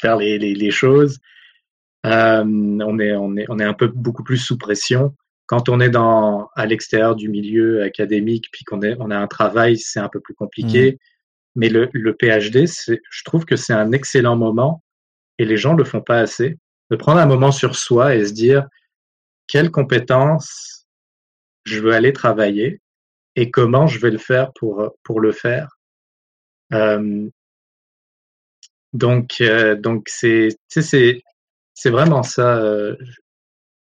faire 0.00 0.16
les, 0.16 0.38
les, 0.38 0.54
les 0.54 0.70
choses. 0.70 1.18
Euh, 2.06 2.44
on 2.44 2.98
est 2.98 3.14
on 3.14 3.36
est 3.36 3.46
on 3.48 3.58
est 3.58 3.64
un 3.64 3.74
peu 3.74 3.88
beaucoup 3.88 4.22
plus 4.22 4.38
sous 4.38 4.56
pression. 4.56 5.14
Quand 5.46 5.68
on 5.68 5.80
est 5.80 5.90
dans 5.90 6.48
à 6.54 6.66
l'extérieur 6.66 7.16
du 7.16 7.28
milieu 7.28 7.82
académique 7.82 8.48
puis 8.52 8.64
qu'on 8.64 8.82
est 8.82 8.96
on 9.00 9.10
a 9.10 9.16
un 9.16 9.26
travail, 9.26 9.78
c'est 9.78 10.00
un 10.00 10.08
peu 10.08 10.20
plus 10.20 10.34
compliqué. 10.34 10.98
Mais 11.56 11.68
le, 11.68 11.88
le 11.92 12.14
PhD, 12.14 12.66
c'est, 12.66 13.00
je 13.10 13.24
trouve 13.24 13.44
que 13.44 13.56
c'est 13.56 13.72
un 13.72 13.90
excellent 13.92 14.36
moment 14.36 14.84
et 15.38 15.44
les 15.44 15.56
gens 15.56 15.74
le 15.74 15.84
font 15.84 16.02
pas 16.02 16.20
assez 16.20 16.56
de 16.90 16.96
prendre 16.96 17.18
un 17.18 17.26
moment 17.26 17.52
sur 17.52 17.74
soi 17.74 18.14
et 18.14 18.26
se 18.26 18.32
dire 18.32 18.66
quelles 19.48 19.70
compétences 19.70 20.86
je 21.64 21.80
veux 21.80 21.92
aller 21.92 22.12
travailler 22.12 22.80
et 23.36 23.50
comment 23.50 23.86
je 23.86 23.98
vais 23.98 24.10
le 24.10 24.18
faire 24.18 24.52
pour 24.54 24.92
pour 25.02 25.20
le 25.20 25.32
faire. 25.32 25.68
Euh, 26.72 27.28
donc 28.92 29.40
euh, 29.40 29.74
donc 29.74 30.08
c'est 30.08 30.48
c'est 30.68 31.22
c'est 31.78 31.90
vraiment 31.90 32.22
ça. 32.22 32.56
euh, 32.56 32.96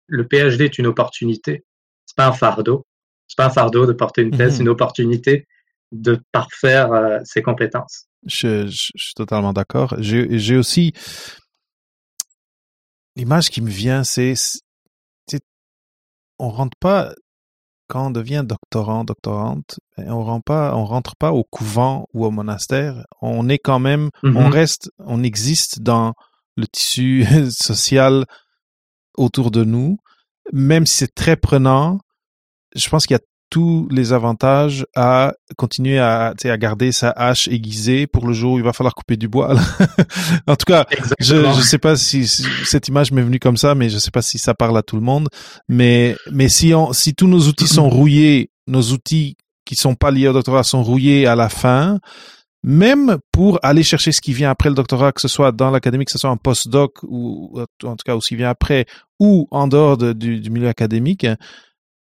le 0.07 0.27
PhD 0.27 0.63
est 0.63 0.79
une 0.79 0.87
opportunité. 0.87 1.65
C'est 2.07 2.17
pas 2.17 2.27
un 2.27 2.33
fardeau. 2.33 2.87
C'est 3.29 3.37
pas 3.37 3.47
un 3.47 3.51
fardeau 3.51 3.87
de 3.87 3.93
porter 3.93 4.23
une 4.23 4.31
thèse. 4.37 4.57
C'est 4.57 4.63
une 4.63 4.69
opportunité 4.69 5.47
de 5.93 6.21
parfaire 6.33 6.93
euh, 6.93 7.19
ses 7.25 7.43
compétences. 7.43 8.07
Je, 8.27 8.67
je, 8.67 8.91
je 8.95 9.05
suis 9.05 9.15
totalement 9.15 9.53
d'accord. 9.53 9.95
J'ai 9.99 10.57
aussi 10.57 10.93
l'image 13.17 13.51
qui 13.51 13.61
me 13.61 13.71
vient, 13.71 14.05
c'est 14.05 14.35
on 16.39 16.49
rentre 16.51 16.77
pas 16.81 17.15
quand 17.89 18.07
on 18.07 18.11
devient 18.11 18.43
doctorant, 18.45 19.05
doctorante, 19.05 19.79
on 19.99 20.25
rentre 20.25 20.45
pas, 20.45 20.75
on 20.75 20.85
rentre 20.87 21.15
pas 21.17 21.31
au 21.33 21.45
couvent 21.45 22.09
ou 22.15 22.25
au 22.25 22.31
monastère. 22.31 23.05
On 23.21 23.49
est 23.51 23.59
quand 23.59 23.79
même, 23.79 24.09
on 24.25 24.29
Mhm. 24.47 24.47
reste, 24.53 24.91
on 24.99 25.23
existe 25.23 25.81
dans 25.81 26.15
le 26.57 26.67
tissu 26.67 27.27
social 27.51 28.25
autour 29.17 29.51
de 29.51 29.65
nous, 29.65 29.99
même 30.53 30.87
si 30.87 30.99
c'est 30.99 31.15
très 31.15 31.37
prenant. 31.37 31.99
Je 32.75 32.89
pense 32.89 33.07
qu'il 33.07 33.15
y 33.15 33.19
a 33.19 33.23
tous 33.53 33.87
les 33.91 34.15
avantages 34.15 34.87
à 34.97 35.35
continuer 35.59 35.99
à, 35.99 36.33
à 36.43 36.57
garder 36.57 36.91
sa 36.91 37.11
hache 37.11 37.49
aiguisée 37.49 38.07
pour 38.07 38.27
le 38.27 38.33
jour 38.33 38.55
où 38.55 38.59
il 38.59 38.65
va 38.65 38.73
falloir 38.73 38.95
couper 38.95 39.19
du 39.19 39.29
bois. 39.29 39.55
en 40.47 40.57
tout 40.57 40.65
cas, 40.65 40.87
je 40.91 40.97
Exactement. 40.97 41.53
je 41.53 41.61
sais 41.61 41.77
pas 41.77 41.97
si, 41.97 42.27
si 42.27 42.45
cette 42.65 42.89
image 42.89 43.13
m'est 43.13 43.21
venue 43.21 43.39
comme 43.39 43.59
ça, 43.59 43.75
mais 43.75 43.91
je 43.91 43.99
sais 43.99 44.11
pas 44.11 44.23
si 44.23 44.39
ça 44.39 44.55
parle 44.55 44.79
à 44.79 44.83
tout 44.83 44.97
le 44.97 45.03
monde. 45.03 45.29
Mais 45.69 46.17
mais 46.31 46.49
si 46.49 46.73
on 46.73 46.95
si 46.95 47.15
tous 47.15 47.29
nos 47.29 47.47
outils 47.47 47.69
sont 47.69 47.91
rouillés, 47.91 48.51
nos 48.67 48.83
outils 48.93 49.37
qui 49.67 49.77
sont 49.77 49.97
pas 49.97 50.11
liés 50.11 50.29
au 50.29 50.33
doctorat 50.33 50.65
sont 50.65 50.83
rouillés 50.83 51.27
à 51.27 51.37
la 51.37 51.51
fin, 51.51 51.99
même 52.63 53.19
pour 53.33 53.59
aller 53.63 53.83
chercher 53.83 54.13
ce 54.13 54.21
qui 54.21 54.33
vient 54.33 54.51
après 54.51 54.69
le 54.69 54.75
doctorat, 54.75 55.13
que 55.13 55.21
ce 55.21 55.29
soit 55.29 55.51
dans 55.53 55.71
l'académie, 55.71 56.05
que 56.05 56.13
ce 56.13 56.19
soit 56.19 56.31
en 56.31 56.37
postdoc 56.37 56.99
ou 57.03 57.59
en 57.85 57.97
tout 57.97 58.05
cas 58.05 58.15
ou 58.17 58.21
ce 58.21 58.29
qui 58.29 58.37
vient 58.37 58.51
après, 58.51 58.87
ou 59.19 59.49
en 59.51 59.67
dehors 59.69 59.97
de- 59.97 60.13
du, 60.13 60.41
du 60.41 60.51
milieu 60.51 60.69
académique, 60.69 61.27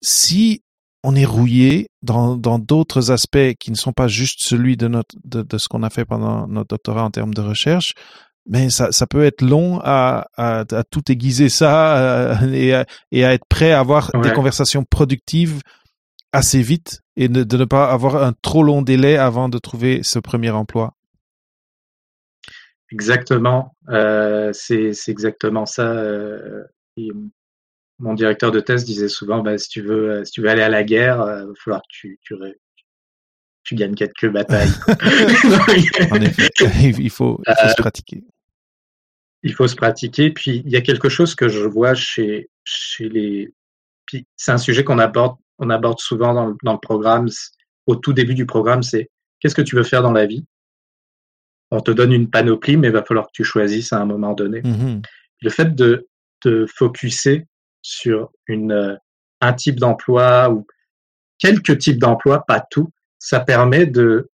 si 0.03 0.63
on 1.03 1.15
est 1.15 1.25
rouillé 1.25 1.89
dans 2.03 2.37
dans 2.37 2.59
d'autres 2.59 3.11
aspects 3.11 3.55
qui 3.61 3.71
ne 3.71 3.77
sont 3.77 3.93
pas 3.93 4.09
juste 4.09 4.41
celui 4.43 4.77
de 4.77 4.89
notre 4.89 5.15
de, 5.25 5.43
de 5.43 5.59
ce 5.59 5.69
qu'on 5.69 5.83
a 5.83 5.91
fait 5.91 6.05
pendant 6.05 6.47
notre 6.49 6.69
doctorat 6.69 7.05
en 7.05 7.11
termes 7.11 7.35
de 7.35 7.43
recherche, 7.43 7.95
mais 8.49 8.71
ça, 8.71 8.93
ça 8.93 9.07
peut 9.07 9.25
être 9.25 9.43
long 9.43 9.81
à, 9.85 10.27
à, 10.37 10.61
à 10.71 10.85
tout 10.85 11.03
aiguiser 11.11 11.49
ça 11.49 11.99
euh, 11.99 12.53
et, 12.53 12.75
à, 12.75 12.87
et 13.13 13.25
à 13.25 13.35
être 13.35 13.45
prêt 13.49 13.73
à 13.73 13.81
avoir 13.81 14.11
des 14.23 14.29
conversations 14.35 14.85
productives 14.89 15.61
assez 16.33 16.61
vite 16.63 17.03
et 17.17 17.29
de, 17.29 17.57
ne 17.57 17.65
pas 17.65 17.91
avoir 17.91 18.23
un 18.23 18.33
trop 18.43 18.63
long 18.63 18.83
délai 18.83 19.17
avant 19.17 19.49
de 19.49 19.59
trouver 19.59 20.03
ce 20.03 20.19
premier 20.19 20.51
emploi. 20.51 20.95
Exactement. 22.93 23.75
Euh, 23.89 24.53
c'est 24.53 24.93
exactement 25.09 25.67
ça. 25.67 25.91
euh, 25.93 26.63
et 26.97 27.09
mon 27.99 28.15
directeur 28.15 28.51
de 28.53 28.61
thèse 28.61 28.85
disait 28.85 29.09
souvent, 29.09 29.43
bah, 29.43 29.59
si 29.59 29.69
tu 29.69 29.81
veux, 29.83 30.11
euh, 30.11 30.25
si 30.25 30.33
tu 30.33 30.43
veux 30.43 30.49
aller 30.49 30.63
à 30.63 30.69
la 30.69 30.85
guerre, 30.85 31.17
il 31.19 31.47
va 31.47 31.53
falloir 31.65 31.83
que 31.83 31.89
tu, 31.91 32.19
tu, 32.23 32.35
ré- 32.35 32.61
tu 33.65 33.75
gagnes 33.75 33.95
quelques 33.95 34.29
batailles. 34.31 34.69
En 36.11 36.21
effet, 36.21 36.49
il 36.59 37.11
faut, 37.11 37.41
il 37.47 37.55
faut 37.55 37.69
se 37.69 37.75
pratiquer. 37.77 38.25
il 39.43 39.55
faut 39.55 39.67
se 39.67 39.77
pratiquer. 39.77 40.31
Puis 40.31 40.63
il 40.65 40.71
y 40.71 40.77
a 40.77 40.81
quelque 40.83 41.09
chose 41.09 41.35
que 41.35 41.49
je 41.49 41.61
vois 41.65 41.95
chez, 41.95 42.51
chez 42.65 43.09
les. 43.09 43.53
C'est 44.37 44.53
un 44.53 44.59
sujet 44.59 44.85
qu'on 44.85 44.99
aborde, 45.01 45.37
on 45.59 45.71
aborde 45.71 46.01
souvent 46.01 46.35
dans 46.35 46.47
le, 46.47 46.55
dans 46.63 46.73
le 46.73 46.79
programme. 46.79 47.29
Au 47.87 47.97
tout 47.97 48.13
début 48.13 48.35
du 48.35 48.47
programme, 48.47 48.83
c'est 48.83 49.11
qu'est-ce 49.41 49.55
que 49.55 49.63
tu 49.63 49.77
veux 49.77 49.85
faire 49.85 50.03
dans 50.03 50.13
la 50.13 50.27
vie? 50.27 50.45
On 51.71 51.81
te 51.81 51.91
donne 51.91 52.13
une 52.13 52.31
panoplie, 52.31 52.77
mais 52.77 52.89
il 52.89 52.93
va 52.93 53.03
falloir 53.05 53.27
que 53.27 53.33
tu 53.33 53.45
choisisses 53.45 53.93
à 53.93 54.01
un 54.01 54.07
moment 54.07 54.35
donné. 54.35 54.63
Mhm. 54.63 55.03
Le 55.43 55.51
fait 55.51 55.75
de 55.75 56.07
te 56.41 56.67
focuser 56.67 57.47
sur 57.83 58.31
une, 58.47 58.73
euh, 58.73 58.97
un 59.41 59.53
type 59.53 59.79
d'emploi 59.79 60.51
ou 60.51 60.67
quelques 61.39 61.79
types 61.79 61.99
d'emplois, 61.99 62.45
pas 62.47 62.61
tout, 62.71 62.91
ça 63.19 63.41
permet 63.41 63.87
de, 63.87 64.31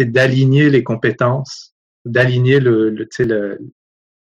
d'aligner 0.00 0.70
les 0.70 0.82
compétences, 0.82 1.74
d'aligner 2.04 2.58
le, 2.60 2.90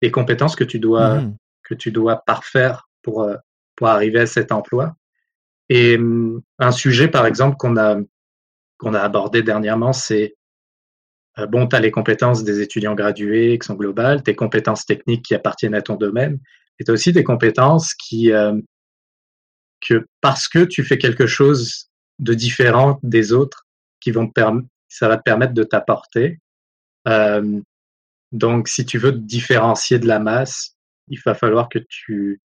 les 0.02 0.12
compétences 0.12 0.56
que 0.56 0.64
tu 0.64 0.80
dois 0.80 1.22
Mhm. 1.22 1.36
que 1.64 1.76
tu 1.76 1.92
dois 1.92 2.18
parfaire 2.26 2.90
pour 3.04 3.22
euh, 3.22 3.36
pour 3.76 3.88
arriver 3.88 4.22
à 4.22 4.26
cet 4.26 4.52
emploi. 4.52 4.96
Et 5.70 5.98
hum, 5.98 6.42
un 6.58 6.72
sujet, 6.72 7.08
par 7.08 7.26
exemple, 7.26 7.58
qu'on 7.58 7.78
a 7.78 7.98
qu'on 8.78 8.94
a 8.94 9.02
abordé 9.02 9.44
dernièrement, 9.44 9.92
c'est 9.92 10.36
euh, 11.38 11.46
bon, 11.46 11.68
tu 11.68 11.76
as 11.76 11.80
les 11.80 11.92
compétences 11.92 12.44
des 12.44 12.62
étudiants 12.62 12.96
gradués 12.96 13.60
qui 13.60 13.68
sont 13.68 13.76
globales, 13.76 14.24
tes 14.24 14.36
compétences 14.36 14.86
techniques 14.86 15.26
qui 15.26 15.36
appartiennent 15.36 15.76
à 15.76 15.82
ton 15.82 15.96
domaine, 15.96 16.40
et 16.80 16.84
tu 16.86 16.92
as 16.92 16.94
aussi 16.94 17.12
des 17.12 17.24
compétences 17.24 17.94
qui 17.94 18.32
euh, 18.32 18.60
que 19.82 20.08
parce 20.22 20.48
que 20.48 20.64
tu 20.64 20.84
fais 20.84 20.98
quelque 20.98 21.28
chose 21.28 21.90
de 22.20 22.34
différent 22.34 23.00
des 23.04 23.32
autres, 23.34 23.68
qui 24.00 24.12
vont 24.12 24.28
te 24.28 24.42
ça 24.88 25.08
va 25.08 25.18
te 25.18 25.24
permettre 25.24 25.54
de 25.54 25.64
t'apporter. 25.64 26.40
Euh, 27.08 27.62
donc, 28.32 28.68
si 28.68 28.86
tu 28.86 28.98
veux 28.98 29.12
te 29.12 29.18
différencier 29.18 30.00
de 30.00 30.08
la 30.08 30.20
masse, 30.20 30.76
il 31.08 31.20
va 31.26 31.34
falloir 31.34 31.70
que 31.70 31.80
tu 31.80 32.42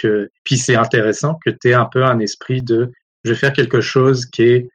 que 0.00 0.30
puis 0.44 0.58
c'est 0.58 0.76
intéressant 0.76 1.38
que 1.44 1.50
tu 1.50 1.70
aies 1.70 1.74
un 1.74 1.86
peu 1.86 2.04
un 2.04 2.18
esprit 2.18 2.62
de 2.62 2.90
je 3.24 3.30
vais 3.30 3.36
faire 3.36 3.52
quelque 3.52 3.80
chose 3.80 4.26
qui 4.26 4.42
est 4.42 4.68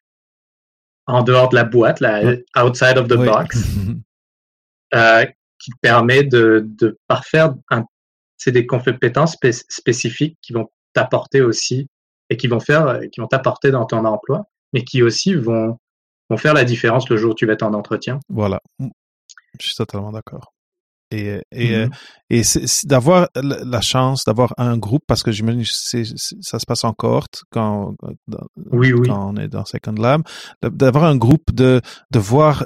en 1.08 1.24
dehors 1.24 1.50
de 1.50 1.56
la 1.56 1.64
boîte, 1.64 2.00
la 2.00 2.36
outside 2.58 2.98
of 2.98 3.08
the 3.08 3.16
box, 3.16 3.58
euh, 4.94 5.26
qui 5.60 5.72
te 5.72 5.78
permet 5.82 6.24
de, 6.24 6.64
de 6.66 6.98
parfaire 7.08 7.54
un, 7.70 7.86
c'est 8.38 8.52
des 8.52 8.66
compétences 8.66 9.38
spécifiques 9.70 10.38
qui 10.42 10.54
vont 10.54 10.70
t'apporter 10.94 11.42
aussi 11.42 11.88
et 12.30 12.38
qui 12.38 12.48
vont 12.48 12.60
faire, 12.60 13.00
qui 13.12 13.22
vont 13.22 13.28
t'apporter 13.28 13.72
dans 13.72 13.86
ton 13.86 14.04
emploi, 14.06 14.46
mais 14.74 14.84
qui 14.84 15.04
aussi 15.04 15.34
vont, 15.34 15.78
vont 16.30 16.38
faire 16.38 16.54
la 16.54 16.64
différence 16.64 17.10
le 17.10 17.18
jour 17.18 17.32
où 17.32 17.36
tu 17.36 17.46
vas 17.46 17.54
être 17.54 17.64
en 17.64 17.74
entretien. 17.74 18.20
Voilà. 18.30 18.62
Je 18.80 19.66
suis 19.66 19.76
totalement 19.76 20.12
d'accord. 20.12 20.55
Et, 21.12 21.40
et, 21.52 21.76
euh, 21.76 21.88
et 22.32 22.42
d'avoir 22.86 23.28
la 23.36 23.82
chance 23.82 24.24
d'avoir 24.26 24.54
un 24.58 24.78
groupe, 24.78 25.04
parce 25.08 25.22
que 25.22 25.32
j'imagine 25.32 25.64
que 25.64 26.04
ça 26.42 26.60
se 26.60 26.66
passe 26.66 26.84
en 26.84 26.94
cohorte 26.94 27.44
quand, 27.52 27.94
oui. 28.72 28.92
quand 29.06 29.34
on 29.34 29.38
est 29.38 29.48
dans 29.48 29.66
Second 29.66 29.94
Lab, 29.94 30.24
d'avoir 30.64 31.04
un 31.04 31.16
groupe, 31.16 31.54
de, 31.54 31.82
de, 32.12 32.20
voir, 32.20 32.66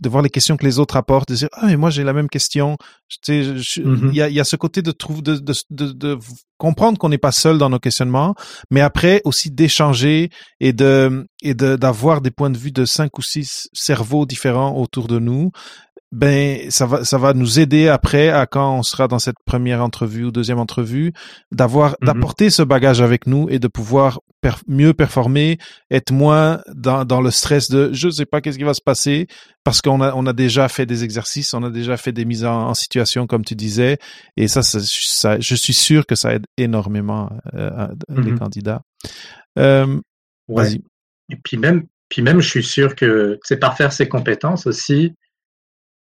de 0.00 0.08
voir 0.08 0.22
les 0.22 0.30
questions 0.30 0.56
que 0.56 0.64
les 0.64 0.78
autres 0.78 0.96
apportent, 0.96 1.30
de 1.30 1.34
dire, 1.34 1.48
ah, 1.52 1.66
mais 1.66 1.76
moi 1.76 1.90
j'ai 1.90 2.04
la 2.04 2.12
même 2.12 2.28
question. 2.28 2.76
Tu 3.08 3.18
sais, 3.24 3.80
mm-hmm. 3.80 4.08
il 4.10 4.14
y, 4.14 4.22
a, 4.22 4.28
y 4.28 4.38
a 4.38 4.44
ce 4.44 4.54
côté 4.54 4.82
de, 4.82 4.92
trouver, 4.92 5.22
de, 5.22 5.34
de, 5.34 5.54
de, 5.70 5.92
de 5.92 6.18
comprendre 6.56 6.98
qu'on 6.98 7.08
n'est 7.08 7.18
pas 7.18 7.32
seul 7.32 7.58
dans 7.58 7.70
nos 7.70 7.80
questionnements, 7.80 8.36
mais 8.70 8.80
après 8.82 9.22
aussi 9.24 9.50
d'échanger 9.50 10.30
et 10.60 10.72
de 10.72 11.26
et 11.42 11.54
d'avoir 11.54 12.20
des 12.20 12.30
points 12.30 12.50
de 12.50 12.58
vue 12.58 12.70
de 12.70 12.84
cinq 12.84 13.18
ou 13.18 13.22
six 13.22 13.68
cerveaux 13.72 14.26
différents 14.26 14.76
autour 14.76 15.08
de 15.08 15.18
nous 15.18 15.50
ben 16.12 16.68
ça 16.70 16.86
va 16.86 17.04
ça 17.04 17.18
va 17.18 17.34
nous 17.34 17.60
aider 17.60 17.88
après 17.88 18.30
à 18.30 18.46
quand 18.46 18.78
on 18.78 18.82
sera 18.82 19.06
dans 19.06 19.20
cette 19.20 19.36
première 19.44 19.82
entrevue 19.82 20.24
ou 20.24 20.32
deuxième 20.32 20.58
entrevue 20.58 21.12
d'avoir 21.52 21.92
mm-hmm. 21.92 22.06
d'apporter 22.06 22.50
ce 22.50 22.62
bagage 22.62 23.00
avec 23.00 23.26
nous 23.26 23.48
et 23.48 23.60
de 23.60 23.68
pouvoir 23.68 24.20
mieux 24.66 24.92
performer 24.92 25.58
être 25.90 26.12
moins 26.12 26.62
dans, 26.74 27.04
dans 27.04 27.20
le 27.20 27.30
stress 27.30 27.70
de 27.70 27.90
je 27.92 28.08
sais 28.08 28.24
pas 28.26 28.40
qu'est-ce 28.40 28.58
qui 28.58 28.64
va 28.64 28.74
se 28.74 28.80
passer 28.80 29.28
parce 29.62 29.82
qu'on 29.82 30.00
a 30.00 30.12
on 30.14 30.26
a 30.26 30.32
déjà 30.32 30.68
fait 30.68 30.86
des 30.86 31.04
exercices 31.04 31.54
on 31.54 31.62
a 31.62 31.70
déjà 31.70 31.96
fait 31.96 32.12
des 32.12 32.24
mises 32.24 32.44
en, 32.44 32.74
situation 32.74 33.26
comme 33.26 33.44
tu 33.44 33.54
disais 33.54 33.98
et 34.36 34.48
ça, 34.48 34.62
ça, 34.62 35.38
je 35.38 35.54
suis 35.54 35.74
sûr 35.74 36.06
que 36.06 36.16
ça 36.16 36.34
aide 36.34 36.46
énormément 36.56 37.30
euh, 37.54 37.86
les 38.08 38.32
mm-hmm. 38.32 38.38
candidats 38.38 38.82
euh, 39.58 40.00
vas-y 40.48 40.80
et 41.28 41.36
puis 41.36 41.56
même 41.56 41.84
puis 42.08 42.22
même 42.22 42.40
je 42.40 42.48
suis 42.48 42.64
sûr 42.64 42.96
que 42.96 43.38
c'est 43.44 43.58
par 43.58 43.76
faire 43.76 43.92
ses 43.92 44.08
compétences 44.08 44.66
aussi 44.66 45.14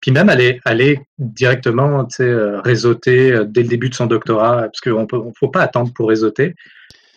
puis 0.03 0.11
même 0.11 0.27
aller, 0.27 0.59
aller 0.65 0.99
directement 1.17 2.05
euh, 2.19 2.59
réseauter 2.59 3.31
euh, 3.31 3.45
dès 3.45 3.63
le 3.63 3.69
début 3.69 3.87
de 3.87 3.95
son 3.95 4.05
doctorat, 4.05 4.63
parce 4.63 4.81
qu'il 4.81 4.91
ne 4.91 5.31
faut 5.39 5.47
pas 5.47 5.61
attendre 5.61 5.93
pour 5.93 6.09
réseauter. 6.09 6.55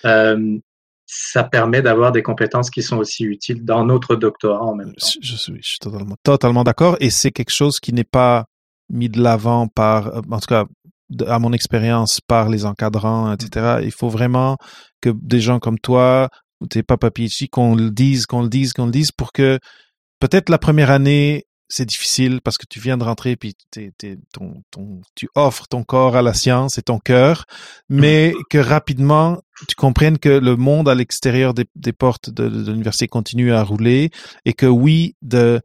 Euh, 0.04 0.56
ça 1.04 1.42
permet 1.42 1.82
d'avoir 1.82 2.12
des 2.12 2.22
compétences 2.22 2.70
qui 2.70 2.84
sont 2.84 2.98
aussi 2.98 3.24
utiles 3.24 3.64
dans 3.64 3.84
notre 3.84 4.14
doctorat 4.14 4.62
en 4.62 4.76
même 4.76 4.92
temps. 4.94 5.08
Je 5.20 5.34
suis, 5.34 5.78
totalement, 6.22 6.62
d'accord. 6.62 6.96
Et 7.00 7.10
c'est 7.10 7.32
quelque 7.32 7.52
chose 7.52 7.80
qui 7.80 7.92
n'est 7.92 8.04
pas 8.04 8.44
mis 8.88 9.08
de 9.08 9.20
l'avant 9.20 9.66
par, 9.66 10.22
en 10.30 10.38
tout 10.38 10.46
cas, 10.46 10.64
à 11.26 11.40
mon 11.40 11.52
expérience, 11.52 12.20
par 12.20 12.48
les 12.48 12.66
encadrants, 12.66 13.32
etc. 13.32 13.80
Il 13.82 13.90
faut 13.90 14.10
vraiment 14.10 14.58
que 15.00 15.10
des 15.10 15.40
gens 15.40 15.58
comme 15.58 15.80
toi, 15.80 16.28
ou 16.60 16.68
tes 16.68 16.84
papas 16.84 17.10
ici, 17.18 17.48
qu'on 17.48 17.74
le 17.74 17.90
dise, 17.90 18.26
qu'on 18.26 18.42
le 18.42 18.48
dise, 18.48 18.74
qu'on 18.74 18.86
le 18.86 18.92
dise, 18.92 19.10
pour 19.10 19.32
que 19.32 19.58
peut-être 20.20 20.50
la 20.50 20.58
première 20.58 20.92
année, 20.92 21.46
c'est 21.68 21.86
difficile 21.86 22.40
parce 22.42 22.58
que 22.58 22.66
tu 22.68 22.80
viens 22.80 22.96
de 22.96 23.04
rentrer 23.04 23.36
puis 23.36 23.56
ton, 24.32 24.62
ton, 24.70 25.00
tu 25.14 25.28
offres 25.34 25.66
ton 25.68 25.82
corps 25.82 26.16
à 26.16 26.22
la 26.22 26.34
science 26.34 26.78
et 26.78 26.82
ton 26.82 26.98
cœur, 26.98 27.46
mais 27.88 28.34
que 28.50 28.58
rapidement 28.58 29.40
tu 29.68 29.74
comprennes 29.74 30.18
que 30.18 30.28
le 30.28 30.56
monde 30.56 30.88
à 30.88 30.94
l'extérieur 30.94 31.54
des, 31.54 31.64
des, 31.74 31.92
portes 31.92 32.30
de, 32.30 32.48
de 32.48 32.70
l'université 32.70 33.08
continue 33.08 33.52
à 33.52 33.62
rouler 33.62 34.10
et 34.44 34.52
que 34.52 34.66
oui, 34.66 35.16
de, 35.22 35.60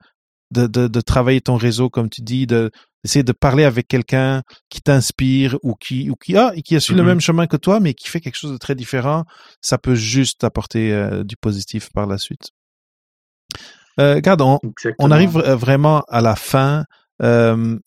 de, 0.51 0.67
de, 0.67 0.87
de 0.87 1.01
travailler 1.01 1.41
ton 1.41 1.55
réseau, 1.55 1.89
comme 1.89 2.09
tu 2.09 2.21
dis, 2.21 2.47
de 2.47 2.71
d'essayer 3.03 3.23
de 3.23 3.31
parler 3.31 3.63
avec 3.63 3.87
quelqu'un 3.87 4.43
qui 4.69 4.79
t'inspire 4.79 5.57
ou 5.63 5.73
qui 5.73 6.11
ou 6.11 6.15
qui 6.15 6.37
a 6.37 6.51
et 6.55 6.61
qui 6.61 6.75
a 6.75 6.79
suivi 6.79 6.97
le 6.97 7.03
mm-hmm. 7.03 7.07
même 7.07 7.19
chemin 7.19 7.47
que 7.47 7.57
toi, 7.57 7.79
mais 7.79 7.95
qui 7.95 8.07
fait 8.07 8.21
quelque 8.21 8.37
chose 8.37 8.51
de 8.51 8.57
très 8.57 8.75
différent, 8.75 9.25
ça 9.59 9.79
peut 9.79 9.95
juste 9.95 10.43
apporter 10.43 10.93
euh, 10.93 11.23
du 11.23 11.35
positif 11.35 11.89
par 11.93 12.05
la 12.05 12.19
suite. 12.19 12.51
Euh, 13.99 14.15
regarde, 14.15 14.41
on, 14.41 15.11
arrive 15.11 15.37
vraiment 15.37 16.03
à 16.07 16.21
la 16.21 16.35
fin. 16.35 16.85
Euh, 17.21 17.77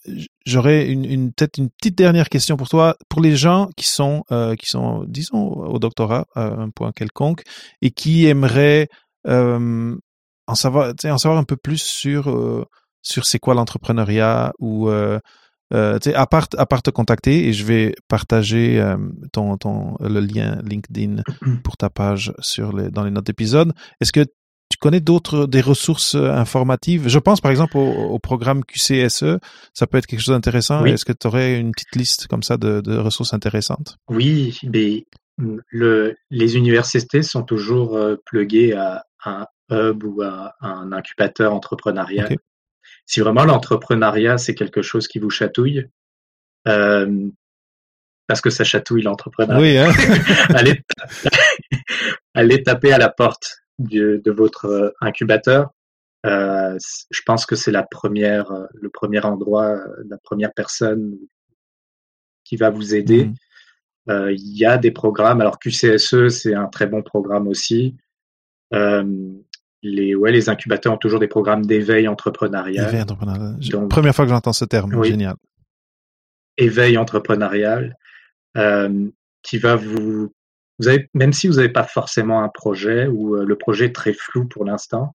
J'aurais 0.47 0.87
une, 0.89 1.05
une 1.05 1.33
peut-être 1.33 1.59
une 1.59 1.71
petite 1.71 1.97
dernière 1.97 2.29
question 2.29 2.57
pour 2.57 2.69
toi, 2.69 2.97
pour 3.09 3.21
les 3.21 3.37
gens 3.37 3.69
qui 3.77 3.87
sont 3.87 4.25
euh, 4.31 4.55
qui 4.55 4.67
sont 4.67 5.05
disons 5.09 5.49
au 5.49 5.79
doctorat 5.79 6.27
à 6.35 6.45
un 6.45 6.71
point 6.71 6.93
quelconque 6.93 7.43
et 7.83 7.91
qui 7.91 8.27
aimeraient 8.27 8.89
euh, 9.27 9.97
en 10.47 10.55
savoir 10.55 10.93
en 11.05 11.19
savoir 11.19 11.41
un 11.41 11.45
peu 11.45 11.57
plus 11.57 11.83
sur 11.83 12.31
euh, 12.31 12.65
sur 13.03 13.27
c'est 13.27 13.39
quoi 13.39 13.55
l'entrepreneuriat 13.55 14.53
ou 14.59 14.89
euh, 14.89 15.19
euh, 15.73 15.99
à 16.15 16.27
part 16.27 16.47
à 16.59 16.67
part 16.67 16.83
te 16.83 16.91
contacter 16.91 17.49
et 17.49 17.53
je 17.53 17.65
vais 17.65 17.95
partager 18.09 18.81
euh, 18.81 18.97
ton 19.33 19.57
ton 19.57 19.97
le 20.01 20.21
lien 20.21 20.61
LinkedIn 20.63 21.23
pour 21.65 21.77
ta 21.77 21.91
page 21.91 22.33
sur 22.41 22.77
les 22.77 22.91
dans 22.91 23.05
les 23.05 23.11
notes 23.11 23.27
d'épisode. 23.27 23.73
Est-ce 24.01 24.13
que 24.13 24.27
connais 24.85 25.01
d'autres 25.01 25.47
des 25.47 25.63
ressources 25.63 26.15
euh, 26.15 26.31
informatives? 26.31 27.09
Je 27.09 27.19
pense 27.19 27.41
par 27.41 27.51
exemple 27.51 27.79
au, 27.79 28.19
programme 28.19 28.63
QCSE, 28.65 29.39
ça 29.73 29.87
peut 29.87 29.97
être 29.97 30.07
quelque 30.07 30.21
chose 30.21 30.35
d'intéressant. 30.35 30.85
Est-ce 30.85 31.07
que 31.07 31.13
tu 31.15 31.27
aurais 31.27 31.59
une 31.59 31.73
petite 31.73 31.97
liste 31.97 32.27
comme 32.27 32.43
ça 32.43 32.59
de, 32.59 32.97
ressources 32.99 33.33
intéressantes? 33.33 33.97
Oui, 34.09 34.61
mais 34.63 35.07
le, 35.39 36.17
les 36.31 36.57
universités 36.59 37.23
sont 37.23 37.45
toujours 37.45 37.97
euh, 37.97 38.17
pluguées 38.27 38.75
à 38.75 39.05
un 39.25 39.47
hub 39.71 40.05
ou 40.05 40.21
à, 40.21 40.55
un 40.61 40.93
incubateur 40.93 41.55
entrepreneurial. 41.55 42.37
Si 43.07 43.21
vraiment 43.21 43.45
l'entrepreneuriat 43.45 44.37
c'est 44.37 44.55
quelque 44.55 44.83
chose 44.83 45.09
qui 45.09 45.19
vous 45.19 45.31
chatouille, 45.31 45.89
euh, 46.69 47.31
parce 48.27 48.43
que 48.43 48.51
ça 48.51 48.65
chatouille 48.65 49.03
l'entrepreneuriat. 49.03 49.61
Oui, 49.61 49.79
hein? 49.79 49.93
allez, 50.55 50.83
allez 52.35 52.63
taper 52.63 52.93
à 52.93 52.99
la 52.99 53.09
porte 53.09 53.64
de, 53.79 54.31
votre 54.31 54.67
euh, 54.67 54.91
incubateur, 55.01 55.71
euh, 56.27 56.79
je 57.11 57.21
pense 57.27 57.47
que 57.47 57.55
c'est 57.55 57.71
la 57.71 57.83
première, 57.83 58.51
euh, 58.51 58.67
le 58.75 58.89
premier 58.89 59.21
endroit, 59.25 59.79
la 60.09 60.19
première 60.19 60.53
personne 60.53 61.15
qui 62.45 62.57
va 62.57 62.71
vous 62.71 62.95
aider. 62.95 63.27
Mmh. 63.27 63.35
Il 64.07 64.59
y 64.59 64.67
a 64.67 64.77
des 64.77 64.91
programmes. 64.91 65.41
Alors 65.41 65.59
QCSE, 65.59 66.29
c'est 66.29 66.55
un 66.55 66.67
très 66.67 66.87
bon 66.87 67.03
programme 67.03 67.49
aussi. 67.49 67.97
les, 68.71 70.15
ouais, 70.15 70.31
les 70.31 70.49
incubateurs 70.51 70.93
ont 70.93 70.99
toujours 70.99 71.21
des 71.21 71.29
programmes 71.29 71.65
d'éveil 71.65 72.07
entrepreneurial. 72.07 72.89
Éveil 72.89 73.01
entrepreneurial. 73.01 73.89
Première 73.89 74.15
fois 74.15 74.27
que 74.27 74.31
j'entends 74.31 74.53
ce 74.53 74.67
terme. 74.67 75.03
Génial. 75.05 75.37
Éveil 76.59 76.99
entrepreneurial, 76.99 77.97
qui 79.43 79.57
va 79.57 79.77
vous 79.77 80.31
vous 80.79 80.89
avez, 80.89 81.09
même 81.15 81.33
si 81.33 81.47
vous 81.49 81.55
n'avez 81.55 81.69
pas 81.69 81.85
forcément 81.85 82.43
un 82.43 82.49
projet 82.49 83.07
ou 83.07 83.37
euh, 83.37 83.45
le 83.45 83.57
projet 83.57 83.87
est 83.87 83.95
très 83.95 84.13
flou 84.13 84.47
pour 84.47 84.65
l'instant, 84.65 85.15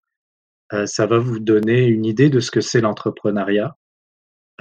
euh, 0.74 0.86
ça 0.86 1.06
va 1.06 1.18
vous 1.18 1.40
donner 1.40 1.86
une 1.86 2.06
idée 2.06 2.30
de 2.30 2.40
ce 2.40 2.52
que 2.52 2.62
c'est 2.62 2.82
l'entrepreneuriat. 2.82 3.76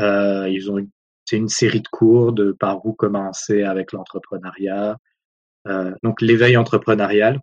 Euh, 0.00 0.48
ils 0.48 0.70
ont 0.70 0.78
c'est 1.24 1.36
une 1.36 1.48
série 1.48 1.82
de 1.82 1.88
cours 1.88 2.32
de 2.32 2.52
par 2.52 2.86
où 2.86 2.94
commencer 2.94 3.62
avec 3.62 3.92
l'entrepreneuriat. 3.92 4.96
Euh, 5.66 5.92
donc 6.02 6.22
l'éveil 6.22 6.56
entrepreneurial. 6.56 7.42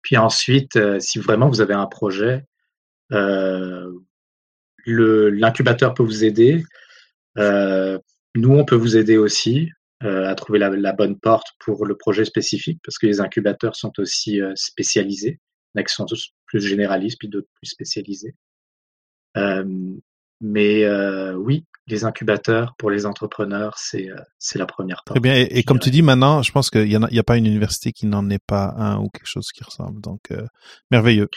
Puis 0.00 0.16
ensuite, 0.16 0.76
euh, 0.76 0.98
si 0.98 1.18
vraiment 1.18 1.48
vous 1.48 1.60
avez 1.60 1.74
un 1.74 1.86
projet, 1.86 2.44
l'incubateur 4.86 5.92
peut 5.92 6.02
vous 6.02 6.24
aider. 6.24 6.64
nous, 7.36 8.52
on 8.54 8.64
peut 8.64 8.76
vous 8.76 8.96
aider 8.96 9.18
aussi. 9.18 9.70
Euh, 10.04 10.28
à 10.28 10.34
trouver 10.34 10.58
la, 10.58 10.92
bonne 10.92 11.18
porte 11.18 11.48
pour 11.60 11.86
le 11.86 11.96
projet 11.96 12.24
spécifique, 12.24 12.80
parce 12.84 12.98
que 12.98 13.06
les 13.06 13.20
incubateurs 13.20 13.76
sont 13.76 13.92
aussi 13.98 14.40
euh, 14.40 14.52
spécialisés. 14.56 15.38
Il 15.74 15.78
y 15.78 15.80
en 15.80 15.82
a 15.82 15.84
qui 15.84 15.94
sont 15.94 16.06
tous 16.06 16.30
plus 16.46 16.60
généralistes, 16.60 17.18
puis 17.18 17.28
d'autres 17.28 17.48
plus 17.54 17.68
spécialisés. 17.68 18.34
Euh, 19.36 19.64
mais 20.40 20.84
oui, 21.36 21.66
les 21.86 22.04
incubateurs 22.04 22.74
pour 22.78 22.90
les 22.90 23.06
entrepreneurs, 23.06 23.78
c'est 23.78 24.08
c'est 24.38 24.58
la 24.58 24.66
première 24.66 25.02
porte. 25.06 25.20
Très 25.20 25.20
bien. 25.20 25.46
Et, 25.48 25.62
comme 25.62 25.78
tu 25.78 25.90
dis 25.90 26.02
maintenant, 26.02 26.42
je 26.42 26.50
pense 26.50 26.68
qu'il 26.68 26.88
n'y 26.88 26.96
a, 26.96 27.20
a 27.20 27.22
pas 27.22 27.36
une 27.36 27.46
université 27.46 27.92
qui 27.92 28.06
n'en 28.06 28.28
est 28.28 28.42
pas 28.44 28.74
un 28.76 28.98
ou 28.98 29.08
quelque 29.08 29.28
chose 29.28 29.52
qui 29.52 29.62
ressemble. 29.62 30.00
Donc, 30.00 30.20
merveilleux. 30.90 31.28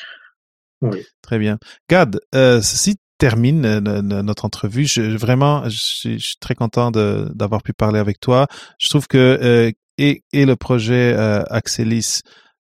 Oui. 0.81 1.05
Très 1.21 1.37
bien. 1.37 1.59
Gad, 1.87 2.19
si 2.61 2.95
termine 3.17 3.65
euh, 3.65 4.01
notre 4.01 4.45
entrevue. 4.45 4.85
Je, 4.85 5.01
vraiment, 5.01 5.67
je 5.69 5.77
suis, 5.77 6.35
très 6.39 6.55
content 6.55 6.91
d'avoir 6.91 7.63
pu 7.63 7.73
parler 7.73 7.99
avec 7.99 8.19
toi. 8.19 8.47
Je 8.79 8.89
trouve 8.89 9.07
que 9.07 9.17
euh, 9.17 9.71
et, 9.97 10.23
et, 10.33 10.45
le 10.45 10.55
projet 10.55 11.13
euh, 11.15 11.43
Axelis 11.49 12.21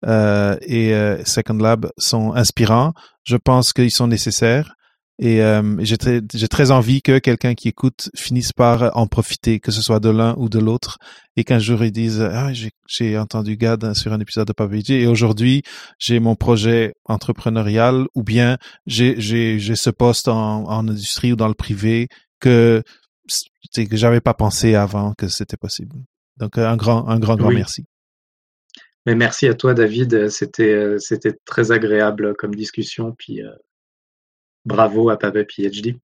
euh, 0.07 0.57
et 0.62 0.94
euh, 0.94 1.22
Second 1.24 1.55
Lab 1.55 1.90
sont 1.98 2.34
inspirants. 2.34 2.92
Je 3.24 3.36
pense 3.36 3.72
qu'ils 3.72 3.90
sont 3.90 4.09
nécessaires. 4.09 4.74
Et 5.22 5.42
euh, 5.42 5.76
j'ai 5.80 5.98
très, 5.98 6.22
j'ai 6.32 6.48
très 6.48 6.70
envie 6.70 7.02
que 7.02 7.18
quelqu'un 7.18 7.54
qui 7.54 7.68
écoute 7.68 8.08
finisse 8.16 8.54
par 8.54 8.96
en 8.96 9.06
profiter, 9.06 9.60
que 9.60 9.70
ce 9.70 9.82
soit 9.82 10.00
de 10.00 10.08
l'un 10.08 10.34
ou 10.38 10.48
de 10.48 10.58
l'autre, 10.58 10.98
et 11.36 11.44
qu'un 11.44 11.58
jour 11.58 11.84
ils 11.84 11.92
disent 11.92 12.22
ah 12.22 12.54
j'ai, 12.54 12.70
j'ai 12.88 13.18
entendu 13.18 13.58
Gad 13.58 13.92
sur 13.92 14.14
un 14.14 14.20
épisode 14.20 14.48
de 14.48 14.54
PapaPG 14.54 15.02
et 15.02 15.06
aujourd'hui 15.06 15.62
j'ai 15.98 16.20
mon 16.20 16.36
projet 16.36 16.94
entrepreneurial 17.04 18.06
ou 18.14 18.22
bien 18.22 18.56
j'ai 18.86 19.20
j'ai 19.20 19.58
j'ai 19.58 19.76
ce 19.76 19.90
poste 19.90 20.26
en, 20.26 20.64
en 20.64 20.88
industrie 20.88 21.34
ou 21.34 21.36
dans 21.36 21.48
le 21.48 21.54
privé 21.54 22.08
que 22.40 22.82
que 23.76 23.96
j'avais 23.98 24.22
pas 24.22 24.34
pensé 24.34 24.74
avant 24.74 25.12
que 25.12 25.28
c'était 25.28 25.58
possible. 25.58 25.96
Donc 26.38 26.56
un 26.56 26.76
grand 26.76 27.06
un 27.08 27.18
grand 27.18 27.36
grand 27.36 27.50
merci. 27.50 27.84
Mais 29.04 29.14
merci 29.14 29.48
à 29.48 29.54
toi 29.54 29.74
David, 29.74 30.30
c'était 30.30 30.94
c'était 30.98 31.34
très 31.44 31.72
agréable 31.72 32.34
comme 32.38 32.54
discussion 32.54 33.14
puis 33.18 33.42
euh, 33.42 33.50
Bravo 34.66 35.08
à 35.08 35.16
Papa 35.16 35.44
PhD. 35.44 35.96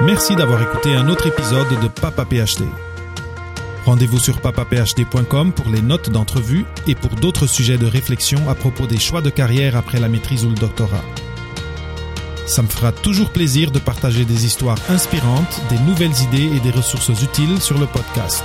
Merci 0.00 0.34
d'avoir 0.34 0.62
écouté 0.62 0.94
un 0.94 1.08
autre 1.08 1.26
épisode 1.26 1.68
de 1.68 1.88
Papa 1.88 2.24
PhD. 2.24 2.64
Rendez-vous 3.84 4.18
sur 4.18 4.40
papaphd.com 4.40 5.52
pour 5.52 5.68
les 5.68 5.82
notes 5.82 6.08
d'entrevue 6.08 6.64
et 6.86 6.94
pour 6.94 7.10
d'autres 7.16 7.46
sujets 7.46 7.76
de 7.76 7.84
réflexion 7.84 8.48
à 8.48 8.54
propos 8.54 8.86
des 8.86 8.98
choix 8.98 9.20
de 9.20 9.28
carrière 9.28 9.76
après 9.76 10.00
la 10.00 10.08
maîtrise 10.08 10.46
ou 10.46 10.48
le 10.48 10.54
doctorat. 10.54 11.04
Ça 12.46 12.62
me 12.62 12.68
fera 12.68 12.92
toujours 12.92 13.30
plaisir 13.30 13.70
de 13.70 13.78
partager 13.78 14.24
des 14.24 14.46
histoires 14.46 14.78
inspirantes, 14.88 15.60
des 15.68 15.78
nouvelles 15.80 16.18
idées 16.22 16.56
et 16.56 16.60
des 16.60 16.70
ressources 16.70 17.10
utiles 17.22 17.60
sur 17.60 17.78
le 17.78 17.86
podcast. 17.86 18.42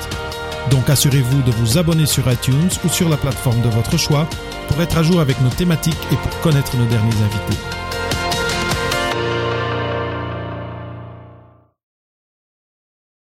Donc 0.72 0.89
assurez-vous 0.89 1.41
de 1.43 1.51
vous 1.51 1.78
abonner 1.78 2.05
sur 2.05 2.30
iTunes 2.30 2.70
ou 2.84 2.89
sur 2.89 3.07
la 3.07 3.17
plateforme 3.17 3.61
de 3.61 3.70
votre 3.70 3.97
choix 3.97 4.28
pour 4.67 4.82
être 4.82 4.97
à 4.97 5.03
jour 5.03 5.22
avec 5.22 5.39
nos 5.39 5.49
thématiques 5.49 6.07
et 6.11 6.15
pour 6.15 6.41
connaître 6.41 6.76
nos 6.76 6.86
derniers 6.86 7.15
invités. 7.24 7.78